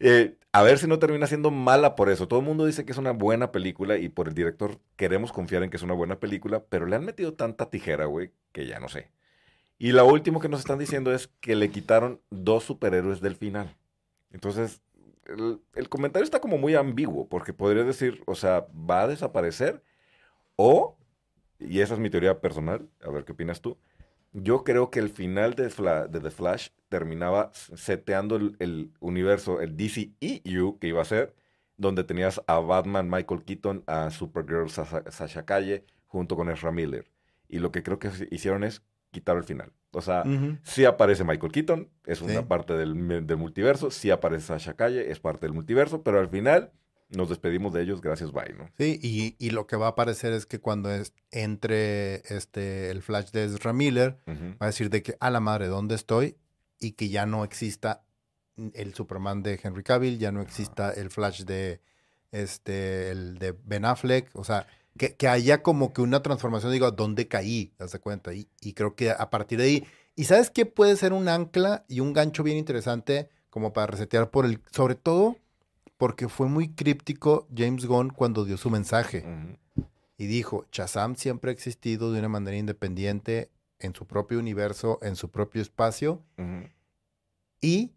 Eh, 0.00 0.34
a 0.56 0.62
ver 0.62 0.78
si 0.78 0.86
no 0.86 0.98
termina 0.98 1.26
siendo 1.26 1.50
mala 1.50 1.94
por 1.96 2.08
eso. 2.08 2.28
Todo 2.28 2.40
el 2.40 2.46
mundo 2.46 2.64
dice 2.64 2.86
que 2.86 2.92
es 2.92 2.96
una 2.96 3.10
buena 3.10 3.52
película 3.52 3.98
y 3.98 4.08
por 4.08 4.26
el 4.26 4.32
director 4.32 4.78
queremos 4.96 5.30
confiar 5.30 5.62
en 5.62 5.68
que 5.68 5.76
es 5.76 5.82
una 5.82 5.92
buena 5.92 6.18
película, 6.18 6.64
pero 6.70 6.86
le 6.86 6.96
han 6.96 7.04
metido 7.04 7.34
tanta 7.34 7.68
tijera, 7.68 8.06
güey, 8.06 8.32
que 8.52 8.64
ya 8.66 8.80
no 8.80 8.88
sé. 8.88 9.10
Y 9.78 9.92
lo 9.92 10.06
último 10.06 10.40
que 10.40 10.48
nos 10.48 10.60
están 10.60 10.78
diciendo 10.78 11.12
es 11.12 11.28
que 11.42 11.56
le 11.56 11.70
quitaron 11.70 12.22
dos 12.30 12.64
superhéroes 12.64 13.20
del 13.20 13.36
final. 13.36 13.76
Entonces, 14.32 14.80
el, 15.74 15.88
comentario 15.90 16.24
está 16.24 16.40
como 16.40 16.56
muy 16.56 16.74
ambiguo, 16.74 17.28
porque 17.28 17.52
podría 17.52 17.84
decir, 17.84 18.22
o 18.24 18.34
sea, 18.34 18.66
va 18.72 19.02
a 19.02 19.08
desaparecer 19.08 19.82
o, 20.56 20.96
y 21.58 21.80
esa 21.80 21.92
es 21.92 22.00
mi 22.00 22.08
teoría 22.08 22.40
personal, 22.40 22.88
a 23.04 23.10
ver 23.10 23.26
qué 23.26 23.32
opinas 23.32 23.60
tú, 23.60 23.76
yo 24.42 24.64
creo 24.64 24.90
que 24.90 24.98
el 25.00 25.08
final 25.08 25.54
de, 25.54 25.68
Fla- 25.70 26.06
de 26.08 26.20
The 26.20 26.30
Flash 26.30 26.68
terminaba 26.88 27.50
seteando 27.52 28.36
el, 28.36 28.56
el 28.58 28.92
universo, 29.00 29.60
el 29.60 29.76
DCEU 29.76 30.78
que 30.78 30.88
iba 30.88 31.02
a 31.02 31.04
ser, 31.06 31.34
donde 31.76 32.04
tenías 32.04 32.40
a 32.46 32.58
Batman 32.58 33.08
Michael 33.10 33.44
Keaton, 33.44 33.82
a 33.86 34.10
Supergirl 34.10 34.68
Sasha, 34.70 35.02
Sasha 35.10 35.44
Calle, 35.44 35.84
junto 36.06 36.36
con 36.36 36.48
Ezra 36.50 36.70
Miller. 36.72 37.10
Y 37.48 37.58
lo 37.58 37.70
que 37.72 37.82
creo 37.82 37.98
que 37.98 38.10
hicieron 38.30 38.64
es 38.64 38.82
quitar 39.10 39.36
el 39.36 39.44
final. 39.44 39.72
O 39.92 40.00
sea, 40.02 40.22
Ujú. 40.26 40.58
sí 40.62 40.84
aparece 40.84 41.24
Michael 41.24 41.52
Keaton, 41.52 41.88
es 42.04 42.20
una 42.20 42.40
Sí. 42.40 42.46
parte 42.46 42.74
del, 42.74 43.26
del 43.26 43.36
multiverso, 43.36 43.90
sí 43.90 44.10
aparece 44.10 44.46
Sasha 44.48 44.74
Calle, 44.74 45.10
es 45.10 45.20
parte 45.20 45.46
del 45.46 45.54
multiverso, 45.54 46.02
pero 46.02 46.18
al 46.20 46.28
final 46.28 46.72
nos 47.08 47.28
despedimos 47.28 47.72
de 47.72 47.82
ellos, 47.82 48.00
gracias, 48.00 48.32
bye, 48.32 48.52
¿no? 48.56 48.68
Sí, 48.78 48.98
y, 49.02 49.36
y 49.38 49.50
lo 49.50 49.66
que 49.66 49.76
va 49.76 49.86
a 49.86 49.90
aparecer 49.90 50.32
es 50.32 50.44
que 50.46 50.58
cuando 50.60 50.90
es- 50.92 51.12
entre 51.30 52.16
este, 52.34 52.90
el 52.90 53.02
flash 53.02 53.30
de 53.30 53.44
Ezra 53.44 53.72
Miller, 53.72 54.18
va 54.26 54.56
a 54.60 54.66
decir 54.66 54.90
de 54.90 55.02
que, 55.02 55.16
a 55.20 55.30
la 55.30 55.40
madre, 55.40 55.66
¿dónde 55.68 55.94
estoy? 55.94 56.36
Y 56.80 56.92
que 56.92 57.08
ya 57.08 57.24
no 57.26 57.44
exista 57.44 58.02
el 58.74 58.94
Superman 58.94 59.42
de 59.42 59.60
Henry 59.62 59.82
Cavill, 59.82 60.18
ya 60.18 60.32
no 60.32 60.40
exista 60.42 60.90
el 60.90 61.10
flash 61.10 61.44
de 61.44 61.80
este, 62.32 63.10
el 63.10 63.38
de 63.38 63.54
Ben 63.64 63.84
Affleck, 63.84 64.30
o 64.34 64.44
sea, 64.44 64.66
que, 64.98 65.14
que 65.14 65.28
haya 65.28 65.62
como 65.62 65.92
que 65.92 66.00
una 66.00 66.22
transformación, 66.22 66.72
digo, 66.72 66.90
¿dónde 66.90 67.28
caí? 67.28 67.66
¿Te 67.76 67.84
das 67.84 67.98
cuenta? 68.00 68.32
Y, 68.34 68.48
y 68.60 68.72
creo 68.72 68.94
que 68.96 69.10
a 69.10 69.30
partir 69.30 69.58
de 69.58 69.64
ahí, 69.64 69.84
¿y 70.14 70.24
sabes 70.24 70.50
qué 70.50 70.66
puede 70.66 70.96
ser 70.96 71.12
un 71.12 71.28
ancla 71.28 71.84
y 71.88 72.00
un 72.00 72.12
gancho 72.12 72.42
bien 72.42 72.56
interesante 72.56 73.28
como 73.50 73.72
para 73.72 73.86
resetear 73.88 74.30
por 74.30 74.44
el, 74.46 74.60
sobre 74.72 74.94
todo 74.96 75.36
porque 75.96 76.28
fue 76.28 76.48
muy 76.48 76.68
críptico 76.68 77.48
James 77.54 77.86
Gunn 77.86 78.10
cuando 78.10 78.44
dio 78.44 78.56
su 78.56 78.70
mensaje. 78.70 79.24
Y 80.18 80.26
dijo, 80.26 80.66
Shazam 80.72 81.16
siempre 81.16 81.50
ha 81.50 81.54
existido 81.54 82.12
de 82.12 82.18
una 82.20 82.28
manera 82.28 82.56
independiente 82.56 83.50
en 83.78 83.94
su 83.94 84.06
propio 84.06 84.38
universo, 84.38 84.98
en 85.02 85.16
su 85.16 85.30
propio 85.30 85.60
espacio, 85.60 86.22
y 87.60 87.92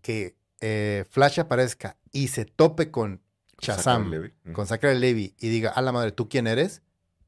que 0.00 0.36
eh, 0.60 1.04
Flash 1.10 1.40
aparezca 1.40 1.96
y 2.12 2.28
se 2.28 2.44
tope 2.44 2.90
con 2.90 3.20
Shazam, 3.58 4.10
Zachary 4.10 4.32
con 4.52 4.66
Zachary 4.66 4.98
Levy 4.98 5.34
y 5.38 5.48
diga, 5.48 5.70
a 5.70 5.82
la 5.82 5.92
madre, 5.92 6.12
¿tú 6.12 6.28
quién 6.28 6.46
eres? 6.46 6.82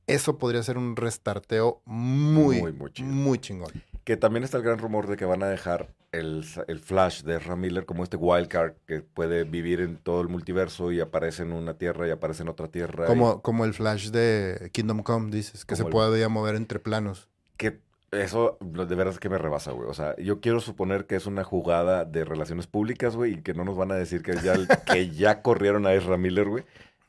Eso 0.07 0.39
podría 0.39 0.63
ser 0.63 0.77
un 0.79 0.97
restarteo 0.97 1.81
muy, 1.85 2.61
Muy, 2.61 2.73
muy 2.73 2.91
muy 3.03 3.39
chingón. 3.39 3.71
Que 4.05 4.17
también 4.19 4.45
está 4.45 4.59
el 4.59 4.63
gran 4.63 4.79
rumor 4.79 5.07
de 5.07 5.17
que 5.17 5.25
van 5.25 5.43
a 5.43 5.49
dejar 5.49 5.89
el, 6.13 6.45
el 6.69 6.79
Flash 6.79 7.23
de 7.23 7.37
Ezra 7.37 7.57
Miller 7.57 7.87
como 7.87 8.05
este 8.05 8.17
wildcard 8.19 8.75
que 8.87 9.01
puede 9.01 9.45
vivir 9.45 9.81
en 9.81 9.97
todo 9.97 10.21
el 10.21 10.29
multiverso 10.29 10.93
y 10.93 11.01
aparece 11.01 11.43
en 11.43 11.53
una 11.53 11.75
tierra 11.79 12.07
y 12.07 12.11
aparece 12.11 12.43
en 12.43 12.51
otra 12.51 12.69
tierra. 12.69 13.05
y 13.05 13.09
Como, 13.09 13.41
como 13.41 13.65
el 13.65 13.73
Flash 13.73 14.11
de 14.11 14.69
Kingdom 14.73 15.03
Come, 15.03 15.31
dices, 15.31 15.65
que 15.65 15.75
se 15.75 15.85
el- 15.85 15.89
podía 15.91 16.29
mover 16.29 16.55
entre 16.57 16.79
planos. 16.81 17.29
que 17.57 17.81
eso 18.11 18.59
de 18.61 18.95
verdad 18.95 19.13
es 19.15 19.19
que 19.19 19.29
me 19.31 19.39
rebasa, 19.39 19.73
güey. 19.73 19.89
O 19.89 19.95
sea, 19.95 20.15
yo 20.19 20.41
quiero 20.41 20.61
suponer 20.61 21.07
que 21.07 21.17
es 21.17 21.27
una 21.27 21.43
jugada 21.43 22.05
de 22.05 22.25
relaciones 22.25 22.67
públicas, 22.69 23.17
güey, 23.17 23.33
y 23.35 23.43
que 23.43 23.55
no 23.55 23.65
nos 23.65 23.77
van 23.77 23.91
a 23.91 23.97
decir 23.97 24.23
que 24.23 24.35
ya, 24.37 24.55
que 24.87 25.11
ya 25.11 25.41
corrieron 25.43 25.85
a 25.87 25.95
Ezra 25.95 26.17
Miller, 26.19 26.49
güey. 26.49 26.65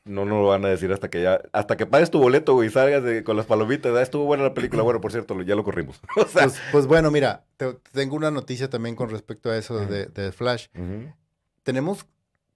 No 0.06 0.24
nos 0.24 0.38
lo 0.40 0.46
van 0.46 0.64
a 0.64 0.68
decir 0.68 0.90
hasta 0.92 1.10
que 1.10 1.20
ya, 1.22 1.40
hasta 1.52 1.76
que 1.76 1.84
pagues 1.84 2.10
tu 2.10 2.18
boleto, 2.20 2.54
güey, 2.54 2.68
y 2.68 2.70
salgas 2.70 3.02
de- 3.02 3.24
con 3.24 3.36
las 3.36 3.46
palomitas. 3.46 3.92
Ah, 3.94 4.02
estuvo 4.02 4.24
buena 4.24 4.44
la 4.44 4.54
película. 4.54 4.82
Bueno, 4.84 5.00
por 5.00 5.10
cierto, 5.12 5.40
ya 5.42 5.54
lo 5.56 5.64
corrimos. 5.64 6.00
o 6.16 6.24
sea, 6.26 6.44
Pues, 6.44 6.60
pues 6.72 6.86
bueno, 6.86 7.10
mira, 7.10 7.44
te- 7.56 7.76
tengo 7.92 8.16
una 8.16 8.30
noticia 8.30 8.70
también 8.70 8.94
con 8.96 9.10
respecto 9.10 9.50
a 9.50 9.56
eso 9.58 9.78
de, 9.84 10.06
de 10.06 10.32
Flash. 10.32 10.66
tenemos 11.62 12.06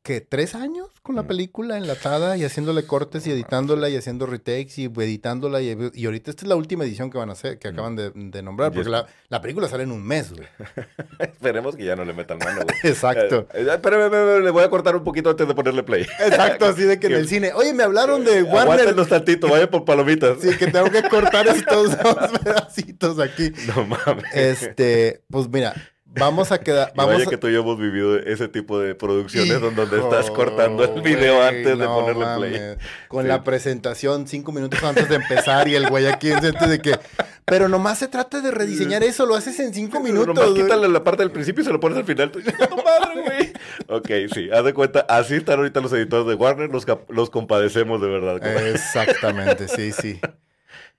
que 0.02 0.22
tres 0.22 0.54
años 0.54 0.88
con 1.02 1.14
la 1.14 1.22
Mm. 1.24 1.26
película 1.26 1.76
enlatada 1.76 2.36
y 2.38 2.44
haciéndole 2.44 2.86
cortes 2.86 3.26
y 3.26 3.32
editándola 3.32 3.90
y 3.90 3.96
haciendo 3.96 4.24
retakes 4.24 4.72
y 4.78 4.84
editándola 4.86 5.60
y, 5.60 5.76
y 5.92 6.06
ahorita 6.06 6.30
esta 6.30 6.44
es 6.44 6.48
la 6.48 6.56
última 6.56 6.84
edición 6.84 7.10
que 7.10 7.18
van 7.18 7.28
a 7.28 7.32
hacer, 7.32 7.58
que 7.58 7.68
Mm. 7.68 7.72
acaban 7.74 7.96
de, 7.96 8.10
de 8.14 8.42
nombrar, 8.42 8.72
porque 8.72 8.88
la, 8.88 9.06
la 9.28 9.40
película 9.42 9.68
sale 9.68 9.82
en 9.82 9.92
un 9.92 10.02
mes, 10.02 10.32
güey. 10.32 10.48
Esperemos 11.18 11.76
que 11.76 11.84
ya 11.84 11.96
no 11.96 12.04
le 12.04 12.12
metan 12.14 12.38
mano, 12.38 12.62
güey. 12.62 12.76
Exacto. 12.84 13.46
Eh, 13.52 13.62
eh, 13.62 13.66
espérame, 13.70 14.42
le 14.42 14.50
voy 14.50 14.64
a 14.64 14.70
cortar 14.70 14.96
un 14.96 15.04
poquito 15.04 15.30
antes 15.30 15.46
de 15.46 15.54
ponerle 15.54 15.82
play. 15.82 16.02
Exacto, 16.20 16.64
así 16.66 16.82
de 16.82 16.98
que 16.98 17.08
en 17.08 17.14
el 17.14 17.28
cine, 17.28 17.52
oye, 17.54 17.72
me 17.74 17.82
hablaron 17.82 18.24
de 18.24 18.42
Warner. 18.42 18.62
Aguántenos 18.80 19.08
tantito, 19.08 19.48
vaya 19.48 19.70
por 19.70 19.84
palomitas. 19.84 20.38
Sí, 20.40 20.56
que 20.56 20.68
tengo 20.68 20.90
que 20.90 21.02
cortar 21.08 21.46
estos 21.48 21.90
dos 22.02 22.38
pedacitos 22.42 23.18
aquí. 23.18 23.52
No 23.66 23.84
mames. 23.86 24.24
Este, 24.34 25.22
pues 25.30 25.48
mira, 25.48 25.74
vamos 26.12 26.52
a 26.52 26.58
quedar, 26.60 26.90
Y 26.94 26.96
vamos 26.96 27.14
vaya 27.14 27.26
a- 27.26 27.30
que 27.30 27.36
tú 27.38 27.48
y 27.48 27.52
yo 27.52 27.60
hemos 27.60 27.78
vivido 27.78 28.18
ese 28.18 28.48
tipo 28.48 28.78
de 28.78 28.94
producciones 28.94 29.50
Hijo, 29.56 29.70
donde 29.70 29.98
estás 29.98 30.30
cortando 30.30 30.84
el 30.84 31.00
video 31.02 31.36
güey, 31.36 31.48
antes 31.48 31.78
de 31.78 31.84
no 31.84 31.94
ponerle 31.94 32.24
play. 32.36 32.52
mames. 32.60 32.78
Con 33.08 33.22
Sí. 33.22 33.28
la 33.28 33.44
presentación 33.44 34.26
cinco 34.26 34.52
minutos 34.52 34.82
antes 34.82 35.08
de 35.08 35.16
empezar 35.16 35.68
y 35.68 35.74
el 35.74 35.88
güey 35.88 36.06
aquí 36.06 36.30
enfrente 36.30 36.66
de 36.66 36.80
que... 36.80 36.98
Pero 37.44 37.68
nomás 37.68 37.98
se 37.98 38.06
trata 38.06 38.40
de 38.40 38.50
rediseñar 38.52 39.02
eso, 39.02 39.26
lo 39.26 39.34
haces 39.34 39.58
en 39.60 39.74
cinco 39.74 39.98
minutos. 40.00 40.34
Nomás 40.36 40.50
quítale 40.52 40.88
la 40.88 41.02
parte 41.02 41.22
del 41.24 41.32
principio 41.32 41.62
y 41.62 41.64
se 41.64 41.72
lo 41.72 41.80
pones 41.80 41.98
al 41.98 42.04
final. 42.04 42.30
Tú, 42.30 42.38
"Hijo 42.38 42.50
de 42.52 42.66
tu 42.68 42.76
madre, 42.76 43.22
güey. 43.22 43.52
ok, 43.88 44.32
sí, 44.32 44.48
haz 44.52 44.64
de 44.64 44.72
cuenta, 44.72 45.00
así 45.08 45.34
están 45.34 45.58
ahorita 45.58 45.80
los 45.80 45.92
editores 45.92 46.26
de 46.28 46.34
Warner, 46.34 46.70
los, 46.70 46.86
los 47.08 47.28
compadecemos 47.30 48.00
de 48.00 48.08
verdad. 48.08 48.36
Exactamente, 48.68 49.66
sí, 49.66 49.90
sí. 49.90 50.20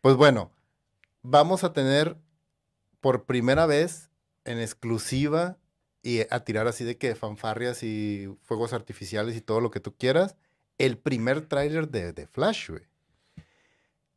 Pues 0.01 0.15
bueno, 0.15 0.51
vamos 1.21 1.63
a 1.63 1.71
tener 1.71 2.17
por 2.99 3.23
primera 3.23 3.65
vez 3.65 4.10
en 4.45 4.59
exclusiva 4.59 5.57
y 6.03 6.21
a 6.29 6.43
tirar 6.43 6.67
así 6.67 6.83
de 6.83 6.97
que 6.97 7.15
fanfarrias 7.15 7.83
y 7.83 8.27
fuegos 8.41 8.73
artificiales 8.73 9.35
y 9.35 9.41
todo 9.41 9.61
lo 9.61 9.69
que 9.71 9.79
tú 9.79 9.95
quieras, 9.95 10.35
el 10.77 10.97
primer 10.97 11.41
tráiler 11.41 11.89
de, 11.89 12.11
de 12.13 12.27
Flash, 12.27 12.69
güey. 12.71 12.83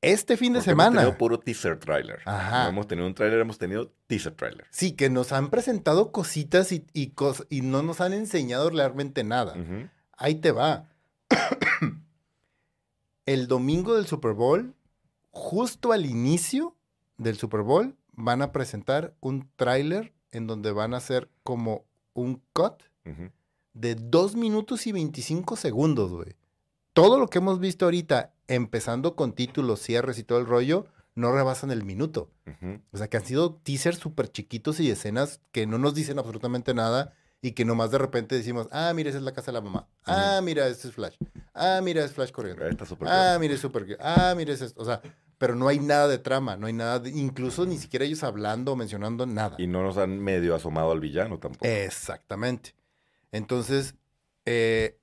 Este 0.01 0.37
fin 0.37 0.53
de 0.53 0.59
Porque 0.59 0.71
Hemos 0.73 0.85
semana. 0.85 1.01
tenido 1.03 1.19
puro 1.19 1.39
teaser 1.39 1.79
trailer. 1.79 2.21
Ajá. 2.27 2.65
No 2.65 2.69
hemos 2.71 2.87
tenido 2.87 3.07
un 3.07 3.15
trailer, 3.15 3.41
hemos 3.41 3.57
tenido 3.59 3.91
teaser 4.07 4.35
trailer. 4.35 4.67
Sí, 4.71 4.93
que 4.93 5.09
nos 5.09 5.33
han 5.33 5.49
presentado 5.51 6.13
cositas 6.13 6.73
y, 6.73 6.85
y, 6.93 7.13
cos- 7.15 7.47
y 7.49 7.63
no 7.63 7.83
nos 7.83 8.03
han 8.03 8.13
enseñado 8.13 8.69
realmente 8.71 9.25
nada. 9.25 9.55
Ahí 10.17 10.35
te 10.37 10.53
va. 10.53 10.89
El 13.27 13.47
domingo 13.49 13.95
del 13.97 14.07
Super 14.07 14.33
Bowl, 14.33 14.75
justo 15.31 15.93
al 15.93 16.05
inicio 16.07 16.77
del 17.17 17.37
Super 17.39 17.61
Bowl, 17.63 17.97
van 18.13 18.43
a 18.43 18.53
presentar 18.53 19.15
un 19.21 19.49
tráiler 19.57 20.13
en 20.35 20.47
donde 20.47 20.73
van 20.73 20.95
a 20.95 20.99
hacer 20.99 21.31
como 21.43 21.85
un 22.13 22.43
cut 22.53 22.83
de 23.73 23.95
2 23.97 24.37
minutos 24.37 24.87
y 24.87 24.93
25 24.93 25.57
segundos, 25.57 26.13
güey. 26.13 26.37
Todo 26.93 27.19
lo 27.19 27.29
que 27.29 27.39
hemos 27.39 27.59
visto 27.59 27.87
ahorita, 27.87 28.33
empezando 28.47 29.17
con 29.17 29.33
títulos, 29.33 29.81
cierres 29.81 30.19
y 30.19 30.25
todo 30.25 30.39
el 30.39 30.47
rollo, 30.47 30.87
no 31.17 31.33
rebasan 31.33 31.71
el 31.71 31.85
minuto. 31.85 32.31
O 32.93 32.99
sea, 32.99 33.09
que 33.09 33.17
han 33.17 33.27
sido 33.27 33.55
teasers 33.55 33.99
súper 33.99 34.29
chiquitos 34.31 34.81
y 34.81 34.91
escenas 34.91 35.41
que 35.53 35.67
no 35.67 35.79
nos 35.79 35.95
dicen 35.95 36.19
absolutamente 36.19 36.75
nada 36.75 37.15
y 37.43 37.53
que 37.53 37.65
nomás 37.65 37.91
de 37.91 37.99
repente 37.99 38.35
decimos, 38.37 38.69
ah, 38.73 38.93
mira, 38.95 39.11
esa 39.11 39.19
es 39.19 39.25
la 39.25 39.33
casa 39.33 39.53
de 39.53 39.59
la 39.59 39.61
mamá. 39.61 39.87
Ah, 40.07 40.41
mira, 40.43 40.67
este 40.67 40.89
es 40.89 40.95
Flash. 40.95 41.17
Ah, 41.53 41.81
mira, 41.83 42.05
es 42.05 42.13
Flash 42.13 42.31
corriendo. 42.31 42.65
Está 42.67 42.87
súper 42.87 43.09
Ah, 43.11 43.37
mire, 43.39 43.55
es 43.55 43.61
súper. 43.61 43.99
Ah, 44.01 44.35
mire, 44.37 44.55
es 44.55 44.63
esto. 44.63 44.81
O 44.81 44.85
sea, 44.85 45.03
pero 45.45 45.57
no 45.57 45.69
hay 45.69 45.79
nada 45.79 46.09
de 46.09 46.17
trama, 46.17 46.57
no 46.57 46.69
hay 46.69 46.73
nada, 46.73 47.01
de- 47.01 47.11
incluso 47.11 47.67
ni 47.67 47.77
siquiera 47.77 48.07
ellos 48.07 48.23
hablando 48.25 48.73
o 48.73 48.77
mencionando 48.77 49.27
nada. 49.27 49.57
Y 49.59 49.67
no 49.67 49.83
nos 49.83 49.99
han 49.99 50.19
medio 50.19 50.55
asomado 50.55 50.91
al 50.91 51.01
villano 51.01 51.39
tampoco. 51.39 51.67
Exactamente. 51.67 52.75
Entonces, 53.31 53.95
eh, 54.47 54.99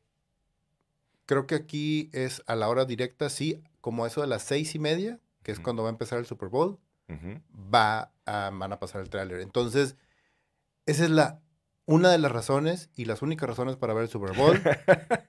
creo 1.27 1.45
que 1.45 1.53
aquí 1.53 2.09
es 2.11 2.41
a 2.47 2.55
la 2.55 2.69
hora 2.69 2.85
directa, 2.85 3.29
sí, 3.29 3.61
como 3.81 4.07
eso 4.07 4.21
de 4.21 4.27
las 4.27 4.41
seis 4.41 4.73
y 4.73 4.79
media, 4.79 5.19
que 5.43 5.51
es 5.51 5.59
cuando 5.59 5.83
va 5.83 5.89
a 5.89 5.91
empezar 5.91 6.17
el 6.17 6.25
Super 6.25 6.49
Bowl, 6.49 6.79
va 7.71 8.11
a, 8.25 8.49
van 8.51 8.73
a 8.73 8.79
pasar 8.79 9.01
el 9.01 9.09
tráiler. 9.11 9.41
Entonces, 9.41 9.95
esa 10.87 11.03
es 11.03 11.11
la 11.11 11.39
una 11.91 12.09
de 12.11 12.17
las 12.17 12.31
razones 12.31 12.89
y 12.95 13.05
las 13.05 13.21
únicas 13.21 13.47
razones 13.49 13.75
para 13.75 13.93
ver 13.93 14.03
el 14.03 14.09
Super 14.09 14.35
Bowl, 14.35 14.59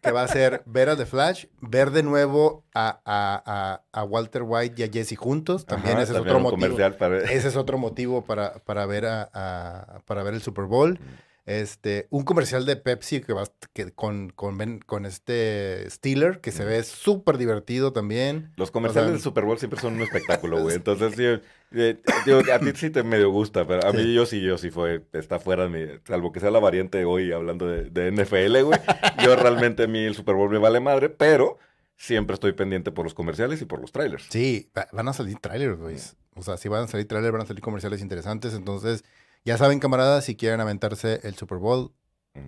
que 0.02 0.10
va 0.12 0.22
a 0.22 0.28
ser 0.28 0.62
ver 0.66 0.88
a 0.88 0.96
The 0.96 1.06
Flash, 1.06 1.46
ver 1.60 1.90
de 1.90 2.02
nuevo 2.02 2.64
a, 2.74 3.00
a- 3.04 3.42
a- 3.44 3.82
a 4.00 4.04
Walter 4.04 4.42
White 4.44 4.80
y 4.80 4.84
a 4.84 4.90
Jesse 4.92 5.16
juntos, 5.16 5.66
también 5.66 5.94
Ajá, 5.94 6.02
ese 6.04 6.12
es 6.12 6.18
otro 6.18 6.40
motivo. 6.40 6.76
para... 6.98 7.18
Ese 7.18 7.48
es 7.48 7.56
otro 7.56 7.78
motivo 7.78 8.24
para, 8.24 8.54
para 8.64 8.86
ver 8.86 9.06
a, 9.06 9.28
a- 9.34 9.98
para 10.06 10.22
ver 10.22 10.34
el 10.34 10.42
Super 10.42 10.64
Bowl. 10.66 10.98
Este, 11.44 12.06
un 12.10 12.22
comercial 12.22 12.64
de 12.66 12.76
Pepsi 12.76 13.20
que 13.20 13.32
va 13.32 13.42
que 13.72 13.90
con, 13.92 14.30
con, 14.30 14.56
Ben- 14.58 14.78
con 14.78 15.06
este 15.06 15.90
Steeler, 15.90 16.40
que 16.40 16.52
se 16.52 16.64
ve 16.64 16.82
súper 16.84 17.36
divertido 17.36 17.92
también. 17.92 18.52
Los 18.56 18.70
comerciales 18.70 19.06
O 19.06 19.08
sea, 19.08 19.12
del 19.14 19.22
Super 19.22 19.44
Bowl 19.44 19.58
siempre 19.58 19.80
son 19.80 19.94
un 19.94 20.02
espectáculo, 20.02 20.60
güey. 20.62 20.76
Entonces, 20.76 21.14
sí, 21.16 21.24
eh, 21.72 22.00
digo, 22.26 22.40
a 22.52 22.58
ti 22.60 22.70
sí 22.76 22.90
te 22.90 23.02
medio 23.02 23.30
gusta, 23.30 23.66
pero 23.66 23.84
a 23.88 23.92
mí 23.92 24.02
Sí. 24.02 24.14
yo 24.14 24.24
sí, 24.24 24.40
yo 24.40 24.56
sí 24.56 24.70
fue, 24.70 25.04
está 25.14 25.40
fuera 25.40 25.64
de 25.66 25.68
mi, 25.70 26.00
salvo 26.06 26.30
que 26.30 26.38
sea 26.38 26.52
la 26.52 26.60
variante 26.60 27.04
hoy 27.04 27.32
hablando 27.32 27.66
de, 27.66 27.90
de 27.90 28.12
NFL, 28.12 28.62
güey. 28.62 28.78
Yo 29.24 29.34
realmente 29.34 29.82
a 29.82 29.86
mí 29.88 29.98
el 30.04 30.14
Super 30.14 30.36
Bowl 30.36 30.48
me 30.50 30.58
vale 30.58 30.78
madre, 30.78 31.08
pero 31.08 31.58
siempre 31.96 32.34
estoy 32.34 32.52
pendiente 32.52 32.92
por 32.92 33.04
los 33.04 33.14
comerciales 33.14 33.60
y 33.60 33.64
por 33.64 33.80
los 33.80 33.90
trailers. 33.90 34.26
Sí, 34.30 34.70
va- 34.78 34.86
van 34.92 35.08
a 35.08 35.12
salir 35.12 35.38
trailers, 35.40 35.76
güey. 35.78 35.96
O 36.36 36.42
sea, 36.42 36.56
si 36.56 36.68
van 36.68 36.84
a 36.84 36.86
salir 36.88 37.08
trailers, 37.08 37.32
van 37.32 37.42
a 37.42 37.46
salir 37.46 37.62
comerciales 37.62 38.00
interesantes. 38.00 38.54
Entonces, 38.54 39.04
ya 39.44 39.56
saben, 39.58 39.78
camaradas, 39.80 40.24
si 40.24 40.36
quieren 40.36 40.60
aventarse 40.60 41.20
el 41.24 41.34
Super 41.34 41.58
Bowl 41.58 41.92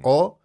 o 0.03 0.39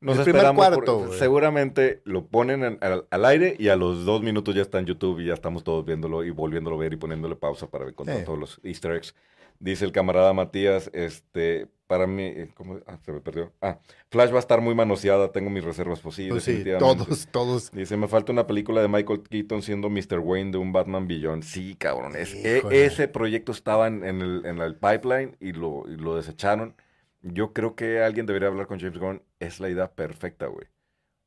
Nos 0.00 0.18
el 0.18 0.24
primer 0.24 0.52
cuarto, 0.54 1.06
por- 1.06 1.14
seguramente 1.16 2.02
lo 2.04 2.26
ponen 2.26 2.64
en- 2.64 2.78
al, 2.80 3.06
al 3.10 3.24
aire 3.24 3.54
y 3.58 3.68
a 3.68 3.76
los 3.76 4.04
dos 4.04 4.22
minutos 4.22 4.54
ya 4.54 4.62
está 4.62 4.78
en 4.80 4.86
YouTube 4.86 5.20
y 5.20 5.26
ya 5.26 5.34
estamos 5.34 5.62
todos 5.64 5.84
viéndolo 5.84 6.24
y 6.24 6.30
volviéndolo 6.30 6.76
a 6.76 6.80
ver 6.80 6.92
y 6.92 6.96
poniéndole 6.96 7.36
pausa 7.36 7.68
para 7.68 7.88
encontrar 7.88 8.18
Sí. 8.18 8.24
todos 8.24 8.38
los 8.38 8.60
easter 8.64 8.92
eggs. 8.92 9.14
Dice 9.60 9.84
el 9.84 9.92
camarada 9.92 10.32
Matías, 10.32 10.90
este, 10.92 11.68
para 11.92 12.06
mí, 12.06 12.22
eh, 12.22 12.48
¿cómo? 12.54 12.78
Ah, 12.86 12.96
se 13.04 13.12
me 13.12 13.20
perdió. 13.20 13.52
Ah, 13.60 13.78
Flash 14.10 14.30
va 14.32 14.36
a 14.36 14.38
estar 14.38 14.62
muy 14.62 14.74
manoseada, 14.74 15.30
tengo 15.30 15.50
mis 15.50 15.62
reservas 15.62 16.00
posibles. 16.00 16.42
Pues 16.42 16.44
sí, 16.44 16.64
todos, 16.78 17.26
todos. 17.30 17.70
Dice, 17.70 17.98
me 17.98 18.08
falta 18.08 18.32
una 18.32 18.46
película 18.46 18.80
de 18.80 18.88
Michael 18.88 19.22
Keaton 19.28 19.60
siendo 19.60 19.90
Mr. 19.90 20.20
Wayne 20.20 20.52
de 20.52 20.56
un 20.56 20.72
Batman 20.72 21.06
Beyond. 21.06 21.42
Sí, 21.42 21.74
cabrón. 21.74 22.16
es- 22.16 22.32
e- 22.32 22.62
ese 22.86 23.08
proyecto 23.08 23.52
estaba 23.52 23.88
en, 23.88 24.04
en 24.06 24.22
el, 24.22 24.46
en 24.46 24.58
el 24.58 24.74
pipeline 24.74 25.36
y 25.38 25.52
lo, 25.52 25.84
y 25.86 25.96
lo 25.98 26.16
desecharon. 26.16 26.74
Yo 27.20 27.52
creo 27.52 27.76
que 27.76 28.00
alguien 28.00 28.24
debería 28.24 28.48
hablar 28.48 28.66
con 28.66 28.80
James 28.80 28.98
Gunn. 28.98 29.22
Es 29.38 29.60
la 29.60 29.68
idea 29.68 29.92
perfecta, 29.92 30.46
güey. 30.46 30.68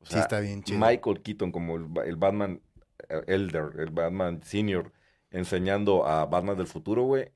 O 0.00 0.06
Sí, 0.06 0.18
está 0.18 0.40
bien 0.40 0.64
chido. 0.64 0.80
Michael 0.84 1.22
Keaton 1.22 1.52
como 1.52 1.76
el, 1.76 1.86
el 2.04 2.16
Batman 2.16 2.60
eh, 3.08 3.22
Elder, 3.28 3.70
el 3.78 3.90
Batman 3.90 4.42
Senior, 4.42 4.90
enseñando 5.30 6.04
a 6.08 6.26
Batman 6.26 6.56
del 6.56 6.66
futuro, 6.66 7.04
güey, 7.04 7.30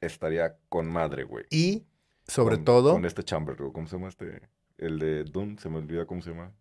estaría 0.00 0.56
con 0.68 0.86
madre, 0.86 1.24
güey. 1.24 1.46
Y, 1.50 1.86
sobre 2.28 2.56
Con- 2.56 2.64
todo, 2.64 2.92
Con 2.92 3.04
este 3.04 3.24
Chamber. 3.24 3.56
¿cómo 3.56 3.86
se 3.88 3.96
llama 3.96 4.08
este? 4.08 4.42
El 4.76 4.98
de 5.00 5.24
Dune, 5.24 5.56
se 5.58 5.68
me 5.68 5.78
olvida 5.78 6.06
cómo 6.06 6.22
se 6.22 6.30
llama. 6.30 6.52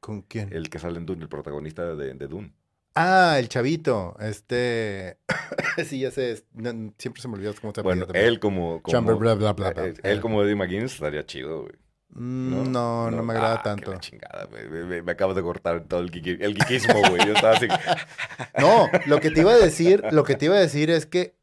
¿con 0.00 0.20
quién? 0.22 0.52
El 0.52 0.68
que 0.70 0.78
sale 0.78 0.98
en 0.98 1.06
Dune, 1.06 1.22
el 1.22 1.28
protagonista 1.28 1.94
de, 1.96 2.12
de 2.14 2.26
Dune. 2.28 2.52
Ah, 2.94 3.36
el 3.40 3.48
chavito. 3.48 4.14
Este. 4.20 5.18
sí, 5.86 5.98
ya 6.00 6.10
sé. 6.12 6.44
no, 6.52 6.92
siempre 6.98 7.20
se 7.22 7.26
me 7.28 7.34
olvida 7.34 7.52
cómo 7.60 7.72
se 7.72 7.80
llama. 7.82 7.94
Bueno, 7.94 8.06
él 8.14 8.38
como... 8.38 8.82
como 8.82 8.92
Chamber, 8.92 9.16
bla, 9.16 9.34
bla, 9.34 9.52
bla, 9.54 9.70
bla. 9.72 9.86
eh, 9.86 9.94
Él 10.04 10.20
como 10.20 10.42
Eddie 10.44 10.54
McGuinness 10.54 10.94
estaría 10.94 11.24
chido, 11.26 11.62
güey. 11.62 11.72
Mm, 12.10 12.70
No, 12.70 13.10
no, 13.10 13.22
me 13.24 13.32
agrada 13.32 13.54
Ah, 13.56 13.62
tanto. 13.64 13.96
chingada. 13.98 14.46
Me, 14.52 14.84
me- 14.84 15.02
me 15.02 15.12
acabas 15.12 15.34
de 15.34 15.42
cortar 15.42 15.82
todo 15.88 16.00
el, 16.00 16.10
geekismo, 16.12 17.00
güey. 17.08 17.26
Yo 17.26 17.32
estaba 17.32 17.54
así... 17.54 17.66
No, 18.60 18.88
lo 19.06 19.18
que 19.20 19.30
te 19.32 19.40
iba 19.40 19.52
a 19.52 19.56
decir, 19.56 20.04
lo 20.12 20.22
que 20.22 20.36
te 20.36 20.44
iba 20.44 20.54
a 20.54 20.60
decir 20.60 20.90
es 20.90 21.06
que. 21.06 21.34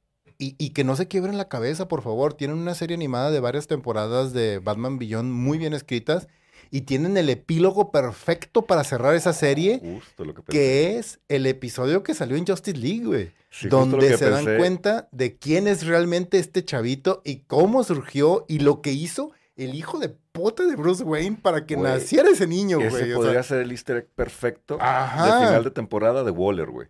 Y, 0.42 0.56
y 0.58 0.72
que 0.72 0.84
no 0.84 0.96
se 0.96 1.08
quiebren 1.08 1.38
la 1.38 1.48
cabeza, 1.48 1.88
por 1.88 2.02
favor. 2.02 2.34
Tienen 2.34 2.58
una 2.58 2.74
serie 2.74 2.96
animada 2.96 3.30
de 3.30 3.40
varias 3.40 3.68
temporadas 3.68 4.34
de 4.34 4.58
Batman 4.60 4.98
Beyond 4.98 5.32
muy 5.32 5.58
bien 5.60 5.74
escritas. 5.74 6.28
Y 6.72 6.82
tienen 6.82 7.18
el 7.18 7.30
epílogo 7.30 7.92
perfecto 7.92 8.62
para 8.66 8.84
cerrar 8.84 9.14
esa 9.14 9.34
serie. 9.34 9.80
Justo 9.84 10.26
lo 10.26 10.34
que. 10.34 10.42
Que 10.44 10.98
es 10.98 11.20
el 11.28 11.46
episodio 11.46 12.02
que 12.02 12.14
salió 12.14 12.38
en 12.38 12.48
Justice 12.48 12.78
League, 12.78 13.06
güey. 13.06 13.32
Sí, 13.52 13.68
donde 13.68 14.18
se 14.18 14.30
dan 14.30 14.46
cuenta 14.58 15.10
de 15.12 15.38
quién 15.38 15.68
es 15.68 15.86
realmente 15.86 16.40
este 16.40 16.64
chavito 16.64 17.22
y 17.26 17.40
cómo 17.42 17.84
surgió 17.84 18.46
y 18.48 18.60
lo 18.60 18.82
que 18.82 18.94
hizo 18.94 19.32
el 19.58 19.76
hijo 19.76 20.00
de 20.00 20.08
puta 20.32 20.66
de 20.66 20.78
Bruce 20.78 21.04
Wayne 21.04 21.38
para 21.42 21.66
que 21.66 21.76
Güey, 21.76 21.92
naciera 21.92 22.30
ese 22.30 22.48
niño, 22.48 22.80
Ese 22.80 22.90
güey. 22.90 23.04
o 23.04 23.06
sea, 23.08 23.16
podría 23.18 23.44
ser 23.44 23.60
el 23.60 23.72
easter 23.72 23.98
egg 23.98 24.08
perfecto 24.16 24.78
Ajá. 24.80 25.26
de 25.42 25.46
final 25.48 25.64
de 25.66 25.72
temporada 25.72 26.24
de 26.24 26.32
Waller, 26.32 26.68
güey. 26.72 26.88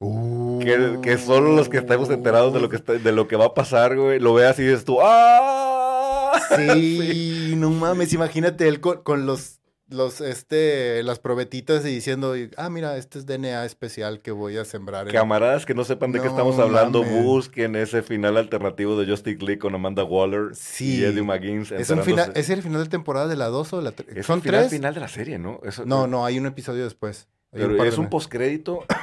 Uh. 0.00 0.58
Que, 0.60 0.98
que 1.02 1.18
solo 1.18 1.54
los 1.56 1.68
que 1.68 1.78
estemos 1.78 2.08
enterados 2.10 2.52
de 2.54 2.60
lo 2.60 2.68
que, 2.68 2.76
está- 2.76 2.92
de 2.94 3.12
lo 3.12 3.26
que 3.26 3.36
va 3.36 3.46
a 3.46 3.54
pasar, 3.54 3.96
güey, 3.96 4.20
lo 4.20 4.34
veas 4.34 4.58
y 4.58 4.62
dices 4.62 4.84
tú, 4.84 4.98
¡ah! 5.02 6.32
Sí, 6.56 7.54
no 7.56 7.70
mames, 7.70 8.12
imagínate 8.12 8.68
él 8.68 8.80
con, 8.80 9.02
con 9.02 9.26
los, 9.26 9.60
los, 9.88 10.20
este, 10.20 11.02
las 11.02 11.18
probetitas 11.18 11.84
y 11.84 11.88
diciendo, 11.88 12.34
ah, 12.56 12.70
mira, 12.70 12.96
este 12.96 13.18
es 13.18 13.26
DNA 13.26 13.64
especial 13.64 14.20
que 14.20 14.30
voy 14.30 14.56
a 14.56 14.64
sembrar. 14.64 15.06
en-". 15.08 15.12
Camaradas 15.14 15.66
que 15.66 15.74
no 15.74 15.84
sepan 15.84 16.12
de 16.12 16.20
qué 16.20 16.28
estamos 16.28 16.58
hablando, 16.58 17.02
mames. 17.02 17.24
busquen 17.24 17.74
ese 17.76 18.02
final 18.02 18.36
alternativo 18.36 18.98
de 19.00 19.06
Justice 19.10 19.38
League 19.44 19.58
con 19.58 19.74
Amanda 19.74 20.04
Waller 20.04 20.54
Sí. 20.54 20.98
y 21.00 21.04
Eddie 21.04 21.22
McGuinness. 21.22 21.72
Es, 21.72 21.90
un 21.90 22.02
final. 22.04 22.32
¿Es 22.36 22.50
el 22.50 22.62
final 22.62 22.84
de 22.84 22.88
temporada 22.90 23.26
de 23.26 23.36
la 23.36 23.46
2 23.46 23.72
o 23.72 23.80
la 23.80 23.92
3? 23.92 24.16
Es 24.16 24.26
¿Son 24.26 24.36
el 24.36 24.42
final, 24.42 24.60
tres? 24.62 24.72
final 24.72 24.94
de 24.94 25.00
la 25.00 25.08
serie, 25.08 25.38
¿no? 25.38 25.60
Eso- 25.64 25.84
No, 25.86 26.06
no, 26.06 26.24
hay 26.24 26.38
un 26.38 26.46
episodio 26.46 26.84
después. 26.84 27.26
Pero 27.50 27.82
de 27.82 27.88
es 27.88 27.96
un 27.96 28.10
postcrédito 28.10 28.82
eh, 28.82 28.94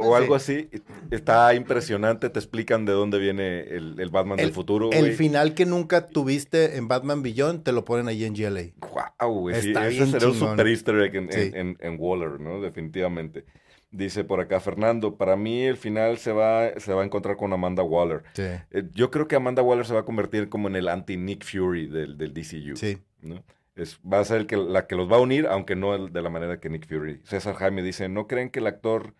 o 0.00 0.14
algo 0.16 0.34
así. 0.34 0.68
Está 1.10 1.54
impresionante. 1.54 2.30
Te 2.30 2.38
explican 2.38 2.84
de 2.84 2.92
dónde 2.92 3.18
viene 3.18 3.60
el, 3.60 3.98
el 3.98 4.10
Batman 4.10 4.36
del 4.36 4.52
futuro, 4.52 4.90
El 4.92 5.12
final 5.14 5.54
que 5.54 5.66
nunca 5.66 6.08
tuviste 6.08 6.76
en 6.76 6.88
Batman 6.88 7.22
Beyond 7.22 7.62
te 7.62 7.72
lo 7.72 7.84
ponen 7.84 8.08
ahí 8.08 8.24
en 8.24 8.34
GLA. 8.34 8.62
Guau, 8.78 9.40
güey. 9.40 9.60
Sí, 9.60 9.70
ese 9.72 10.06
sería 10.06 10.28
un 10.28 10.34
super 10.34 10.66
easter 10.66 10.96
egg 11.00 11.16
en, 11.16 11.32
en- 11.32 11.56
en- 11.56 11.76
en 11.80 11.96
Waller, 11.98 12.40
¿no? 12.40 12.60
Definitivamente. 12.60 13.44
Dice 13.90 14.24
por 14.24 14.40
acá 14.40 14.58
Fernando, 14.58 15.14
para 15.16 15.36
mí 15.36 15.62
el 15.62 15.76
final 15.76 16.18
se 16.18 16.32
va, 16.32 16.70
se 16.80 16.92
va 16.92 17.02
a 17.02 17.04
encontrar 17.04 17.36
con 17.36 17.52
Amanda 17.52 17.84
Waller. 17.84 18.24
Sí. 18.32 18.42
Eh, 18.72 18.82
yo 18.92 19.10
creo 19.12 19.28
que 19.28 19.36
Amanda 19.36 19.62
Waller 19.62 19.86
se 19.86 19.94
va 19.94 20.00
a 20.00 20.04
convertir 20.04 20.48
como 20.48 20.66
en 20.66 20.74
el 20.74 20.88
anti-Nick 20.88 21.44
Fury 21.44 21.86
del, 21.86 22.18
del 22.18 22.34
DCU. 22.34 22.76
Sí. 22.76 22.98
¿no? 23.22 23.44
Es, 23.76 24.00
va 24.00 24.18
a 24.18 24.24
ser 24.24 24.38
el 24.38 24.46
que, 24.48 24.56
la 24.56 24.86
que 24.88 24.96
los 24.96 25.10
va 25.10 25.16
a 25.18 25.20
unir, 25.20 25.46
aunque 25.46 25.76
no 25.76 25.94
el- 25.94 26.12
de 26.12 26.22
la 26.22 26.28
manera 26.30 26.58
que 26.58 26.68
Nick 26.70 26.88
Fury. 26.88 27.20
César 27.24 27.54
Jaime 27.54 27.82
dice, 27.84 28.08
¿no 28.08 28.26
creen 28.26 28.50
que 28.50 28.58
el 28.58 28.66
actor 28.66 29.14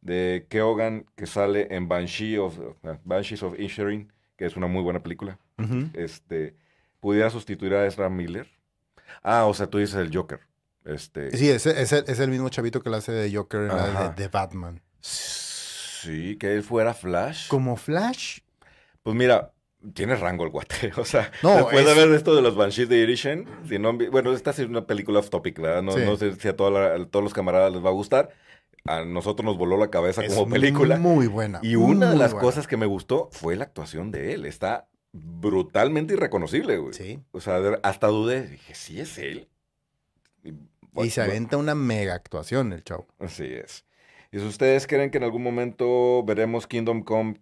de 0.00 0.46
Keoghan 0.48 1.06
que 1.16 1.26
sale 1.26 1.68
en 1.74 1.88
Banshee 1.88 2.38
of, 2.38 2.58
Banshees 3.04 3.42
of 3.42 3.58
Inisherin, 3.58 4.12
que 4.36 4.46
es 4.46 4.56
una 4.56 4.66
muy 4.66 4.82
buena 4.82 5.02
película, 5.02 5.38
este, 5.94 6.54
pudiera 7.00 7.28
sustituir 7.30 7.74
a 7.74 7.86
Ezra 7.86 8.08
Miller? 8.08 8.48
Ah, 9.22 9.44
o 9.46 9.54
sea, 9.54 9.66
tú 9.66 9.78
dices 9.78 9.96
el 9.96 10.14
Joker. 10.14 10.40
Este, 10.84 11.36
Sí, 11.36 11.50
es, 11.50 11.66
es 11.66 11.92
el, 11.92 12.04
es 12.06 12.18
el 12.20 12.30
mismo 12.30 12.48
chavito 12.48 12.82
que 12.82 12.88
la 12.90 12.98
hace 12.98 13.12
de 13.12 13.34
Joker 13.34 13.62
en 13.62 13.68
la 13.68 14.08
de, 14.14 14.22
de 14.22 14.28
Batman. 14.28 14.80
Sí, 15.00 16.36
que 16.36 16.54
él 16.54 16.62
fuera 16.62 16.94
Flash. 16.94 17.48
Como 17.48 17.76
Flash. 17.76 18.38
Pues 19.02 19.14
mira, 19.16 19.52
tiene 19.94 20.14
rango 20.16 20.44
el 20.44 20.50
guate. 20.50 20.92
O 20.96 21.04
sea, 21.04 21.30
No, 21.42 21.54
después 21.56 21.84
de 21.84 21.90
es- 21.92 21.96
ver 21.98 22.10
esto 22.12 22.34
de 22.34 22.42
los 22.42 22.56
Banshees 22.56 22.88
de 22.88 22.96
Irishen, 22.98 23.46
si 23.68 23.78
no 23.78 23.92
bueno, 23.92 24.32
esta 24.32 24.52
sí 24.54 24.62
es 24.62 24.68
una 24.68 24.86
película 24.86 25.18
off 25.18 25.28
topic, 25.30 25.60
¿verdad? 25.60 25.82
No, 25.82 25.92
Sí. 25.92 26.00
no 26.04 26.16
sé 26.16 26.34
si 26.36 26.48
a, 26.48 26.56
toda 26.56 26.70
la- 26.70 26.94
a 27.02 27.06
todos 27.06 27.22
los 27.22 27.34
camaradas 27.34 27.72
les 27.72 27.84
va 27.84 27.90
a 27.90 27.92
gustar. 27.92 28.30
A 28.84 29.04
nosotros 29.04 29.44
nos 29.44 29.58
voló 29.58 29.76
la 29.76 29.90
cabeza 29.90 30.24
Es 30.24 30.34
como 30.34 30.52
película. 30.52 30.96
Muy 30.96 31.26
buena. 31.26 31.60
Y 31.62 31.76
una 31.76 32.10
de 32.10 32.16
las 32.16 32.32
buena. 32.32 32.46
cosas 32.46 32.66
que 32.66 32.76
me 32.76 32.86
gustó 32.86 33.28
fue 33.32 33.56
la 33.56 33.64
actuación 33.64 34.10
de 34.10 34.34
él. 34.34 34.46
Está 34.46 34.88
brutalmente 35.12 36.14
irreconocible, 36.14 36.78
güey. 36.78 36.94
Sí. 36.94 37.20
O 37.32 37.40
sea, 37.40 37.60
hasta 37.82 38.06
dudé. 38.06 38.46
Dije, 38.46 38.74
¿sí 38.74 39.00
es 39.00 39.18
él? 39.18 39.48
Y, 40.42 41.10
se 41.10 41.20
aventa 41.20 41.56
una 41.56 41.74
mega 41.74 42.14
actuación 42.14 42.72
el 42.72 42.82
chavo. 42.82 43.06
Así 43.18 43.44
es. 43.44 43.84
Y 44.32 44.38
si 44.38 44.46
ustedes 44.46 44.86
creen 44.86 45.10
que 45.10 45.18
en 45.18 45.24
algún 45.24 45.42
momento 45.42 46.22
veremos 46.22 46.68
Kingdom 46.68 47.02
Come, 47.02 47.34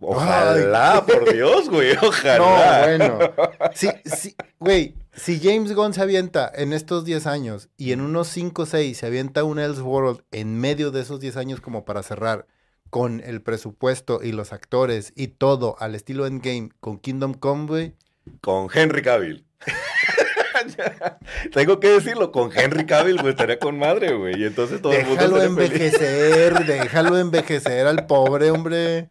ojalá, 0.00 1.04
por 1.04 1.32
Dios, 1.32 1.68
güey, 1.68 1.96
ojalá. 2.02 2.96
No, 2.96 3.16
bueno. 3.16 3.32
Sí, 3.74 3.88
sí, 4.04 4.36
güey, 4.60 4.94
si 5.18 5.40
James 5.40 5.74
Gunn 5.74 5.92
se 5.92 6.00
avienta 6.02 6.50
en 6.54 6.72
estos 6.72 7.04
10 7.04 7.26
años 7.26 7.68
y 7.76 7.92
en 7.92 8.00
unos 8.00 8.28
5 8.28 8.62
o 8.62 8.66
6 8.66 8.96
se 8.96 9.06
avienta 9.06 9.44
un 9.44 9.58
Elseworld 9.58 10.22
en 10.30 10.58
medio 10.58 10.90
de 10.90 11.00
esos 11.02 11.20
10 11.20 11.36
años 11.36 11.60
como 11.60 11.84
para 11.84 12.02
cerrar 12.02 12.46
con 12.90 13.20
el 13.24 13.42
presupuesto 13.42 14.20
y 14.22 14.32
los 14.32 14.52
actores 14.52 15.12
y 15.16 15.28
todo 15.28 15.76
al 15.80 15.94
estilo 15.94 16.26
Endgame 16.26 16.70
con 16.80 16.98
Kingdom 16.98 17.34
Come, 17.34 17.66
güey. 17.66 17.94
Con 18.40 18.68
Henry 18.72 19.02
Cavill. 19.02 19.44
Tengo 21.52 21.80
que 21.80 21.88
decirlo, 21.88 22.32
con 22.32 22.50
Henry 22.56 22.86
Cavill, 22.86 23.18
güey, 23.18 23.30
estaría 23.30 23.58
con 23.58 23.78
madre, 23.78 24.14
güey. 24.14 24.40
Y 24.40 24.44
entonces 24.44 24.80
todo 24.80 24.92
el 24.92 25.04
mundo 25.06 25.22
Déjalo 25.22 25.36
feliz. 25.36 25.48
envejecer, 25.50 26.66
déjalo 26.66 27.18
envejecer 27.18 27.86
al 27.86 28.06
pobre, 28.06 28.50
hombre. 28.50 29.08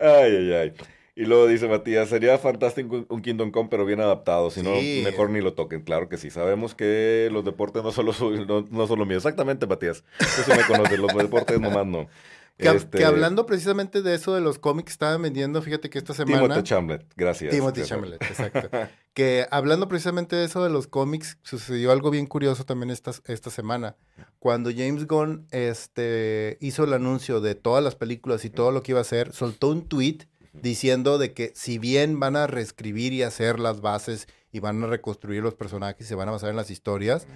Ay, 0.00 0.36
ay, 0.36 0.52
ay. 0.52 0.74
Y 1.16 1.26
luego 1.26 1.46
dice 1.46 1.68
Matías, 1.68 2.08
sería 2.08 2.36
fantástico 2.38 3.04
un- 3.08 3.22
Kingdom 3.22 3.52
Come, 3.52 3.68
pero 3.70 3.86
bien 3.86 4.00
adaptado. 4.00 4.50
Si 4.50 4.60
Sí. 4.62 5.02
no, 5.02 5.10
mejor 5.10 5.30
ni 5.30 5.40
lo 5.40 5.54
toquen. 5.54 5.82
Claro 5.82 6.08
que 6.08 6.16
sí. 6.16 6.30
Sabemos 6.30 6.74
que 6.74 7.28
los 7.32 7.44
deportes 7.44 7.84
no 7.84 7.92
solo 7.92 8.12
no, 8.48 8.64
no 8.68 8.86
son 8.88 8.98
lo 8.98 9.06
mío. 9.06 9.16
Exactamente, 9.16 9.66
Matías. 9.66 10.02
Tú 10.18 10.24
sí 10.44 10.50
me 10.56 10.64
conoces. 10.66 10.98
Los 10.98 11.14
deportes 11.14 11.60
nomás 11.60 11.86
no. 11.86 12.08
Que, 12.56 12.68
Este, 12.68 12.98
que 12.98 13.04
hablando 13.04 13.46
precisamente 13.46 14.00
de 14.00 14.14
eso 14.14 14.32
de 14.32 14.40
los 14.40 14.60
cómics, 14.60 14.92
estaban 14.92 15.20
vendiendo, 15.22 15.60
fíjate 15.60 15.90
que 15.90 15.98
esta 15.98 16.14
semana... 16.14 16.40
Timothy 16.40 16.62
Chamlet. 16.62 17.04
Gracias. 17.16 17.50
Timothy. 17.52 17.82
Chalamet, 17.82 18.22
exacto. 18.22 18.70
que 19.12 19.44
hablando 19.50 19.88
precisamente 19.88 20.36
de 20.36 20.44
eso 20.44 20.62
de 20.62 20.70
los 20.70 20.86
cómics, 20.86 21.36
sucedió 21.42 21.90
algo 21.90 22.10
bien 22.10 22.26
curioso 22.26 22.64
también 22.64 22.90
esta, 22.90 23.10
esta 23.26 23.50
semana. 23.50 23.96
Cuando 24.38 24.70
James 24.70 25.08
Gunn 25.08 25.48
este, 25.50 26.56
hizo 26.60 26.84
el 26.84 26.92
anuncio 26.92 27.40
de 27.40 27.56
todas 27.56 27.82
las 27.82 27.96
películas 27.96 28.44
y 28.44 28.50
todo 28.50 28.70
lo 28.70 28.84
que 28.84 28.92
iba 28.92 29.00
a 29.00 29.02
hacer, 29.02 29.32
soltó 29.32 29.70
un 29.70 29.88
tweet 29.88 30.18
diciendo 30.62 31.18
de 31.18 31.32
que 31.32 31.52
si 31.54 31.78
bien 31.78 32.20
van 32.20 32.36
a 32.36 32.46
reescribir 32.46 33.12
y 33.12 33.22
hacer 33.22 33.58
las 33.58 33.80
bases 33.80 34.28
y 34.52 34.60
van 34.60 34.82
a 34.82 34.86
reconstruir 34.86 35.42
los 35.42 35.54
personajes 35.54 36.06
y 36.06 36.08
se 36.08 36.14
van 36.14 36.28
a 36.28 36.32
basar 36.32 36.50
en 36.50 36.56
las 36.56 36.70
historias, 36.70 37.26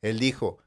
él 0.00 0.18
dijo, 0.18 0.58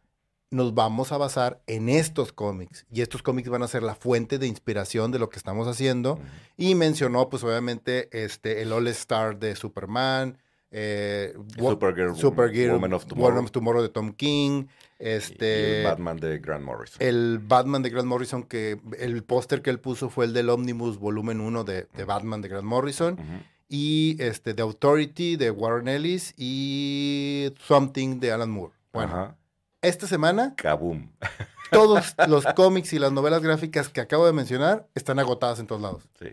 nos 0.51 0.73
vamos 0.73 1.13
a 1.13 1.17
basar 1.17 1.61
en 1.65 1.87
estos 1.87 2.33
cómics 2.33 2.85
y 2.91 3.01
estos 3.01 3.23
cómics 3.23 3.49
van 3.49 3.63
a 3.63 3.69
ser 3.69 3.83
la 3.83 3.95
fuente 3.95 4.37
de 4.37 4.47
inspiración 4.47 5.11
de 5.11 5.19
lo 5.19 5.29
que 5.29 5.37
estamos 5.37 5.67
haciendo. 5.67 6.19
Y 6.57 6.75
mencionó, 6.75 7.29
pues 7.29 7.43
obviamente, 7.43 8.09
este, 8.11 8.61
el 8.61 8.73
All 8.73 8.87
Star 8.89 9.39
de 9.39 9.55
Superman, 9.55 10.37
eh, 10.71 11.33
Supergirl, 11.57 12.15
Supergirl, 12.15 12.71
Woman 12.73 12.93
of 12.93 13.05
Tomorrow. 13.05 13.29
Woman 13.29 13.43
of 13.45 13.51
Tomorrow 13.51 13.81
de 13.81 13.89
Tom 13.89 14.13
King, 14.13 14.65
Y 14.99 15.07
este, 15.07 15.79
el 15.79 15.85
Batman 15.85 16.17
de 16.17 16.39
Grant 16.39 16.63
Morrison. 16.63 16.97
el 16.99 17.39
Batman 17.39 17.81
de 17.83 17.89
Grant 17.89 18.07
Morrison, 18.07 18.43
que 18.43 18.79
el 18.99 19.23
póster 19.23 19.61
que 19.61 19.69
él 19.69 19.79
puso 19.79 20.09
fue 20.09 20.25
el 20.25 20.33
del 20.33 20.49
Omnibus 20.49 20.97
Volumen 20.97 21.41
1 21.41 21.63
de, 21.63 21.87
de 21.95 22.03
Batman 22.05 22.41
de 22.41 22.49
Grant 22.49 22.65
Morrison, 22.65 23.17
y 23.67 24.17
este, 24.19 24.53
The 24.53 24.61
Authority 24.63 25.37
de 25.37 25.49
Warren 25.51 25.87
Ellis 25.87 26.33
y 26.37 27.53
Something 27.65 28.19
de 28.19 28.31
Alan 28.31 28.51
Moore. 28.51 28.73
Bueno, 28.93 29.37
esta 29.81 30.07
semana 30.07 30.53
Kaboom. 30.57 31.09
todos 31.71 32.13
los 32.27 32.45
cómics 32.55 32.91
y 32.93 32.99
las 32.99 33.11
novelas 33.13 33.41
gráficas 33.41 33.87
que 33.89 34.01
acabo 34.01 34.25
de 34.25 34.33
mencionar 34.33 34.87
están 34.93 35.19
agotadas 35.19 35.59
en 35.59 35.67
todos 35.67 35.81
lados. 35.81 36.03
Sí. 36.19 36.27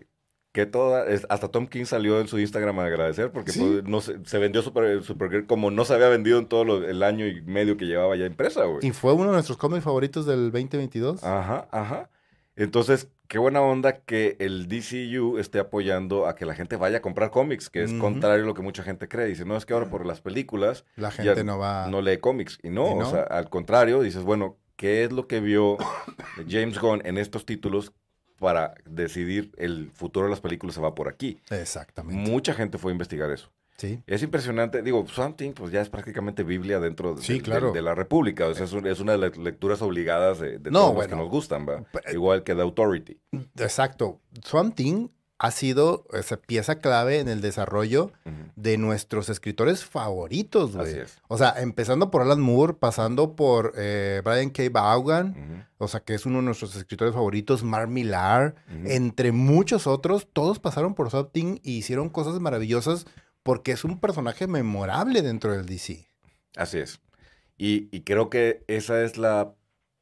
Que 0.59 0.65
toda, 0.65 1.05
hasta 1.29 1.47
Tom 1.47 1.67
King 1.67 1.85
salió 1.85 2.19
en 2.19 2.27
su 2.27 2.37
Instagram 2.39 2.79
a 2.79 2.85
agradecer 2.85 3.31
porque 3.31 3.51
Sí. 3.51 3.59
pues, 3.59 3.83
no 3.85 4.01
se, 4.01 4.17
se 4.25 4.37
vendió 4.39 4.61
Super, 4.61 5.01
Supergirl 5.03 5.45
como 5.47 5.71
no 5.71 5.85
se 5.85 5.93
había 5.93 6.09
vendido 6.09 6.37
en 6.39 6.47
todo 6.47 6.65
lo- 6.65 6.87
el 6.87 7.01
año 7.03 7.25
y 7.27 7.41
medio 7.41 7.77
que 7.77 7.85
llevaba 7.85 8.15
ya 8.15 8.25
impresa, 8.25 8.65
güey. 8.65 8.79
Y 8.85 8.91
fue 8.91 9.13
uno 9.13 9.27
de 9.27 9.33
nuestros 9.33 9.57
cómics 9.57 9.83
favoritos 9.83 10.25
del 10.25 10.51
2022. 10.51 11.23
Ajá, 11.23 11.67
ajá. 11.71 12.09
Entonces, 12.55 13.07
qué 13.29 13.37
buena 13.37 13.61
onda 13.61 14.01
que 14.01 14.35
el 14.39 14.67
DCU 14.67 15.37
esté 15.37 15.59
apoyando 15.59 16.27
a 16.27 16.35
que 16.35 16.45
la 16.45 16.55
gente 16.55 16.75
vaya 16.75 16.97
a 16.97 17.01
comprar 17.01 17.31
cómics, 17.31 17.69
que 17.69 17.83
es 17.83 17.93
contrario 17.93 18.43
a 18.43 18.47
lo 18.47 18.53
que 18.53 18.61
mucha 18.61 18.83
gente 18.83 19.07
cree. 19.07 19.27
Dice, 19.27 19.45
no, 19.45 19.55
es 19.55 19.65
que 19.65 19.73
ahora 19.73 19.89
por 19.89 20.05
las 20.05 20.19
películas 20.19 20.83
La 20.97 21.09
ya 21.09 21.23
gente 21.35 21.45
no 21.45 21.57
va... 21.57 21.87
no 21.87 22.01
lee 22.01 22.17
cómics. 22.17 22.59
Y 22.61 22.69
no, 22.69 22.91
¿Y 22.91 22.95
no? 22.95 23.07
o 23.07 23.11
sea, 23.11 23.21
al 23.23 23.49
contrario, 23.49 24.01
dices, 24.01 24.23
bueno, 24.23 24.57
¿qué 24.75 25.05
es 25.05 25.11
lo 25.13 25.25
que 25.27 25.39
vio 25.39 25.77
James 26.49 26.79
Gunn 26.79 27.01
en 27.05 27.17
estos 27.17 27.45
títulos 27.45 27.93
para 28.39 28.73
decidir 28.85 29.51
el 29.57 29.91
futuro 29.93 30.25
de 30.25 30.31
las 30.31 30.41
películas 30.41 30.75
se 30.75 30.81
va 30.81 30.95
por 30.95 31.07
aquí? 31.07 31.39
Exactamente. 31.49 32.29
Mucha 32.29 32.53
gente 32.53 32.77
fue 32.77 32.91
a 32.91 32.93
investigar 32.93 33.29
eso. 33.31 33.51
Sí. 33.77 34.03
Es 34.07 34.21
impresionante. 34.23 34.81
Digo, 34.81 35.05
Swamp 35.07 35.37
Thing, 35.37 35.53
pues 35.53 35.71
ya 35.71 35.79
es 35.79 35.87
prácticamente 35.89 36.43
Biblia 36.43 36.81
dentro 36.81 37.15
de, 37.15 37.21
Sí, 37.21 37.35
de- 37.35 37.41
claro. 37.41 37.71
de 37.71 37.81
la 37.81 37.95
República. 37.95 38.45
O 38.47 38.53
sea, 38.53 38.65
es, 38.65 38.73
un- 38.73 38.85
es 38.85 38.99
una 38.99 39.13
de 39.13 39.17
las 39.19 39.37
lecturas 39.37 39.81
obligadas 39.81 40.39
de, 40.39 40.59
de 40.59 40.69
No, 40.69 40.79
todos 40.81 40.95
los 40.95 41.07
que 41.07 41.15
nos 41.15 41.29
gustan, 41.29 41.65
¿va? 41.65 41.85
Igual 42.11 42.43
que 42.43 42.55
The 42.55 42.61
Authority. 42.61 43.17
Exacto. 43.57 44.19
Swamp 44.43 44.75
Thing 44.75 45.07
ha 45.41 45.51
sido 45.51 46.05
esa 46.11 46.35
pieza 46.37 46.79
clave 46.79 47.19
en 47.19 47.29
el 47.29 47.39
desarrollo 47.39 48.11
de 48.57 48.77
nuestros 48.77 49.29
escritores 49.29 49.85
favoritos, 49.85 50.75
güey. 50.75 50.89
Así 50.89 50.99
es. 50.99 51.17
O 51.29 51.37
sea, 51.37 51.53
empezando 51.57 52.11
por 52.11 52.21
Alan 52.21 52.41
Moore, 52.41 52.73
pasando 52.73 53.35
por 53.37 53.73
eh, 53.77 54.21
Brian 54.25 54.49
K. 54.49 54.63
Vaughan, 54.71 55.65
o 55.77 55.87
sea, 55.87 56.01
que 56.01 56.13
es 56.13 56.25
uno 56.25 56.39
de 56.39 56.43
nuestros 56.43 56.75
escritores 56.75 57.13
favoritos, 57.13 57.63
Mark 57.63 57.87
Millar, 57.89 58.55
entre 58.85 59.31
muchos 59.31 59.87
otros, 59.87 60.27
todos 60.33 60.59
pasaron 60.59 60.93
por 60.93 61.09
Swamp 61.09 61.31
Thing 61.31 61.59
y 61.63 61.77
hicieron 61.77 62.09
cosas 62.09 62.39
maravillosas 62.41 63.05
porque 63.41 63.71
es 63.71 63.85
un 63.85 63.99
personaje 63.99 64.45
memorable 64.45 65.21
dentro 65.21 65.53
del 65.53 65.65
DC. 65.65 66.05
Así 66.57 66.79
es. 66.79 66.99
Y, 67.57 67.87
y 67.95 68.01
creo 68.01 68.29
que 68.29 68.63
esa 68.67 69.01
es 69.03 69.17
la 69.17 69.53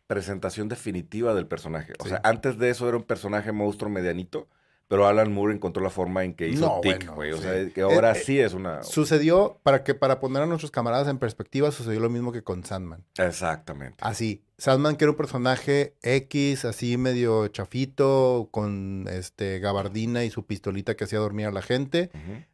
presentación 0.07 0.67
definitiva 0.69 1.33
del 1.33 1.47
personaje. 1.47 1.93
O 1.99 2.03
Sí. 2.03 2.09
sea, 2.09 2.21
antes 2.23 2.57
de 2.57 2.69
eso 2.69 2.87
era 2.87 2.97
un 2.97 3.03
personaje 3.03 3.51
monstruo 3.51 3.91
medianito, 3.91 4.47
pero 4.87 5.05
Alan 5.05 5.31
Moore 5.33 5.53
encontró 5.53 5.83
la 5.83 5.89
forma 5.89 6.23
en 6.23 6.33
que 6.33 6.47
hizo 6.47 6.65
No, 6.65 6.81
bueno, 6.81 7.13
güey. 7.15 7.31
O 7.31 7.37
sí. 7.37 7.43
sea, 7.43 7.69
que 7.69 7.81
ahora 7.81 8.13
Eh, 8.13 8.19
eh, 8.19 8.23
sí 8.23 8.39
es 8.39 8.53
una... 8.53 8.83
Sucedió, 8.83 9.59
para 9.63 9.83
que 9.83 9.93
para 9.95 10.19
poner 10.19 10.43
a 10.43 10.45
nuestros 10.45 10.71
camaradas 10.71 11.07
en 11.07 11.17
perspectiva, 11.17 11.71
sucedió 11.71 11.99
lo 11.99 12.09
mismo 12.09 12.31
que 12.31 12.43
con 12.43 12.63
Sandman. 12.63 13.03
Exactamente. 13.17 13.97
Así, 14.01 14.43
Sandman 14.57 14.95
que 14.95 15.05
era 15.05 15.11
un 15.11 15.17
personaje 15.17 15.95
X, 16.01 16.65
así 16.65 16.97
medio 16.97 17.47
chafito, 17.49 18.47
con 18.51 19.07
este 19.09 19.59
gabardina 19.59 20.23
y 20.23 20.29
su 20.29 20.45
pistolita 20.45 20.95
que 20.95 21.03
hacía 21.03 21.19
dormir 21.19 21.47
a 21.47 21.51
la 21.51 21.61
gente, 21.61 22.09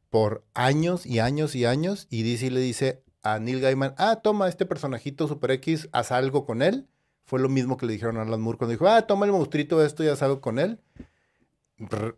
por 0.10 0.44
años 0.54 1.06
y 1.06 1.20
años 1.20 1.56
y 1.56 1.66
años, 1.66 2.08
y 2.10 2.24
DC 2.24 2.50
le 2.52 2.60
dice 2.60 3.04
a 3.22 3.40
Neil 3.40 3.62
Gaiman, 3.62 3.94
ah, 3.98 4.22
toma 4.22 4.50
este 4.50 4.66
personajito 4.66 5.28
Super 5.28 5.52
X, 5.52 5.88
haz 5.92 6.12
algo 6.12 6.46
con 6.46 6.62
él. 6.62 6.88
Fue 7.26 7.40
lo 7.40 7.48
mismo 7.48 7.78
que 7.78 7.86
le 7.86 7.94
dijeron 7.94 8.18
a 8.18 8.24
Alan 8.24 8.42
Moore 8.42 8.58
cuando 8.58 8.72
dijo, 8.72 8.88
ah, 8.88 9.04
toma 9.04 9.26
el 9.26 9.32
monstruito 9.32 9.84
esto 9.84 10.04
y 10.04 10.08
haz 10.10 10.22
algo 10.22 10.42
con 10.42 10.60
él. 10.60 10.80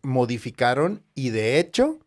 Modificaron 0.01 1.03
y 1.13 1.30
de 1.30 1.59
hecho, 1.59 1.99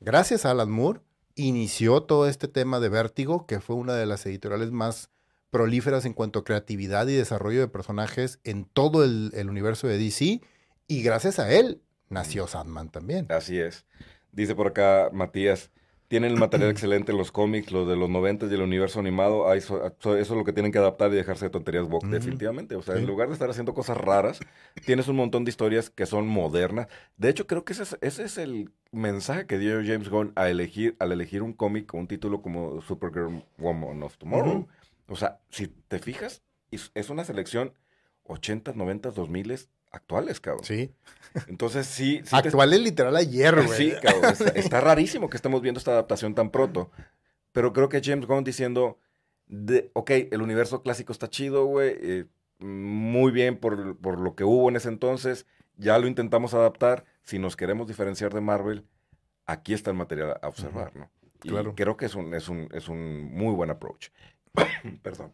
gracias 0.00 0.44
a 0.44 0.50
Alan 0.50 0.70
Moore, 0.70 1.00
inició 1.34 2.02
todo 2.02 2.28
este 2.28 2.48
tema 2.48 2.80
de 2.80 2.88
Vértigo, 2.88 3.46
que 3.46 3.60
fue 3.60 3.76
una 3.76 3.94
de 3.94 4.06
las 4.06 4.26
editoriales 4.26 4.70
más 4.70 5.10
prolíferas 5.50 6.04
en 6.04 6.12
cuanto 6.12 6.40
a 6.40 6.44
creatividad 6.44 7.06
y 7.08 7.14
desarrollo 7.14 7.60
de 7.60 7.68
personajes 7.68 8.40
en 8.44 8.64
todo 8.64 9.04
el, 9.04 9.32
el 9.34 9.50
universo 9.50 9.88
de 9.88 9.98
DC. 9.98 10.40
Y 10.86 11.02
gracias 11.02 11.38
a 11.38 11.52
él 11.52 11.82
nació 12.08 12.46
Sandman 12.46 12.90
también. 12.90 13.26
Así 13.30 13.58
es. 13.58 13.86
Dice 14.32 14.54
por 14.54 14.68
acá 14.68 15.10
Matías, 15.12 15.70
tienen 16.10 16.32
el 16.32 16.38
material 16.38 16.70
excelente 16.70 17.12
en 17.12 17.18
los 17.18 17.30
cómics, 17.30 17.70
los 17.70 17.86
de 17.86 17.94
los 17.94 18.10
90 18.10 18.46
y 18.46 18.54
el 18.54 18.62
universo 18.62 18.98
animado. 18.98 19.54
Eso, 19.54 19.86
eso 19.86 20.16
es 20.16 20.28
lo 20.30 20.42
que 20.44 20.52
tienen 20.52 20.72
que 20.72 20.78
adaptar 20.78 21.12
y 21.12 21.14
dejarse 21.14 21.44
de 21.44 21.50
tonterías 21.50 21.84
woke, 21.84 22.02
Ujú. 22.02 22.12
definitivamente. 22.12 22.74
O 22.74 22.82
sea, 22.82 22.96
Sí. 22.96 23.02
en 23.02 23.06
lugar 23.06 23.28
de 23.28 23.34
estar 23.34 23.48
haciendo 23.48 23.74
cosas 23.74 23.96
raras, 23.96 24.40
tienes 24.84 25.06
un 25.06 25.14
montón 25.14 25.44
de 25.44 25.50
historias 25.50 25.88
que 25.88 26.06
son 26.06 26.26
modernas. 26.26 26.88
De 27.16 27.28
hecho, 27.28 27.46
creo 27.46 27.64
que 27.64 27.74
ese 27.74 27.84
es, 27.84 27.96
ese 28.00 28.24
es 28.24 28.38
el 28.38 28.72
mensaje 28.90 29.46
que 29.46 29.58
dio 29.58 29.76
James 29.86 30.08
Gunn 30.08 30.32
a 30.34 30.50
elegir, 30.50 30.96
al 30.98 31.12
elegir 31.12 31.42
un 31.42 31.52
cómic 31.52 31.94
un 31.94 32.08
título 32.08 32.42
como 32.42 32.80
Supergirl 32.82 33.44
Woman 33.58 34.02
of 34.02 34.16
Tomorrow. 34.18 34.66
O 35.06 35.14
sea, 35.14 35.38
si 35.48 35.68
te 35.68 36.00
fijas, 36.00 36.42
es 36.72 36.90
es 36.94 37.08
una 37.08 37.22
selección 37.22 37.72
80, 38.24 38.72
90, 38.74 39.12
2000 39.12 39.52
actuales, 39.90 40.40
cabrón. 40.40 40.64
Sí. 40.64 40.92
Entonces, 41.46 41.86
sí. 41.86 42.20
sí 42.24 42.36
te- 42.42 42.78
literal 42.78 43.16
ayer, 43.16 43.54
güey. 43.54 43.68
Sí, 43.68 43.92
cabrón, 44.02 44.32
está, 44.32 44.48
está 44.50 44.80
rarísimo 44.80 45.28
que 45.30 45.36
estemos 45.36 45.60
viendo 45.62 45.78
esta 45.78 45.92
adaptación 45.92 46.34
tan 46.34 46.50
pronto. 46.50 46.90
Pero 47.52 47.72
creo 47.72 47.88
que 47.88 48.00
James 48.02 48.26
Gunn 48.26 48.44
diciendo, 48.44 48.98
de, 49.46 49.90
ok, 49.94 50.10
el 50.30 50.42
universo 50.42 50.82
clásico 50.82 51.12
está 51.12 51.28
chido, 51.28 51.64
güey, 51.66 51.96
eh, 52.00 52.24
muy 52.58 53.32
bien 53.32 53.56
por, 53.58 53.96
por 53.98 54.20
lo 54.20 54.34
que 54.36 54.44
hubo 54.44 54.68
en 54.68 54.76
ese 54.76 54.88
entonces, 54.88 55.46
ya 55.76 55.98
lo 55.98 56.06
intentamos 56.06 56.54
adaptar, 56.54 57.04
si 57.22 57.38
nos 57.38 57.56
queremos 57.56 57.88
diferenciar 57.88 58.32
de 58.34 58.40
Marvel, 58.40 58.86
aquí 59.46 59.72
está 59.74 59.90
el 59.90 59.96
material 59.96 60.36
a 60.42 60.46
observar, 60.48 60.94
¿no? 60.94 61.10
Y 61.42 61.48
Claro. 61.48 61.74
creo 61.74 61.96
que 61.96 62.04
es 62.04 62.14
un, 62.14 62.34
es 62.34 62.48
un, 62.48 62.68
es 62.72 62.88
un 62.88 63.32
muy 63.32 63.54
buen 63.54 63.70
approach. 63.70 64.08
Perdón. 65.02 65.32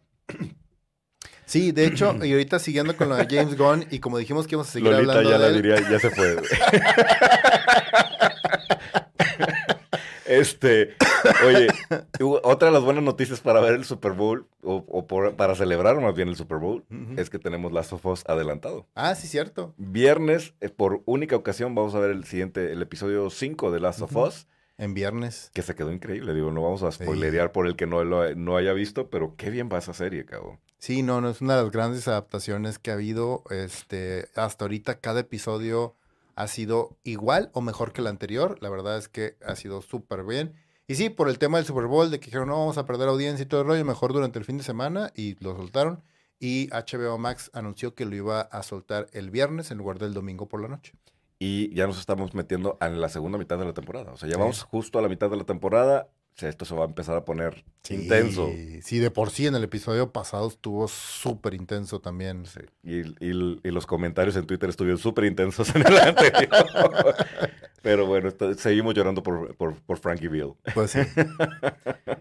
Sí, 1.47 1.71
de 1.73 1.87
hecho, 1.87 2.15
y 2.25 2.33
ahorita 2.33 2.59
siguiendo 2.59 2.97
con 2.97 3.09
lo 3.09 3.15
de 3.17 3.27
James 3.31 3.57
Gunn, 3.57 3.87
y 3.91 4.01
como 4.01 4.19
dijimos 4.19 4.47
que 4.47 4.57
íbamos 4.57 4.69
a 4.69 4.73
seguir 4.73 4.91
Lolita 4.91 5.13
hablando 5.13 5.31
ya 5.31 5.39
de 5.39 5.43
la 5.43 5.57
él, 5.57 5.63
diría, 5.63 5.91
ya 5.91 5.99
se 6.01 6.11
fue. 6.11 6.37
este, 10.27 10.95
oye, 11.47 11.69
otra 12.43 12.69
de 12.69 12.75
las 12.75 12.83
buenas 12.83 13.05
noticias 13.05 13.41
para 13.41 13.61
ver 13.61 13.75
el 13.75 13.85
Super 13.85 14.13
Bowl, 14.13 14.49
o, 14.63 14.85
o 14.89 15.07
por- 15.07 15.37
para 15.37 15.55
celebrar 15.55 16.01
más 16.01 16.15
bien 16.17 16.29
el 16.29 16.37
Super 16.37 16.59
Bowl, 16.59 16.85
es 17.17 17.31
que 17.31 17.39
tenemos 17.39 17.73
Last 17.73 17.93
of 17.93 18.05
Us 18.07 18.25
adelantado. 18.27 18.89
Ah, 18.95 19.15
sí, 19.15 19.29
cierto. 19.29 19.73
Viernes, 19.77 20.55
eh, 20.61 20.69
por 20.69 21.03
única 21.07 21.37
ocasión, 21.37 21.75
vamos 21.75 21.95
a 21.95 22.01
ver 22.01 22.11
el 22.11 22.25
siguiente, 22.25 22.73
el 22.73 22.83
episodio 22.83 23.31
5 23.31 23.71
de 23.71 23.81
Last 23.81 24.03
of 24.03 24.11
Ujú. 24.17 24.27
Us, 24.27 24.49
En 24.79 24.95
viernes. 24.95 25.51
que 25.55 25.63
se 25.63 25.75
quedó 25.77 25.93
increíble. 25.93 26.35
Digo, 26.35 26.51
no 26.51 26.63
vamos 26.63 26.83
a 26.83 26.91
Sí. 26.91 27.05
spoilerear 27.05 27.53
por 27.53 27.67
el 27.69 27.77
que 27.77 27.87
no 27.87 28.03
lo 28.03 28.35
no 28.35 28.57
haya 28.57 28.73
visto, 28.73 29.09
pero 29.11 29.35
qué 29.37 29.51
bien 29.51 29.69
va 29.73 29.79
esa 29.79 29.95
serie, 29.95 30.25
cabrón. 30.25 30.59
Sí, 30.79 31.03
no, 31.03 31.21
no 31.21 31.31
es 31.31 31.41
una 31.41 31.57
de 31.57 31.63
las 31.63 31.73
grandes 31.73 32.07
adaptaciones 32.09 32.79
que 32.79 32.91
ha 32.91 32.95
habido. 32.95 33.43
Este, 33.51 34.29
hasta 34.37 34.65
ahorita 34.65 35.01
cada 35.01 35.21
episodio 35.21 35.95
ha 36.35 36.47
sido 36.49 36.97
igual 37.03 37.51
o 37.55 37.61
mejor 37.63 37.93
que 37.93 38.03
el 38.03 38.07
anterior. 38.07 38.59
La 38.61 38.69
verdad 38.69 38.99
es 38.99 39.09
que 39.09 39.37
ha 39.45 39.57
sido 39.57 39.81
súper 39.83 40.25
bien. 40.25 40.55
Y 40.87 40.95
sí, 40.95 41.09
por 41.11 41.29
el 41.29 41.39
tema 41.39 41.57
del 41.59 41.67
Super 41.67 41.87
Bowl, 41.87 42.11
de 42.11 42.21
que 42.21 42.27
dijeron, 42.27 42.49
no, 42.49 42.59
vamos 42.59 42.79
a 42.79 42.85
perder 42.87 43.09
audiencia 43.09 43.43
y 43.43 43.47
todo 43.47 43.63
el 43.63 43.67
rollo, 43.67 43.85
mejor 43.85 44.13
durante 44.13 44.39
el 44.39 44.45
fin 44.45 44.59
de 44.59 44.63
semana, 44.65 45.11
y 45.17 45.35
lo 45.43 45.57
soltaron. 45.57 46.03
Y 46.39 46.69
HBO 46.69 47.19
Max 47.19 47.51
anunció 47.55 47.95
que 47.95 48.05
lo 48.05 48.15
iba 48.15 48.43
a 48.43 48.63
soltar 48.63 49.09
el 49.13 49.31
viernes 49.31 49.71
en 49.71 49.79
lugar 49.79 49.99
del 49.99 50.13
domingo 50.15 50.47
por 50.47 50.61
la 50.61 50.69
noche. 50.69 50.93
Y 51.39 51.75
ya 51.75 51.87
nos 51.87 51.99
estamos 51.99 52.35
metiendo 52.35 52.79
en 52.81 53.01
la 53.01 53.09
segunda 53.09 53.37
mitad 53.39 53.59
de 53.59 53.65
la 53.65 53.73
temporada. 53.75 54.13
O 54.13 54.17
sea, 54.17 54.29
ya 54.29 54.35
Sí. 54.37 54.41
vamos 54.41 54.63
justo 54.63 54.99
a 54.99 55.03
la 55.03 55.09
mitad 55.09 55.29
de 55.31 55.37
la 55.39 55.45
temporada. 55.45 56.09
Esto 56.39 56.65
se 56.67 56.75
va 56.75 56.83
a 56.83 56.87
empezar 56.87 57.17
a 57.17 57.25
poner 57.25 57.65
intenso. 57.89 58.51
Sí, 58.83 58.99
de 58.99 59.11
por 59.11 59.31
sí 59.31 59.47
en 59.47 59.55
el 59.55 59.65
episodio 59.65 60.13
pasado 60.13 60.49
estuvo 60.49 60.87
súper 60.89 61.55
intenso 61.55 62.01
también. 62.01 62.45
Sí. 62.47 62.61
Y, 62.83 63.01
y- 63.25 63.61
y 63.65 63.71
los 63.71 63.87
comentarios 63.87 64.37
en 64.37 64.47
Twitter 64.47 64.69
estuvieron 64.69 64.99
súper 64.99 65.25
intensos 65.25 65.75
en 65.75 65.87
el 65.87 65.97
anterior. 65.99 66.67
Pero 67.81 68.05
bueno, 68.07 68.31
seguimos 68.59 68.95
llorando 68.95 69.23
por, 69.23 69.55
por, 69.57 69.77
por 69.77 69.99
Frankie 69.99 70.29
Bill. 70.29 70.53
Pues 70.75 70.91
sí. 70.91 70.99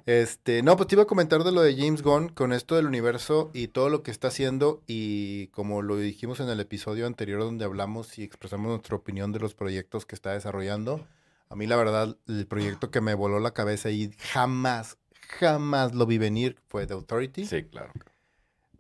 Este, 0.06 0.62
no, 0.62 0.78
pues 0.78 0.88
te 0.88 0.96
iba 0.96 1.04
a 1.04 1.08
comentar 1.08 1.44
de 1.44 1.52
lo 1.52 1.62
de 1.62 1.76
James 1.76 2.02
Gunn 2.04 2.30
con 2.30 2.54
esto 2.54 2.76
del 2.76 2.86
universo 2.86 3.50
y 3.54 3.68
todo 3.70 3.90
lo 3.90 4.04
que 4.04 4.12
está 4.12 4.28
haciendo 4.28 4.82
y 4.88 5.48
como 5.48 5.82
lo 5.82 5.98
dijimos 5.98 6.40
en 6.40 6.50
el 6.50 6.60
episodio 6.60 7.08
anterior 7.08 7.40
donde 7.42 7.66
hablamos 7.66 8.18
y 8.20 8.24
expresamos 8.24 8.68
nuestra 8.68 8.96
opinión 8.96 9.32
de 9.32 9.40
los 9.40 9.56
proyectos 9.56 10.06
que 10.06 10.16
está 10.16 10.32
desarrollando. 10.34 11.06
A 11.50 11.56
mí 11.56 11.68
la 11.68 11.76
verdad, 11.76 12.18
el 12.28 12.48
proyecto 12.48 12.92
que 12.92 13.02
me 13.02 13.14
voló 13.14 13.40
la 13.40 13.54
cabeza 13.54 13.90
y 13.92 14.12
jamás, 14.32 14.98
jamás 15.40 15.94
lo 15.94 16.06
vi 16.06 16.18
venir 16.18 16.58
fue 16.68 16.88
The 16.88 16.94
Authority. 16.94 17.46
Sí, 17.46 17.64
claro. 17.64 17.92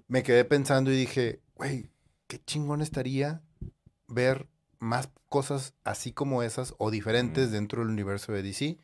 Me 0.07 0.23
quedé 0.23 0.45
pensando 0.45 0.91
y 0.91 0.95
dije, 0.95 1.41
güey, 1.55 1.89
qué 2.27 2.39
chingón 2.43 2.81
estaría 2.81 3.41
ver 4.07 4.47
más 4.79 5.09
cosas 5.29 5.73
así 5.83 6.11
como 6.11 6.43
esas 6.43 6.73
o 6.77 6.91
diferentes 6.91 7.49
Mm. 7.49 7.51
dentro 7.51 7.81
del 7.81 7.89
universo 7.91 8.31
de 8.33 8.43
DC. 8.43 8.77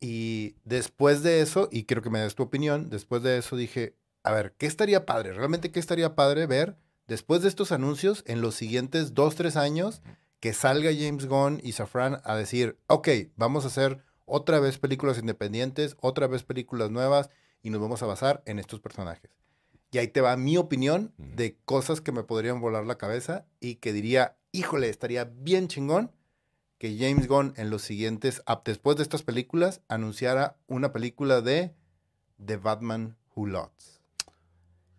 Y 0.00 0.56
después 0.64 1.22
de 1.22 1.42
eso, 1.42 1.68
y 1.70 1.84
quiero 1.84 2.02
que 2.02 2.10
me 2.10 2.20
des 2.20 2.34
tu 2.34 2.42
opinión, 2.42 2.88
después 2.88 3.22
de 3.22 3.36
eso 3.36 3.56
dije, 3.56 3.96
a 4.22 4.32
ver, 4.32 4.54
¿qué 4.56 4.66
estaría 4.66 5.04
padre? 5.04 5.32
¿Realmente 5.34 5.70
qué 5.70 5.80
estaría 5.80 6.14
padre 6.14 6.46
ver 6.46 6.76
después 7.06 7.42
de 7.42 7.48
estos 7.48 7.70
anuncios 7.72 8.22
en 8.26 8.40
los 8.40 8.54
siguientes 8.54 9.14
dos, 9.14 9.34
tres 9.34 9.56
años 9.56 10.00
que 10.40 10.54
salga 10.54 10.90
James 10.92 11.26
Gunn 11.26 11.60
y 11.62 11.72
Safran 11.72 12.20
a 12.24 12.34
decir, 12.34 12.78
ok, 12.86 13.08
vamos 13.36 13.64
a 13.64 13.68
hacer 13.68 14.02
otra 14.24 14.58
vez 14.58 14.78
películas 14.78 15.18
independientes, 15.18 15.96
otra 16.00 16.26
vez 16.26 16.42
películas 16.42 16.90
nuevas 16.90 17.30
y 17.62 17.70
nos 17.70 17.80
vamos 17.80 18.02
a 18.02 18.06
basar 18.06 18.42
en 18.46 18.58
estos 18.58 18.80
personajes. 18.80 19.30
Y 19.92 19.98
ahí 19.98 20.08
te 20.08 20.20
va 20.20 20.36
mi 20.36 20.56
opinión 20.56 21.12
de 21.18 21.58
cosas 21.64 22.00
que 22.00 22.12
me 22.12 22.22
podrían 22.22 22.60
volar 22.60 22.86
la 22.86 22.96
cabeza 22.96 23.46
y 23.58 23.76
que 23.76 23.92
diría, 23.92 24.38
híjole, 24.52 24.88
estaría 24.88 25.24
bien 25.24 25.68
chingón 25.68 26.12
que 26.78 26.96
James 26.98 27.28
Gunn 27.28 27.52
en 27.56 27.68
los 27.68 27.82
siguientes, 27.82 28.42
después 28.64 28.96
de 28.96 29.02
estas 29.02 29.22
películas, 29.22 29.82
anunciara 29.88 30.56
una 30.66 30.92
película 30.92 31.42
de 31.42 31.74
The 32.42 32.56
Batman 32.56 33.18
Who 33.34 33.48
Lots. 33.48 33.99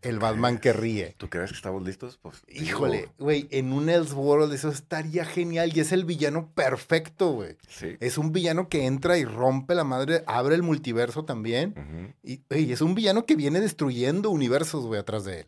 El 0.01 0.19
Batman 0.19 0.57
que 0.57 0.73
ríe. 0.73 1.15
¿Tú 1.17 1.29
crees 1.29 1.51
que 1.51 1.55
estamos 1.57 1.83
listos? 1.83 2.17
Pues, 2.21 2.41
Híjole, 2.47 3.09
güey, 3.19 3.47
en 3.51 3.71
un 3.71 3.89
Elseworld 3.89 4.51
eso 4.53 4.69
estaría 4.69 5.25
genial 5.25 5.71
y 5.75 5.79
es 5.79 5.91
el 5.91 6.05
villano 6.05 6.49
perfecto, 6.55 7.31
güey. 7.33 7.55
Sí. 7.69 7.97
Es 7.99 8.17
un 8.17 8.31
villano 8.31 8.67
que 8.67 8.85
entra 8.85 9.17
y 9.17 9.25
rompe 9.25 9.75
la 9.75 9.83
madre, 9.83 10.23
abre 10.25 10.55
el 10.55 10.63
multiverso 10.63 11.25
también. 11.25 12.13
Y 12.23 12.41
güey, 12.49 12.71
es 12.71 12.81
un 12.81 12.95
villano 12.95 13.25
que 13.25 13.35
viene 13.35 13.61
destruyendo 13.61 14.29
universos, 14.31 14.85
güey, 14.85 14.99
atrás 14.99 15.25
de 15.25 15.41
él. 15.41 15.47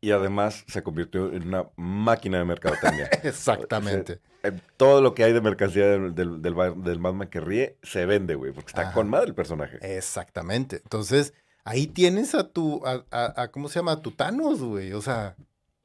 Y 0.00 0.10
además 0.10 0.64
se 0.66 0.82
convirtió 0.82 1.32
en 1.32 1.46
una 1.46 1.66
máquina 1.76 2.38
de 2.38 2.44
mercadotecnia. 2.44 3.06
Exactamente. 3.22 4.18
Eh, 4.42 4.50
Todo 4.76 5.00
lo 5.00 5.14
que 5.14 5.22
hay 5.22 5.32
de 5.32 5.40
mercancía 5.40 5.86
del, 5.86 6.14
del, 6.16 6.42
del, 6.42 6.54
Ba- 6.54 6.72
del 6.72 6.98
Batman 6.98 7.28
que 7.28 7.38
ríe 7.40 7.76
se 7.84 8.04
vende, 8.04 8.34
güey, 8.34 8.50
porque 8.50 8.70
está 8.70 8.82
Ajá. 8.82 8.92
con 8.94 9.08
madre 9.08 9.28
el 9.28 9.34
personaje. 9.36 9.78
Exactamente. 9.96 10.76
Entonces, 10.82 11.34
ahí 11.64 11.86
tienes 11.86 12.34
a 12.34 12.48
tu, 12.48 12.84
a, 12.86 13.04
a- 13.10 13.42
a- 13.42 13.48
¿cómo 13.50 13.68
se 13.68 13.78
llama? 13.78 13.92
A 13.92 14.02
tu 14.02 14.10
Thanos, 14.10 14.60
güey. 14.60 14.92
O 14.92 15.02
sea, 15.02 15.36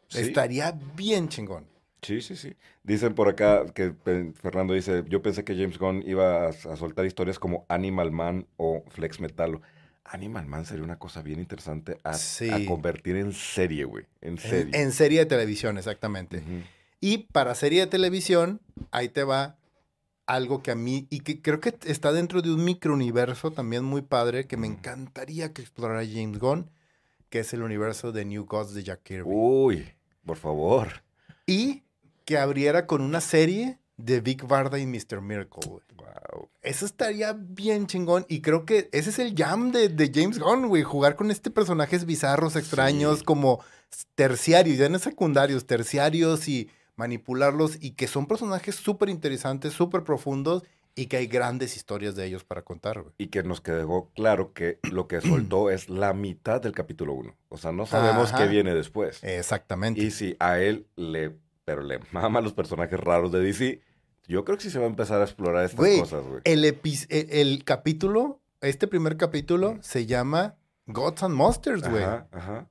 Sí. 0.09 0.19
estaría 0.19 0.71
bien 0.95 1.27
chingón. 1.29 1.65
Sí, 2.01 2.21
sí, 2.21 2.35
sí. 2.35 2.55
Dicen 2.83 3.13
por 3.15 3.27
acá 3.27 3.65
que 3.73 3.93
Fernando 4.41 4.73
dice, 4.73 5.03
yo 5.09 5.21
pensé 5.21 5.43
que 5.43 5.55
James 5.55 5.77
Gunn 5.77 6.03
iba 6.05 6.45
a, 6.45 6.49
a 6.49 6.75
soltar 6.77 7.05
historias 7.05 7.39
como 7.39 7.65
Animal 7.67 8.11
Man 8.11 8.47
o 8.55 8.83
Flex 8.89 9.19
Metalo. 9.19 9.61
Animal 10.05 10.45
Man 10.45 10.65
sería 10.65 10.85
una 10.85 10.97
cosa 10.97 11.21
bien 11.21 11.39
interesante 11.39 11.97
a, 12.05 12.15
convertir 12.65 13.17
en 13.17 13.33
serie, 13.33 13.83
güey. 13.83 14.05
En 14.21 14.37
serie. 14.37 14.79
en 14.81 14.93
serie 14.93 15.19
de 15.19 15.25
televisión, 15.25 15.77
exactamente. 15.77 16.41
Y 17.01 17.17
para 17.33 17.53
serie 17.55 17.81
de 17.81 17.87
televisión, 17.87 18.61
ahí 18.91 19.09
te 19.09 19.23
va 19.25 19.56
algo 20.27 20.61
que 20.61 20.71
a 20.71 20.75
mí, 20.75 21.07
y 21.09 21.21
que 21.21 21.41
creo 21.41 21.59
que 21.59 21.73
está 21.85 22.11
dentro 22.11 22.41
de 22.41 22.51
un 22.51 22.63
microuniverso 22.63 23.51
también 23.51 23.83
muy 23.83 24.01
padre, 24.01 24.45
que 24.45 24.57
me 24.57 24.67
encantaría 24.67 25.53
que 25.53 25.61
explorara 25.61 26.05
James 26.05 26.37
Gunn, 26.39 26.69
que 27.29 27.39
es 27.39 27.53
el 27.53 27.63
universo 27.63 28.11
de 28.11 28.25
New 28.25 28.45
Gods 28.45 28.73
de 28.73 28.83
Jack 28.83 29.03
Kirby. 29.03 29.29
Uy, 29.29 29.89
por 30.25 30.37
favor. 30.37 31.01
Y 31.45 31.83
que 32.25 32.37
abriera 32.37 32.85
con 32.87 33.01
una 33.01 33.21
serie 33.21 33.79
de 33.95 34.21
Big 34.21 34.43
Barda 34.45 34.77
y 34.79 34.85
Mr. 34.85 35.21
Miracle, 35.21 35.61
güey. 35.65 35.81
Wow. 35.95 36.49
Eso 36.61 36.85
estaría 36.85 37.33
bien 37.33 37.87
chingón. 37.87 38.25
Y 38.27 38.41
creo 38.41 38.65
que 38.65 38.89
ese 38.91 39.09
es 39.09 39.19
el 39.19 39.33
jam 39.35 39.71
de, 39.71 39.89
de 39.89 40.11
James 40.13 40.39
Gunn, 40.39 40.67
güey. 40.67 40.83
Jugar 40.83 41.15
con 41.15 41.31
este 41.31 41.49
personajes 41.49 42.05
bizarros, 42.05 42.55
extraños, 42.55 43.19
Sí. 43.19 43.25
como 43.25 43.61
terciarios, 44.15 44.77
ya 44.77 44.89
no 44.89 44.99
secundarios, 44.99 45.65
terciarios 45.65 46.47
y 46.49 46.69
manipularlos. 46.97 47.77
Y 47.81 47.91
que 47.91 48.07
son 48.07 48.25
personajes 48.27 48.75
súper 48.75 49.09
interesantes, 49.09 49.73
súper 49.73 50.03
profundos 50.03 50.63
y 50.95 51.05
que 51.05 51.17
hay 51.17 51.27
grandes 51.27 51.77
historias 51.77 52.15
de 52.15 52.25
ellos 52.25 52.43
para 52.43 52.63
contar, 52.63 53.01
güey. 53.01 53.13
Y 53.19 53.27
que 53.27 53.43
nos 53.43 53.61
quedó 53.61 54.09
claro 54.15 54.51
que 54.53 54.79
lo 54.91 55.07
que 55.07 55.21
soltó 55.21 55.69
es 55.69 55.89
la 55.89 56.13
mitad 56.13 56.59
del 56.61 56.73
capítulo 56.73 57.13
1. 57.13 57.35
O 57.49 57.57
sea, 57.57 57.71
no 57.71 57.85
sabemos 57.85 58.33
Ajá. 58.33 58.43
qué 58.43 58.49
viene 58.49 58.73
después. 58.73 59.23
Exactamente. 59.23 60.01
Y 60.01 60.11
si 60.11 60.35
a 60.39 60.59
él 60.59 60.87
le, 60.95 61.37
pero 61.65 61.83
le 61.83 61.99
mama 62.11 62.41
los 62.41 62.53
personajes 62.53 62.99
raros 62.99 63.31
de 63.31 63.39
DC, 63.41 63.81
yo 64.27 64.43
creo 64.43 64.57
que 64.57 64.63
sí 64.63 64.71
se 64.71 64.79
va 64.79 64.85
a 64.85 64.89
empezar 64.89 65.21
a 65.21 65.23
explorar 65.23 65.63
estas 65.65 65.99
cosas, 65.99 66.25
güey. 66.25 66.41
el, 66.43 66.65
el, 66.65 66.77
el 67.09 67.63
capítulo, 67.63 68.41
este 68.61 68.87
primer 68.87 69.17
capítulo, 69.17 69.77
se 69.81 70.05
llama 70.07 70.55
Gods 70.87 71.23
and 71.23 71.35
Monsters, 71.35 71.87
güey. 71.87 72.03
Ajá, 72.03 72.27
ajá. 72.31 72.67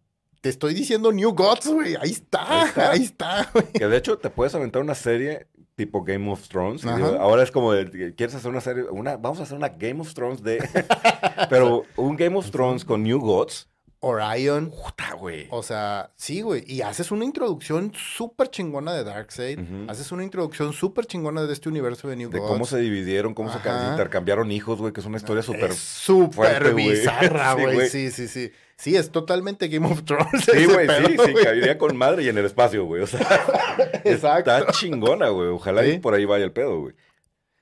Te 0.46 0.50
estoy 0.50 0.74
diciendo 0.74 1.10
New 1.10 1.32
Gods, 1.32 1.66
güey. 1.66 1.96
Ahí 1.96 2.12
está, 2.12 2.62
Ahí 2.62 2.68
está. 2.68 2.90
ahí 2.92 3.02
está, 3.02 3.50
güey. 3.52 3.66
Que 3.72 3.88
de 3.88 3.96
hecho 3.96 4.16
te 4.16 4.30
puedes 4.30 4.54
aventar 4.54 4.80
una 4.80 4.94
serie 4.94 5.48
tipo 5.74 6.04
Game 6.04 6.30
of 6.30 6.46
Thrones. 6.46 6.82
digo, 6.82 7.16
ahora 7.18 7.42
es 7.42 7.50
como, 7.50 7.72
de, 7.72 8.14
¿quieres 8.14 8.36
hacer 8.36 8.52
una 8.52 8.60
serie? 8.60 8.84
Una, 8.84 9.16
vamos 9.16 9.40
a 9.40 9.42
hacer 9.42 9.56
una 9.56 9.70
Game 9.70 10.00
of 10.00 10.14
Thrones 10.14 10.44
de... 10.44 10.64
pero 11.50 11.82
un 11.96 12.14
Game 12.14 12.36
of 12.36 12.48
Thrones 12.52 12.84
con 12.84 13.02
New 13.02 13.18
Gods. 13.18 13.66
Orion. 13.98 14.70
Puta, 14.70 15.14
güey. 15.14 15.48
O 15.50 15.64
sea, 15.64 16.12
sí, 16.14 16.42
güey. 16.42 16.62
Y 16.64 16.82
haces 16.82 17.10
una 17.10 17.24
introducción 17.24 17.92
súper 17.92 18.48
chingona 18.48 18.94
de 18.94 19.02
Darkseid. 19.02 19.58
Haces 19.88 20.12
una 20.12 20.22
introducción 20.22 20.72
súper 20.72 21.06
chingona 21.06 21.42
de 21.42 21.52
este 21.52 21.68
universo 21.68 22.06
de 22.06 22.14
New 22.14 22.30
De 22.30 22.38
Gods. 22.38 22.52
cómo 22.52 22.66
se 22.66 22.78
dividieron, 22.78 23.34
cómo 23.34 23.50
se 23.50 23.58
intercambiaron 23.58 24.52
hijos, 24.52 24.78
güey, 24.78 24.92
que 24.92 25.00
es 25.00 25.06
una 25.06 25.16
historia 25.16 25.42
súper... 25.42 25.74
Súper 25.74 26.72
bizarra, 26.76 27.54
güey. 27.54 27.88
Sí, 27.88 28.12
sí, 28.12 28.28
sí. 28.28 28.52
Sí, 28.76 28.94
es 28.96 29.10
totalmente 29.10 29.68
Game 29.68 29.86
of 29.86 30.04
Thrones. 30.04 30.44
Sí, 30.44 30.66
güey, 30.66 30.86
sí, 30.86 31.16
sí, 31.24 31.34
caería 31.42 31.78
con 31.78 31.96
madre 31.96 32.24
y 32.24 32.28
en 32.28 32.36
el 32.36 32.44
espacio, 32.44 32.84
güey. 32.84 33.02
O 33.02 33.06
sea, 33.06 33.20
Exacto. 34.04 34.54
está 34.54 34.72
chingona, 34.72 35.28
güey. 35.30 35.48
Ojalá 35.48 35.82
Sí. 35.82 35.92
y 35.92 35.98
por 35.98 36.14
ahí 36.14 36.24
vaya 36.26 36.44
el 36.44 36.52
pedo, 36.52 36.80
güey. 36.80 36.94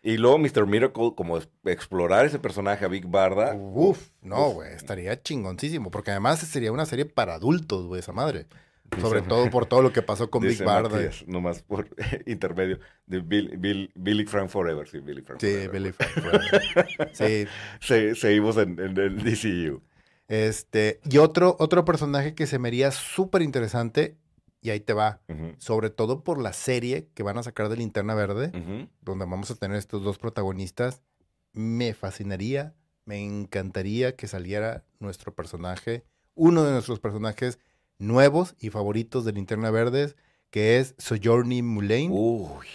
Y 0.02 0.16
luego 0.18 0.38
Mr. 0.38 0.66
Miracle, 0.66 1.12
como 1.16 1.38
explorar 1.64 2.26
ese 2.26 2.38
personaje 2.38 2.84
a 2.84 2.88
Big 2.88 3.06
Barda. 3.06 3.54
Uf, 3.54 4.08
no, 4.20 4.50
güey. 4.50 4.72
Estaría 4.74 5.22
chingoncísimo. 5.22 5.90
Porque 5.90 6.10
además 6.10 6.40
sería 6.40 6.72
una 6.72 6.84
serie 6.84 7.06
para 7.06 7.34
adultos, 7.34 7.86
güey, 7.86 8.00
esa 8.00 8.12
madre. 8.12 8.46
Dice- 8.90 9.00
Sobre 9.00 9.22
todo 9.22 9.48
por 9.50 9.64
todo 9.66 9.80
lo 9.80 9.92
que 9.92 10.02
pasó 10.02 10.28
con 10.30 10.42
Big 10.42 10.62
Barda. 10.62 10.90
Matías, 10.90 11.24
nomás 11.26 11.62
por 11.62 11.88
intermedio 12.26 12.80
de 13.06 13.20
Bill, 13.20 13.56
Bill- 13.56 13.90
Billy 13.94 14.26
Frank 14.26 14.50
Forever. 14.50 14.86
Sí, 14.86 14.98
Billy 14.98 15.22
Frank 15.22 15.40
Sí, 15.40 15.46
Forever. 15.52 15.70
Billy 15.70 15.92
Frank 15.92 16.10
Forever. 16.12 17.10
Sí. 17.14 17.46
Se- 17.80 18.14
seguimos 18.14 18.56
en, 18.58 18.78
en 18.78 18.98
el 18.98 19.22
DCU. 19.22 19.80
Este, 20.28 21.00
y 21.08 21.18
otro, 21.18 21.56
otro 21.58 21.84
personaje 21.84 22.34
que 22.34 22.46
se 22.46 22.58
me 22.58 22.68
haría 22.68 22.90
súper 22.90 23.42
interesante, 23.42 24.16
y 24.60 24.70
ahí 24.70 24.80
te 24.80 24.94
va, 24.94 25.20
sobre 25.58 25.90
todo 25.90 26.24
por 26.24 26.40
la 26.40 26.54
serie 26.54 27.08
que 27.12 27.22
van 27.22 27.36
a 27.36 27.42
sacar 27.42 27.68
de 27.68 27.76
Linterna 27.76 28.14
Verde, 28.14 28.50
donde 29.02 29.26
vamos 29.26 29.50
a 29.50 29.56
tener 29.56 29.76
estos 29.76 30.02
dos 30.02 30.16
protagonistas, 30.18 31.02
me 31.52 31.92
fascinaría, 31.92 32.74
me 33.04 33.22
encantaría 33.22 34.16
que 34.16 34.26
saliera 34.26 34.84
nuestro 35.00 35.34
personaje, 35.34 36.04
uno 36.34 36.64
de 36.64 36.72
nuestros 36.72 36.98
personajes 36.98 37.58
nuevos 37.98 38.54
y 38.58 38.70
favoritos 38.70 39.26
de 39.26 39.32
Linterna 39.32 39.70
Verde, 39.70 40.14
que 40.48 40.78
es 40.78 40.94
Sojourner 40.96 41.62
Mulane, 41.62 42.08
Uy. 42.10 42.66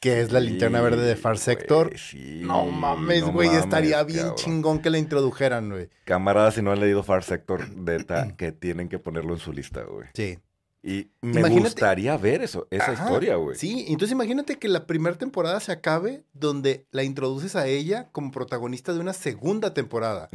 Que 0.00 0.20
es 0.20 0.32
la 0.32 0.40
Linterna 0.40 0.80
Verde 0.80 1.06
de 1.06 1.16
Far 1.16 1.38
Sector. 1.38 1.92
sí, 1.98 2.40
No 2.42 2.64
mames, 2.66 3.24
güey, 3.24 3.48
estaría 3.54 4.02
bien 4.04 4.18
cabrón. 4.20 4.36
chingón 4.36 4.78
que 4.80 4.90
la 4.90 4.98
introdujeran, 4.98 5.70
güey. 5.70 5.88
Camaradas, 6.04 6.54
si 6.54 6.62
no 6.62 6.72
han 6.72 6.80
leído 6.80 7.02
Far 7.02 7.22
Sector, 7.24 7.68
neta, 7.76 8.36
que 8.36 8.52
tienen 8.52 8.88
que 8.88 8.98
ponerlo 8.98 9.34
en 9.34 9.40
su 9.40 9.52
lista, 9.52 9.82
güey. 9.82 10.08
Sí. 10.14 10.38
Y 10.80 11.10
me 11.22 11.40
Imagínate- 11.40 11.60
gustaría 11.64 12.16
ver 12.16 12.40
eso, 12.40 12.68
esa 12.70 12.92
Ajá, 12.92 13.02
historia, 13.04 13.34
güey. 13.34 13.56
Sí, 13.56 13.86
entonces 13.88 14.12
imagínate 14.12 14.58
que 14.58 14.68
la 14.68 14.86
primera 14.86 15.18
temporada 15.18 15.58
se 15.58 15.72
acabe 15.72 16.22
donde 16.34 16.86
la 16.92 17.02
introduces 17.02 17.56
a 17.56 17.66
ella 17.66 18.08
como 18.12 18.30
protagonista 18.30 18.92
de 18.94 19.00
una 19.00 19.12
segunda 19.12 19.74
temporada. 19.74 20.28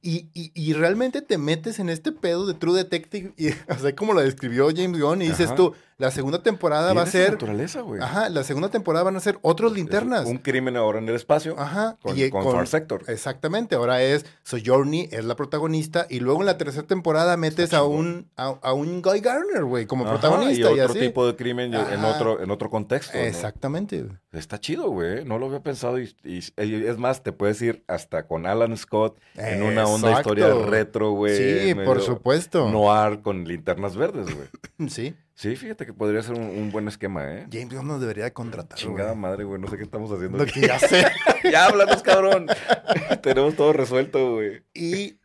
Y, 0.00 0.30
y- 0.32 0.50
y 0.54 0.72
realmente 0.72 1.20
te 1.20 1.36
metes 1.36 1.78
en 1.78 1.90
este 1.90 2.10
pedo 2.10 2.46
de 2.46 2.54
True 2.54 2.74
Detective, 2.78 3.34
y, 3.36 3.48
o 3.70 3.78
sea, 3.78 3.94
como 3.94 4.14
lo 4.14 4.22
describió 4.22 4.68
James 4.74 4.98
Gunn, 4.98 5.20
y 5.20 5.26
dices 5.28 5.48
Ajá. 5.48 5.56
tú, 5.56 5.74
la 5.98 6.10
segunda 6.10 6.42
temporada 6.42 6.92
va 6.94 7.02
a 7.02 7.06
ser... 7.06 7.32
naturaleza, 7.32 7.80
güey. 7.82 8.00
Ajá, 8.02 8.28
la 8.28 8.42
segunda 8.44 8.68
temporada 8.70 9.04
van 9.04 9.16
a 9.16 9.20
ser 9.20 9.38
otros 9.42 9.72
Es 9.72 9.76
linternas. 9.78 10.26
Un 10.26 10.38
crimen 10.38 10.76
ahora 10.76 10.98
en 10.98 11.08
el 11.08 11.14
espacio 11.14 11.58
Ajá. 11.58 11.96
con, 12.02 12.18
y, 12.18 12.28
con 12.30 12.42
con- 12.44 12.54
Far 12.54 12.66
Sector. 12.66 13.04
Exactamente, 13.08 13.74
ahora 13.76 14.02
es 14.02 14.26
Sojourner, 14.42 15.08
es 15.12 15.24
la 15.24 15.36
protagonista, 15.36 16.06
y 16.10 16.20
luego 16.20 16.40
en 16.40 16.46
la 16.46 16.58
tercera 16.58 16.86
temporada 16.86 17.36
metes 17.36 17.72
a 17.74 17.84
un, 17.84 18.28
a, 18.36 18.46
a 18.62 18.72
un 18.72 19.00
Guy 19.02 19.20
Garner, 19.20 19.64
güey, 19.64 19.86
como 19.86 20.04
Ajá, 20.04 20.14
protagonista. 20.20 20.70
y 20.70 20.80
otro 20.80 20.92
así. 20.92 21.00
tipo 21.00 21.26
de 21.26 21.36
crimen 21.36 21.72
y- 21.72 21.76
en 21.76 22.04
otro, 22.04 22.40
en 22.42 22.50
otro 22.50 22.70
contexto. 22.70 23.16
¿no? 23.16 23.24
Exactamente. 23.24 24.04
Está 24.32 24.58
chido, 24.58 24.88
güey. 24.90 25.24
No 25.24 25.38
lo 25.38 25.46
había 25.46 25.60
pensado. 25.62 26.00
Y, 26.00 26.14
y- 26.24 26.40
y 26.62 26.86
es 26.86 26.96
más, 26.98 27.22
te 27.22 27.32
puedes 27.32 27.60
ir 27.62 27.84
hasta 27.86 28.26
con 28.26 28.46
Alan 28.46 28.76
Scott 28.76 29.18
en 29.36 29.62
una 29.62 29.84
onda 29.86 30.08
Exacto. 30.10 30.34
historia 30.34 30.66
retro, 30.66 31.10
güey. 31.12 31.36
Sí, 31.36 31.74
por 31.74 32.00
supuesto. 32.00 32.68
Noir 32.70 33.20
con 33.22 33.44
linternas 33.44 33.96
verdes, 33.96 34.26
güey. 34.34 34.48
Sí. 34.90 35.14
Sí, 35.42 35.56
fíjate 35.56 35.84
que 35.86 35.92
podría 35.92 36.22
ser 36.22 36.36
un, 36.36 36.44
un 36.44 36.70
buen 36.70 36.86
esquema, 36.86 37.28
¿eh? 37.34 37.48
James 37.50 37.74
Gunn 37.74 37.88
nos 37.88 38.00
debería 38.00 38.22
de 38.22 38.32
contratar. 38.32 38.78
Chingada 38.78 39.10
güey. 39.10 39.20
madre, 39.20 39.42
güey. 39.42 39.60
No 39.60 39.66
sé 39.66 39.76
qué 39.76 39.82
estamos 39.82 40.08
haciendo. 40.12 40.38
Lo 40.38 40.44
aquí. 40.44 40.60
que 40.60 40.68
ya 40.68 40.78
sé. 40.78 41.04
ya 41.50 41.66
háblanos, 41.66 42.00
cabrón. 42.04 42.46
Tenemos 43.24 43.56
todo 43.56 43.72
resuelto, 43.72 44.34
güey. 44.34 44.62
Y, 44.72 45.16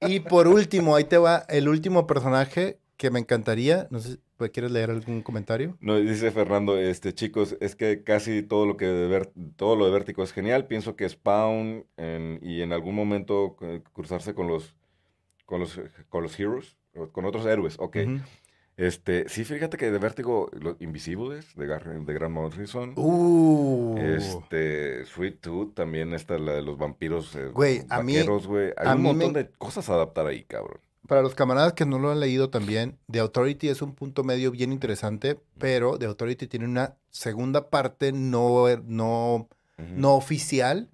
y 0.00 0.20
por 0.20 0.46
último, 0.46 0.94
ahí 0.94 1.02
te 1.02 1.18
va 1.18 1.38
el 1.48 1.68
último 1.68 2.06
personaje 2.06 2.78
que 2.96 3.10
me 3.10 3.18
encantaría. 3.18 3.88
No 3.90 3.98
sé, 3.98 4.18
pues, 4.36 4.50
¿quieres 4.52 4.70
leer 4.70 4.90
algún 4.90 5.20
comentario? 5.22 5.76
No, 5.80 5.96
dice 5.96 6.30
Fernando, 6.30 6.78
este, 6.78 7.12
chicos, 7.12 7.56
es 7.60 7.74
que 7.74 8.04
casi 8.04 8.44
todo 8.44 8.66
lo 8.66 8.76
que 8.76 8.86
de 8.86 9.08
Ver- 9.08 9.32
todo 9.56 9.74
lo 9.74 9.86
de 9.86 9.90
Vértigo 9.90 10.22
es 10.22 10.32
genial. 10.32 10.66
Pienso 10.68 10.94
que 10.94 11.08
Spawn 11.08 11.84
en- 11.96 12.38
y 12.40 12.62
en 12.62 12.72
algún 12.72 12.94
momento 12.94 13.56
eh, 13.62 13.82
cruzarse 13.92 14.32
con 14.32 14.46
los 14.46 14.76
con 15.44 15.58
los 15.58 15.80
con 16.08 16.22
los 16.22 16.38
heroes, 16.38 16.76
con 17.10 17.24
otros 17.24 17.44
héroes, 17.46 17.74
ok. 17.80 17.96
Este, 18.76 19.26
sí, 19.28 19.44
fíjate 19.44 19.78
que 19.78 19.90
de 19.90 19.98
Vértigo, 19.98 20.50
los 20.52 20.76
Invisibles 20.80 21.54
de, 21.56 21.66
Gar- 21.66 22.04
de 22.04 22.12
Grant 22.14 22.34
Morrison. 22.34 22.92
Uh. 22.96 23.96
Este, 23.98 25.04
Sweet 25.06 25.40
Tooth, 25.40 25.74
también 25.74 26.12
está 26.12 26.36
la 26.38 26.52
de 26.52 26.62
los 26.62 26.76
vampiros 26.76 27.34
eh, 27.36 27.46
Güey, 27.54 27.84
a 27.88 28.02
mí- 28.02 28.20
güey. 28.22 28.72
Hay 28.76 28.88
a 28.88 28.94
un 28.94 29.02
mí 29.02 29.08
montón 29.08 29.32
me- 29.32 29.44
de 29.44 29.50
cosas 29.56 29.88
a 29.88 29.94
adaptar 29.94 30.26
ahí, 30.26 30.44
cabrón. 30.44 30.78
para 31.08 31.22
los 31.22 31.34
camaradas 31.34 31.72
que 31.72 31.86
no 31.86 31.98
lo 31.98 32.10
han 32.10 32.20
leído 32.20 32.50
también, 32.50 32.98
The 33.10 33.20
Authority 33.20 33.68
es 33.68 33.80
un 33.80 33.94
punto 33.94 34.24
medio 34.24 34.50
bien 34.50 34.72
interesante, 34.72 35.38
pero 35.56 35.98
The 35.98 36.06
Authority 36.06 36.46
tiene 36.46 36.66
una 36.66 36.96
segunda 37.10 37.70
parte 37.70 38.12
no, 38.12 38.66
no, 38.84 39.48
Ujú. 39.78 39.88
no 39.94 40.14
oficial 40.16 40.90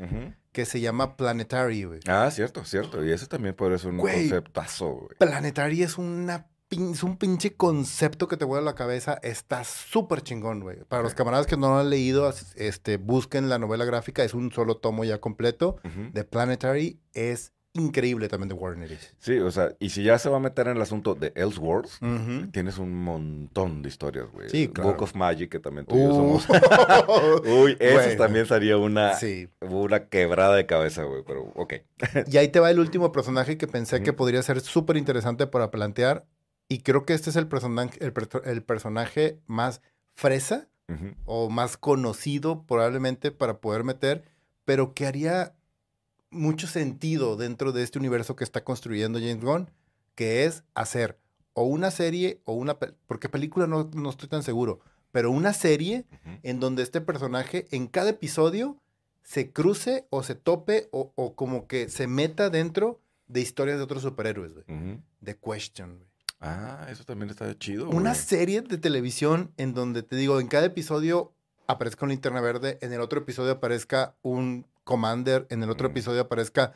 que 0.52 0.66
se 0.66 0.80
llama 0.80 1.16
Planetary, 1.16 1.84
güey. 1.84 2.00
Ah, 2.06 2.30
cierto, 2.30 2.62
cierto. 2.64 3.02
Y 3.04 3.10
ese 3.10 3.26
también 3.26 3.54
podría 3.56 3.78
ser 3.78 3.90
un 3.90 3.98
conceptazo, 3.98 4.90
güey. 4.92 5.16
Planetary 5.18 5.82
es 5.82 5.96
una 5.96 6.46
es 6.76 7.02
un 7.02 7.16
pinche 7.16 7.54
concepto 7.54 8.28
que 8.28 8.36
te 8.36 8.44
vuela 8.44 8.64
la 8.64 8.74
cabeza. 8.74 9.18
Está 9.22 9.64
súper 9.64 10.22
chingón, 10.22 10.60
güey. 10.60 10.78
Para 10.88 11.02
los 11.02 11.14
camaradas 11.14 11.46
que 11.46 11.56
no 11.56 11.68
lo 11.70 11.78
han 11.78 11.90
leído, 11.90 12.32
este, 12.56 12.96
busquen 12.96 13.48
la 13.48 13.58
novela 13.58 13.84
gráfica. 13.84 14.24
Es 14.24 14.34
un 14.34 14.50
solo 14.52 14.76
tomo 14.76 15.04
ya 15.04 15.20
completo. 15.20 15.76
The 16.12 16.24
Planetary 16.24 16.98
es 17.14 17.52
increíble 17.74 18.28
también 18.28 18.50
de 18.50 18.54
Warner. 18.54 18.86
Ellis. 18.90 19.14
Sí, 19.18 19.38
o 19.38 19.50
sea, 19.50 19.74
y 19.78 19.88
si 19.88 20.02
ya 20.02 20.18
se 20.18 20.28
va 20.28 20.36
a 20.36 20.40
meter 20.40 20.66
en 20.68 20.76
el 20.76 20.82
asunto 20.82 21.14
de 21.14 21.32
Ujú. 21.46 22.50
tienes 22.52 22.76
un 22.76 22.94
montón 22.94 23.80
de 23.82 23.88
historias, 23.88 24.26
güey. 24.30 24.50
Sí, 24.50 24.68
claro. 24.68 24.90
Book 24.90 25.02
of 25.04 25.14
Magic, 25.14 25.50
que 25.50 25.58
también 25.58 25.86
tú 25.86 25.96
y 25.96 26.00
yo 26.00 26.08
Uh. 26.08 26.38
somos. 26.40 26.46
Uy, 27.46 27.76
eso 27.80 27.94
Bueno. 27.94 28.16
también 28.18 28.46
sería 28.46 28.76
una, 28.76 29.14
Sí. 29.16 29.48
una 29.62 30.06
quebrada 30.08 30.54
de 30.56 30.66
cabeza, 30.66 31.04
güey, 31.04 31.22
pero 31.26 31.50
ok. 31.54 31.74
Y 32.26 32.36
ahí 32.36 32.48
te 32.48 32.60
va 32.60 32.70
el 32.70 32.78
último 32.78 33.10
personaje 33.10 33.56
que 33.56 33.66
pensé 33.66 34.02
que 34.02 34.12
podría 34.12 34.42
ser 34.42 34.60
súper 34.60 34.96
interesante 34.98 35.46
para 35.46 35.70
plantear. 35.70 36.26
Y 36.72 36.78
creo 36.78 37.04
que 37.04 37.12
este 37.14 37.30
es 37.30 37.36
el, 37.36 37.48
personaje 37.48 37.98
el, 38.02 38.12
per- 38.12 38.42
el 38.46 38.62
personaje 38.62 39.38
más 39.46 39.80
fresa 40.14 40.68
o 41.26 41.48
más 41.48 41.76
conocido 41.76 42.64
probablemente 42.64 43.30
para 43.30 43.58
poder 43.60 43.82
meter, 43.84 44.24
pero 44.64 44.92
que 44.94 45.06
haría 45.06 45.54
mucho 46.30 46.66
sentido 46.66 47.36
dentro 47.36 47.72
de 47.72 47.82
este 47.82 47.98
universo 47.98 48.36
que 48.36 48.44
está 48.44 48.62
construyendo 48.64 49.18
James 49.18 49.42
Gunn, 49.44 49.70
que 50.14 50.44
es 50.44 50.64
hacer 50.74 51.18
o 51.54 51.64
una 51.64 51.90
serie 51.90 52.40
o 52.44 52.52
una... 52.54 52.78
Porque 53.06 53.28
película 53.28 53.66
no, 53.66 53.90
no 53.94 54.10
estoy 54.10 54.28
tan 54.28 54.42
seguro, 54.42 54.80
pero 55.12 55.30
una 55.30 55.52
serie 55.52 56.06
en 56.42 56.60
donde 56.60 56.82
este 56.82 57.00
personaje 57.00 57.66
en 57.70 57.86
cada 57.86 58.10
episodio 58.10 58.76
se 59.22 59.50
cruce 59.52 60.06
o 60.10 60.22
se 60.22 60.34
tope 60.34 60.88
o, 60.90 61.12
o 61.16 61.34
como 61.34 61.66
que 61.66 61.88
se 61.88 62.06
meta 62.06 62.50
dentro 62.50 63.00
de 63.28 63.40
historias 63.40 63.78
de 63.78 63.84
otros 63.84 64.02
superhéroes, 64.02 64.52
güey. 64.54 64.64
The 65.24 65.36
Question, 65.38 65.98
güey. 65.98 66.11
Ah, 66.42 66.86
eso 66.90 67.04
también 67.04 67.30
está 67.30 67.56
chido, 67.58 67.88
Una 67.88 68.10
güey. 68.10 68.22
serie 68.22 68.62
de 68.62 68.76
televisión 68.78 69.52
en 69.56 69.74
donde 69.74 70.02
te 70.02 70.16
digo, 70.16 70.40
en 70.40 70.48
cada 70.48 70.66
episodio 70.66 71.32
aparezca 71.68 72.04
una 72.04 72.12
linterna 72.14 72.40
verde, 72.40 72.78
en 72.82 72.92
el 72.92 73.00
otro 73.00 73.20
episodio 73.20 73.52
aparezca 73.52 74.16
un 74.22 74.66
commander, 74.84 75.46
en 75.50 75.62
el 75.62 75.70
otro 75.70 75.88
Mm. 75.88 75.92
episodio 75.92 76.20
aparezca 76.22 76.72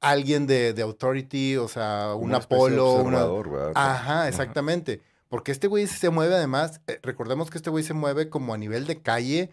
alguien 0.00 0.46
de, 0.46 0.72
de 0.72 0.82
Authority, 0.82 1.56
o 1.56 1.66
sea, 1.66 2.14
un 2.14 2.26
Una 2.26 2.36
Apolo, 2.38 2.92
una... 3.02 3.24
¿verdad? 3.26 3.72
Ajá, 3.74 4.28
exactamente. 4.28 5.02
Porque 5.28 5.50
este 5.52 5.66
güey 5.66 5.86
se 5.88 6.08
mueve 6.08 6.36
además, 6.36 6.80
eh, 6.86 7.00
recordemos 7.02 7.50
que 7.50 7.58
este 7.58 7.68
güey 7.68 7.82
se 7.84 7.92
mueve 7.94 8.30
como 8.30 8.54
a 8.54 8.58
nivel 8.58 8.86
de 8.86 9.02
calle, 9.02 9.50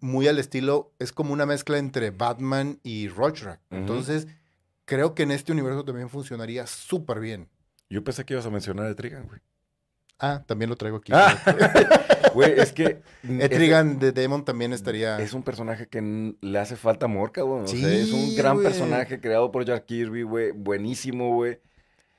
muy 0.00 0.28
al 0.28 0.38
estilo, 0.38 0.92
es 1.00 1.10
como 1.12 1.32
una 1.32 1.46
mezcla 1.46 1.78
entre 1.78 2.10
Batman 2.10 2.78
y 2.84 3.08
Rorschach. 3.08 3.58
Ujú. 3.70 3.80
Entonces, 3.80 4.28
creo 4.84 5.14
que 5.14 5.22
en 5.24 5.30
este 5.32 5.50
universo 5.50 5.84
también 5.84 6.08
funcionaría 6.10 6.66
súper 6.68 7.18
bien. 7.18 7.48
Yo 7.88 8.02
pensé 8.04 8.24
que 8.24 8.34
ibas 8.34 8.46
a 8.46 8.50
mencionar 8.50 8.86
a 8.86 8.90
Etrigan, 8.90 9.26
güey. 9.26 9.40
Ah, 10.18 10.42
también 10.46 10.70
lo 10.70 10.76
traigo 10.76 10.96
aquí. 10.96 11.12
Ah, 11.14 11.36
Güey, 12.34 12.52
es 12.60 12.72
que... 12.72 13.02
Etrigan 13.40 13.98
de 13.98 14.12
Demon 14.12 14.44
también 14.44 14.72
estaría... 14.72 15.18
Es 15.20 15.34
un 15.34 15.42
personaje 15.42 15.86
que 15.88 16.34
le 16.40 16.58
hace 16.58 16.76
falta 16.76 17.04
amor, 17.06 17.32
cabrón. 17.32 17.64
O 17.64 17.66
sea, 17.68 17.92
es 17.92 18.12
un 18.12 18.30
Sí, 18.30 18.36
gran 18.36 18.54
güey. 18.54 18.66
personaje 18.66 19.20
creado 19.20 19.50
por 19.52 19.64
Jack 19.64 19.84
Kirby, 19.86 20.22
güey. 20.22 20.52
Buenísimo, 20.52 21.34
güey. 21.34 21.60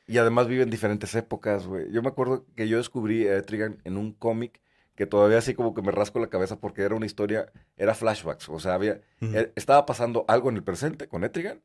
Y 0.05 0.19
además 0.19 0.47
vive 0.47 0.63
en 0.63 0.69
diferentes 0.69 1.13
épocas, 1.15 1.65
güey. 1.67 1.91
Yo 1.91 2.01
me 2.01 2.07
acuerdo 2.09 2.45
que 2.55 2.67
yo 2.67 2.77
descubrí 2.77 3.27
a 3.27 3.35
Etrigan 3.37 3.81
en 3.83 3.97
un 3.97 4.13
cómic 4.13 4.61
que 4.95 5.05
todavía 5.05 5.37
así 5.39 5.53
como 5.53 5.73
que 5.75 5.81
me 5.81 5.91
rasco 5.91 6.19
la 6.19 6.27
cabeza 6.27 6.59
porque 6.59 6.81
era 6.83 6.95
una 6.95 7.05
historia, 7.05 7.51
era 7.77 7.93
flashbacks. 7.93 8.47
O 8.49 8.59
sea, 8.59 8.73
había, 8.75 9.01
eh, 9.21 9.51
estaba 9.55 9.85
pasando 9.85 10.23
algo 10.27 10.49
en 10.49 10.55
el 10.55 10.63
presente 10.63 11.07
con 11.07 11.23
Etrigan, 11.23 11.61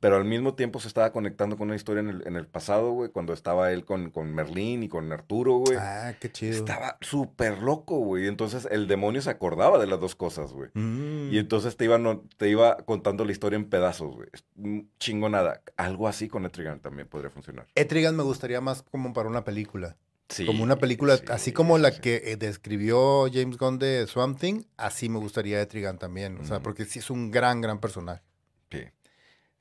pero 0.00 0.16
al 0.16 0.24
mismo 0.24 0.54
tiempo 0.54 0.78
se 0.80 0.88
estaba 0.88 1.12
conectando 1.12 1.56
con 1.58 1.68
una 1.68 1.76
historia 1.76 2.00
en 2.00 2.08
el, 2.08 2.26
en 2.26 2.36
el 2.36 2.46
pasado, 2.46 2.92
güey, 2.92 3.10
cuando 3.10 3.32
estaba 3.32 3.72
él 3.72 3.84
con, 3.84 4.10
con 4.10 4.32
Merlín 4.34 4.82
y 4.84 4.88
con 4.88 5.12
Arturo, 5.12 5.54
güey. 5.58 5.76
Ah, 5.78 6.14
qué 6.20 6.30
chido. 6.30 6.52
Estaba 6.56 6.96
súper 7.00 7.58
loco, 7.62 7.98
güey. 7.98 8.26
Entonces 8.28 8.66
el 8.70 8.86
demonio 8.86 9.20
se 9.22 9.30
acordaba 9.30 9.78
de 9.78 9.86
las 9.86 10.00
dos 10.00 10.14
cosas, 10.14 10.52
güey. 10.52 10.70
Mm. 10.74 11.30
Y 11.32 11.38
entonces 11.38 11.76
te 11.76 11.84
iba, 11.84 11.98
no- 11.98 12.22
te 12.36 12.48
iba 12.48 12.76
contando 12.78 13.24
la 13.24 13.32
historia 13.32 13.56
en 13.56 13.68
pedazos, 13.68 14.14
güey. 14.14 14.28
Es 14.32 14.44
un 14.56 14.88
Chingonada. 14.98 15.62
Algo 15.76 16.06
así 16.08 16.28
con 16.28 16.44
Etrigan 16.46 16.80
también 16.80 17.08
podría 17.08 17.30
funcionar. 17.30 17.66
Etrigan 17.74 18.16
me 18.16 18.22
gustaría 18.22 18.60
más 18.60 18.82
como 18.82 19.12
para 19.12 19.28
una 19.28 19.44
película. 19.44 19.96
Sí. 20.28 20.46
como 20.46 20.62
una 20.62 20.76
película, 20.76 21.18
sí, 21.18 21.24
así 21.28 21.52
como 21.52 21.76
sí, 21.76 21.82
la 21.82 21.90
que 22.00 22.22
eh, 22.24 22.36
describió 22.38 23.26
James 23.30 23.58
Gunn 23.58 23.78
de 23.78 24.06
Swamp 24.06 24.40
Thing, 24.40 24.62
así 24.78 25.10
me 25.10 25.18
gustaría 25.18 25.60
Etrigan 25.60 25.98
también. 25.98 26.38
O 26.38 26.44
sea, 26.46 26.60
porque 26.60 26.86
sí 26.86 27.00
es 27.00 27.10
un 27.10 27.30
gran, 27.30 27.60
gran 27.60 27.80
personaje. 27.80 28.22
Sí. 28.70 28.78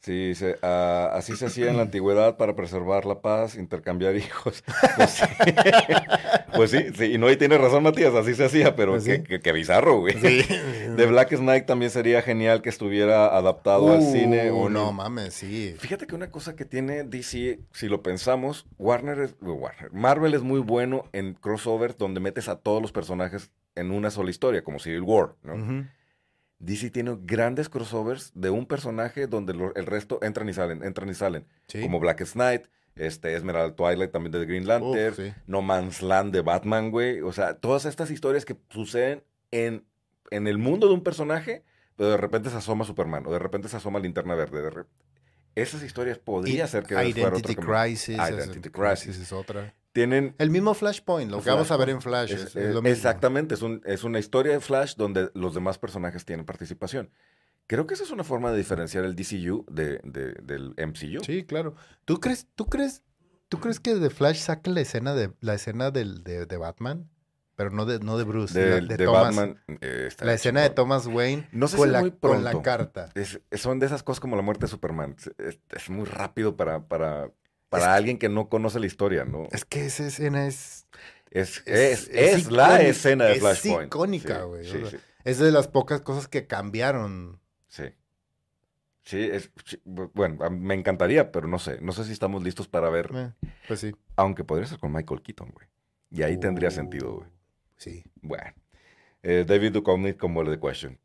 Sí, 0.03 0.33
se- 0.33 0.57
ah, 0.63 1.11
así 1.13 1.35
se 1.35 1.45
hacía 1.45 1.69
en 1.69 1.75
la 1.77 1.83
antigüedad 1.83 2.35
para 2.35 2.55
preservar 2.55 3.05
la 3.05 3.21
paz, 3.21 3.55
intercambiar 3.55 4.15
hijos. 4.17 4.63
Pues 4.95 5.09
sí, 5.11 5.23
Pues 6.55 6.71
sí, 6.71 6.85
sí, 6.97 7.05
y 7.13 7.17
no, 7.17 7.29
y 7.29 7.37
tiene 7.37 7.57
razón 7.57 7.83
Matías, 7.83 8.13
así 8.15 8.33
se 8.33 8.45
hacía, 8.45 8.75
pero 8.75 8.93
Pues 8.93 9.05
qué, 9.05 9.17
sí. 9.17 9.23
qué- 9.23 9.39
qué 9.39 9.51
bizarro, 9.51 9.99
güey. 9.99 10.15
De 10.19 11.05
Black 11.05 11.29
Knight 11.37 11.65
también 11.65 11.91
sería 11.91 12.21
genial 12.21 12.61
que 12.61 12.69
estuviera 12.69 13.27
adaptado 13.37 13.93
al 13.93 14.01
cine. 14.01 14.51
Uh, 14.51 14.63
o 14.63 14.69
no 14.69 14.91
mames, 14.91 15.33
sí. 15.35 15.75
Fíjate 15.77 16.07
que 16.07 16.15
una 16.15 16.31
cosa 16.31 16.55
que 16.55 16.65
tiene 16.65 17.03
DC, 17.03 17.59
si 17.71 17.87
lo 17.87 18.01
pensamos, 18.01 18.65
Warner 18.79 19.19
es, 19.19 19.35
Warner, 19.39 19.91
Marvel 19.93 20.33
es 20.33 20.41
muy 20.41 20.59
bueno 20.59 21.05
en 21.13 21.35
crossovers 21.35 21.97
donde 21.97 22.19
metes 22.19 22.49
a 22.49 22.57
todos 22.57 22.81
los 22.81 22.91
personajes 22.91 23.51
en 23.75 23.91
una 23.91 24.09
sola 24.11 24.29
historia, 24.31 24.63
como 24.63 24.79
Civil 24.79 25.01
War, 25.03 25.35
¿no? 25.43 25.87
DC 26.61 26.89
tiene 26.91 27.17
grandes 27.21 27.69
crossovers 27.69 28.31
de 28.35 28.49
un 28.49 28.65
personaje 28.65 29.27
donde 29.27 29.53
lo- 29.53 29.73
el 29.75 29.85
resto 29.85 30.19
entran 30.21 30.47
y 30.49 30.53
salen, 30.53 30.83
entran 30.83 31.09
y 31.09 31.13
salen, 31.13 31.45
Sí. 31.67 31.81
como 31.81 31.99
Black 31.99 32.23
Knight, 32.33 32.67
este 32.95 33.33
Esmeralda 33.35 33.75
Twilight 33.75 34.11
también 34.11 34.31
de 34.31 34.39
The 34.39 34.45
Green 34.45 34.67
Lantern, 34.67 35.15
sí. 35.15 35.33
No 35.47 35.61
Man's 35.61 36.01
Land 36.01 36.33
de 36.33 36.41
Batman, 36.41 36.91
güey, 36.91 37.21
o 37.21 37.31
sea, 37.31 37.55
todas 37.55 37.85
estas 37.85 38.11
historias 38.11 38.45
que 38.45 38.55
suceden 38.69 39.23
en, 39.51 39.85
en 40.29 40.47
el 40.47 40.57
mundo 40.57 40.87
de 40.87 40.93
un 40.93 41.03
personaje, 41.03 41.63
pero 41.95 42.09
de 42.11 42.17
repente 42.17 42.49
se 42.49 42.57
asoma 42.57 42.85
Superman, 42.85 43.25
o 43.27 43.31
de 43.31 43.39
repente 43.39 43.67
se 43.67 43.77
asoma 43.77 43.99
Linterna 43.99 44.35
Verde, 44.35 44.61
de 44.61 44.85
esas 45.55 45.83
historias 45.83 46.17
podría 46.19 46.65
Y 46.65 46.67
ser 46.67 46.83
que 46.83 46.93
fuera 46.95 47.09
Identity 47.09 47.55
camino. 47.55 47.73
Crisis. 47.81 48.17
es- 48.19 48.29
Identity 48.29 48.69
Crisis. 48.69 49.17
es 49.19 49.31
otra. 49.33 49.73
Tienen 49.93 50.35
El 50.37 50.49
mismo 50.51 50.73
Flashpoint, 50.73 51.29
lo 51.31 51.41
que 51.41 51.49
vamos 51.49 51.69
a 51.71 51.77
ver 51.77 51.89
en 51.89 52.01
Flash. 52.01 52.31
es- 52.31 52.41
es- 52.41 52.47
es 52.47 52.55
es- 52.55 52.73
lo 52.73 52.81
mismo. 52.81 52.95
exactamente, 52.95 53.55
es, 53.55 53.61
un- 53.61 53.81
es 53.85 54.03
una 54.03 54.19
historia 54.19 54.53
de 54.53 54.59
Flash 54.61 54.95
donde 54.95 55.29
los 55.33 55.53
demás 55.53 55.77
personajes 55.77 56.23
tienen 56.23 56.45
participación. 56.45 57.09
Creo 57.67 57.87
que 57.87 57.93
esa 57.93 58.03
es 58.03 58.11
una 58.11 58.23
forma 58.23 58.51
de 58.51 58.57
diferenciar 58.57 59.03
el 59.05 59.15
DCU 59.15 59.65
de, 59.69 59.99
de- 60.03 60.33
del 60.43 60.73
MCU. 60.77 61.23
Sí, 61.23 61.43
claro. 61.45 61.75
¿Tú 62.05 62.19
crees, 62.19 62.47
tú 62.55 62.65
crees, 62.67 63.03
tú 63.49 63.59
crees 63.59 63.79
que 63.79 63.95
The 63.95 64.09
Flash 64.09 64.37
saque 64.39 64.69
la 64.69 64.81
escena 64.81 65.13
de 65.13 65.31
la 65.41 65.53
escena 65.55 65.91
del, 65.91 66.23
de, 66.23 66.45
de 66.45 66.57
Batman? 66.57 67.09
Pero 67.57 67.69
no 67.69 67.85
de, 67.85 67.99
no 67.99 68.17
de 68.17 68.23
Bruce, 68.23 68.57
De, 68.59 68.81
la- 68.81 68.87
de 68.87 68.97
de 68.97 69.05
Thomas- 69.05 69.35
Batman. 69.35 69.59
eh, 69.81 70.05
está 70.07 70.25
La 70.25 70.33
escena 70.33 70.61
de. 70.61 70.69
Thomas 70.71 71.05
Wayne 71.05 71.47
No 71.51 71.67
sé 71.67 71.77
con, 71.77 71.87
si 71.89 71.91
la, 71.93 71.99
muy 71.99 72.11
con 72.11 72.43
la 72.43 72.61
carta. 72.61 73.09
Es- 73.13 73.39
son 73.53 73.77
de 73.79 73.85
esas 73.85 74.03
cosas 74.03 74.19
como 74.21 74.35
la 74.35 74.41
muerte 74.41 74.65
de 74.65 74.69
Superman. 74.69 75.15
Es, 75.17 75.31
es- 75.37 75.59
es 75.69 75.89
muy 75.89 76.05
rápido 76.05 76.55
para, 76.57 76.87
para, 76.87 77.29
para 77.71 77.95
alguien 77.95 78.17
que 78.19 78.29
no 78.29 78.49
conoce 78.49 78.79
la 78.79 78.85
historia, 78.85 79.25
¿no? 79.25 79.47
Es 79.51 79.65
que 79.65 79.85
esa 79.85 80.05
escena 80.05 80.45
es, 80.47 80.85
Es, 81.31 81.63
es, 81.65 81.67
es- 81.67 82.09
es 82.09 82.33
es 82.45 82.51
la 82.51 82.67
icónica- 82.75 82.81
escena 82.89 83.25
de 83.25 83.33
es 83.33 83.39
Flashpoint. 83.39 83.87
icónica, 83.87 84.39
Sí, 84.41 84.45
güey, 84.45 84.61
o 84.61 84.71
Sí, 84.73 84.79
sea, 84.81 84.89
sí, 84.91 84.97
es 85.23 85.39
de 85.39 85.51
las 85.51 85.67
pocas 85.67 86.01
cosas 86.01 86.27
que 86.27 86.45
cambiaron. 86.47 87.39
sí. 87.67 87.85
Sí, 89.03 89.17
es, 89.19 89.49
bueno, 89.83 90.47
me 90.51 90.75
encantaría, 90.75 91.31
pero 91.31 91.47
no 91.47 91.57
sé. 91.57 91.79
No 91.81 91.91
sé 91.91 92.03
si 92.05 92.11
estamos 92.13 92.43
listos 92.43 92.67
para 92.67 92.87
ver. 92.91 93.09
Eh, 93.15 93.31
pues 93.67 93.79
sí. 93.79 93.95
Aunque 94.15 94.43
podría 94.43 94.67
ser 94.67 94.77
con 94.77 94.91
Michael 94.93 95.23
Keaton, 95.23 95.49
güey. 95.49 95.67
Y 96.11 96.21
ahí 96.21 96.37
tendría 96.37 96.69
Uh, 96.69 96.71
sentido, 96.71 97.15
güey. 97.15 97.27
Sí. 97.77 98.03
Bueno. 98.21 98.53
Eh, 99.23 99.43
David 99.47 99.71
Duchovny 99.71 100.13
como 100.13 100.43
el 100.43 100.51
de 100.51 100.59
Question. 100.59 100.99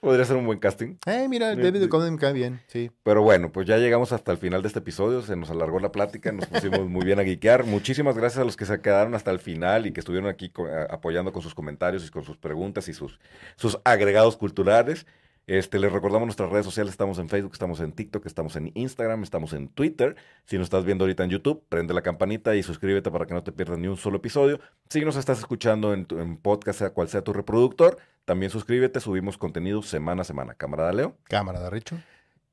Podría 0.00 0.24
ser 0.24 0.36
un 0.36 0.46
buen 0.46 0.58
casting. 0.58 0.96
Eh, 1.06 1.26
mira, 1.28 1.48
David 1.48 1.74
de- 1.74 1.80
Duchovny 1.80 2.10
me 2.10 2.16
cae 2.16 2.32
bien, 2.32 2.60
sí. 2.68 2.90
Pero 3.02 3.22
bueno, 3.22 3.52
pues 3.52 3.66
ya 3.66 3.76
llegamos 3.76 4.12
hasta 4.12 4.32
el 4.32 4.38
final 4.38 4.62
de 4.62 4.68
este 4.68 4.78
episodio. 4.78 5.20
Se 5.20 5.36
nos 5.36 5.50
alargó 5.50 5.78
la 5.78 5.92
plática, 5.92 6.32
nos 6.32 6.46
pusimos 6.46 6.88
muy 6.88 7.04
bien 7.04 7.20
a 7.20 7.24
geekear. 7.24 7.64
Muchísimas 7.64 8.16
gracias 8.16 8.40
a 8.40 8.44
los 8.44 8.56
que 8.56 8.64
se 8.64 8.80
quedaron 8.80 9.14
hasta 9.14 9.30
el 9.30 9.40
final 9.40 9.84
y 9.86 9.92
que 9.92 10.00
estuvieron 10.00 10.30
aquí 10.30 10.48
co- 10.48 10.68
apoyando 10.88 11.32
con 11.34 11.42
sus 11.42 11.54
comentarios 11.54 12.06
y 12.06 12.10
con 12.10 12.24
sus 12.24 12.38
preguntas 12.38 12.88
y 12.88 12.94
sus, 12.94 13.20
sus 13.56 13.78
agregados 13.84 14.38
culturales. 14.38 15.06
Este, 15.50 15.80
les 15.80 15.90
recordamos 15.90 16.26
nuestras 16.26 16.48
redes 16.48 16.64
sociales, 16.64 16.92
estamos 16.92 17.18
en 17.18 17.28
Facebook, 17.28 17.50
estamos 17.54 17.80
en 17.80 17.90
TikTok, 17.90 18.24
estamos 18.24 18.54
en 18.54 18.70
Instagram, 18.74 19.24
estamos 19.24 19.52
en 19.52 19.66
Twitter. 19.66 20.14
Si 20.44 20.56
nos 20.56 20.66
estás 20.66 20.84
viendo 20.84 21.02
ahorita 21.02 21.24
en 21.24 21.30
YouTube, 21.30 21.64
prende 21.68 21.92
la 21.92 22.02
campanita 22.02 22.54
y 22.54 22.62
suscríbete 22.62 23.10
para 23.10 23.26
que 23.26 23.34
no 23.34 23.42
te 23.42 23.50
pierdas 23.50 23.76
ni 23.78 23.88
un 23.88 23.96
solo 23.96 24.18
episodio. 24.18 24.60
Si 24.90 25.04
nos 25.04 25.16
estás 25.16 25.40
escuchando 25.40 25.92
en, 25.92 26.04
tu- 26.06 26.20
en 26.20 26.36
podcast, 26.36 26.78
sea 26.78 26.90
cual 26.90 27.08
sea 27.08 27.22
tu 27.22 27.32
reproductor, 27.32 27.96
también 28.26 28.52
suscríbete, 28.52 29.00
subimos 29.00 29.38
contenido 29.38 29.82
semana 29.82 30.22
a 30.22 30.24
semana. 30.24 30.54
Camarada 30.54 30.92
Leo. 30.92 31.16
Cámara 31.24 31.58
de 31.58 31.68
Richo. 31.70 31.96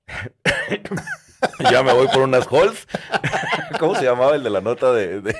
ya 1.71 1.83
me 1.83 1.93
voy 1.93 2.07
por 2.07 2.23
unas 2.23 2.47
halls. 2.47 2.87
¿Cómo 3.79 3.95
se 3.95 4.05
llamaba 4.05 4.35
el 4.35 4.43
de 4.43 4.49
la 4.49 4.61
nota 4.61 4.91
de, 4.93 5.21
de, 5.21 5.35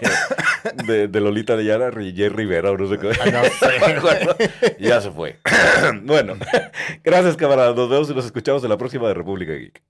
de, 0.85 1.07
de 1.07 1.21
Lolita 1.21 1.55
de 1.55 1.65
Yara? 1.65 1.91
Jerry 1.91 2.29
Rivera 2.29 2.71
o 2.71 2.77
no 2.77 2.87
sé 2.87 2.97
qué. 2.99 3.11
Ah, 3.19 3.31
no 3.31 3.43
sé. 3.43 4.75
ya 4.79 5.01
se 5.01 5.11
fue. 5.11 5.37
bueno, 6.03 6.35
gracias, 7.03 7.37
camaradas. 7.37 7.75
Nos 7.75 7.89
vemos 7.89 8.09
y 8.09 8.13
nos 8.13 8.25
escuchamos 8.25 8.63
en 8.63 8.69
la 8.69 8.77
próxima 8.77 9.07
de 9.07 9.13
República 9.13 9.53
Geek. 9.53 9.81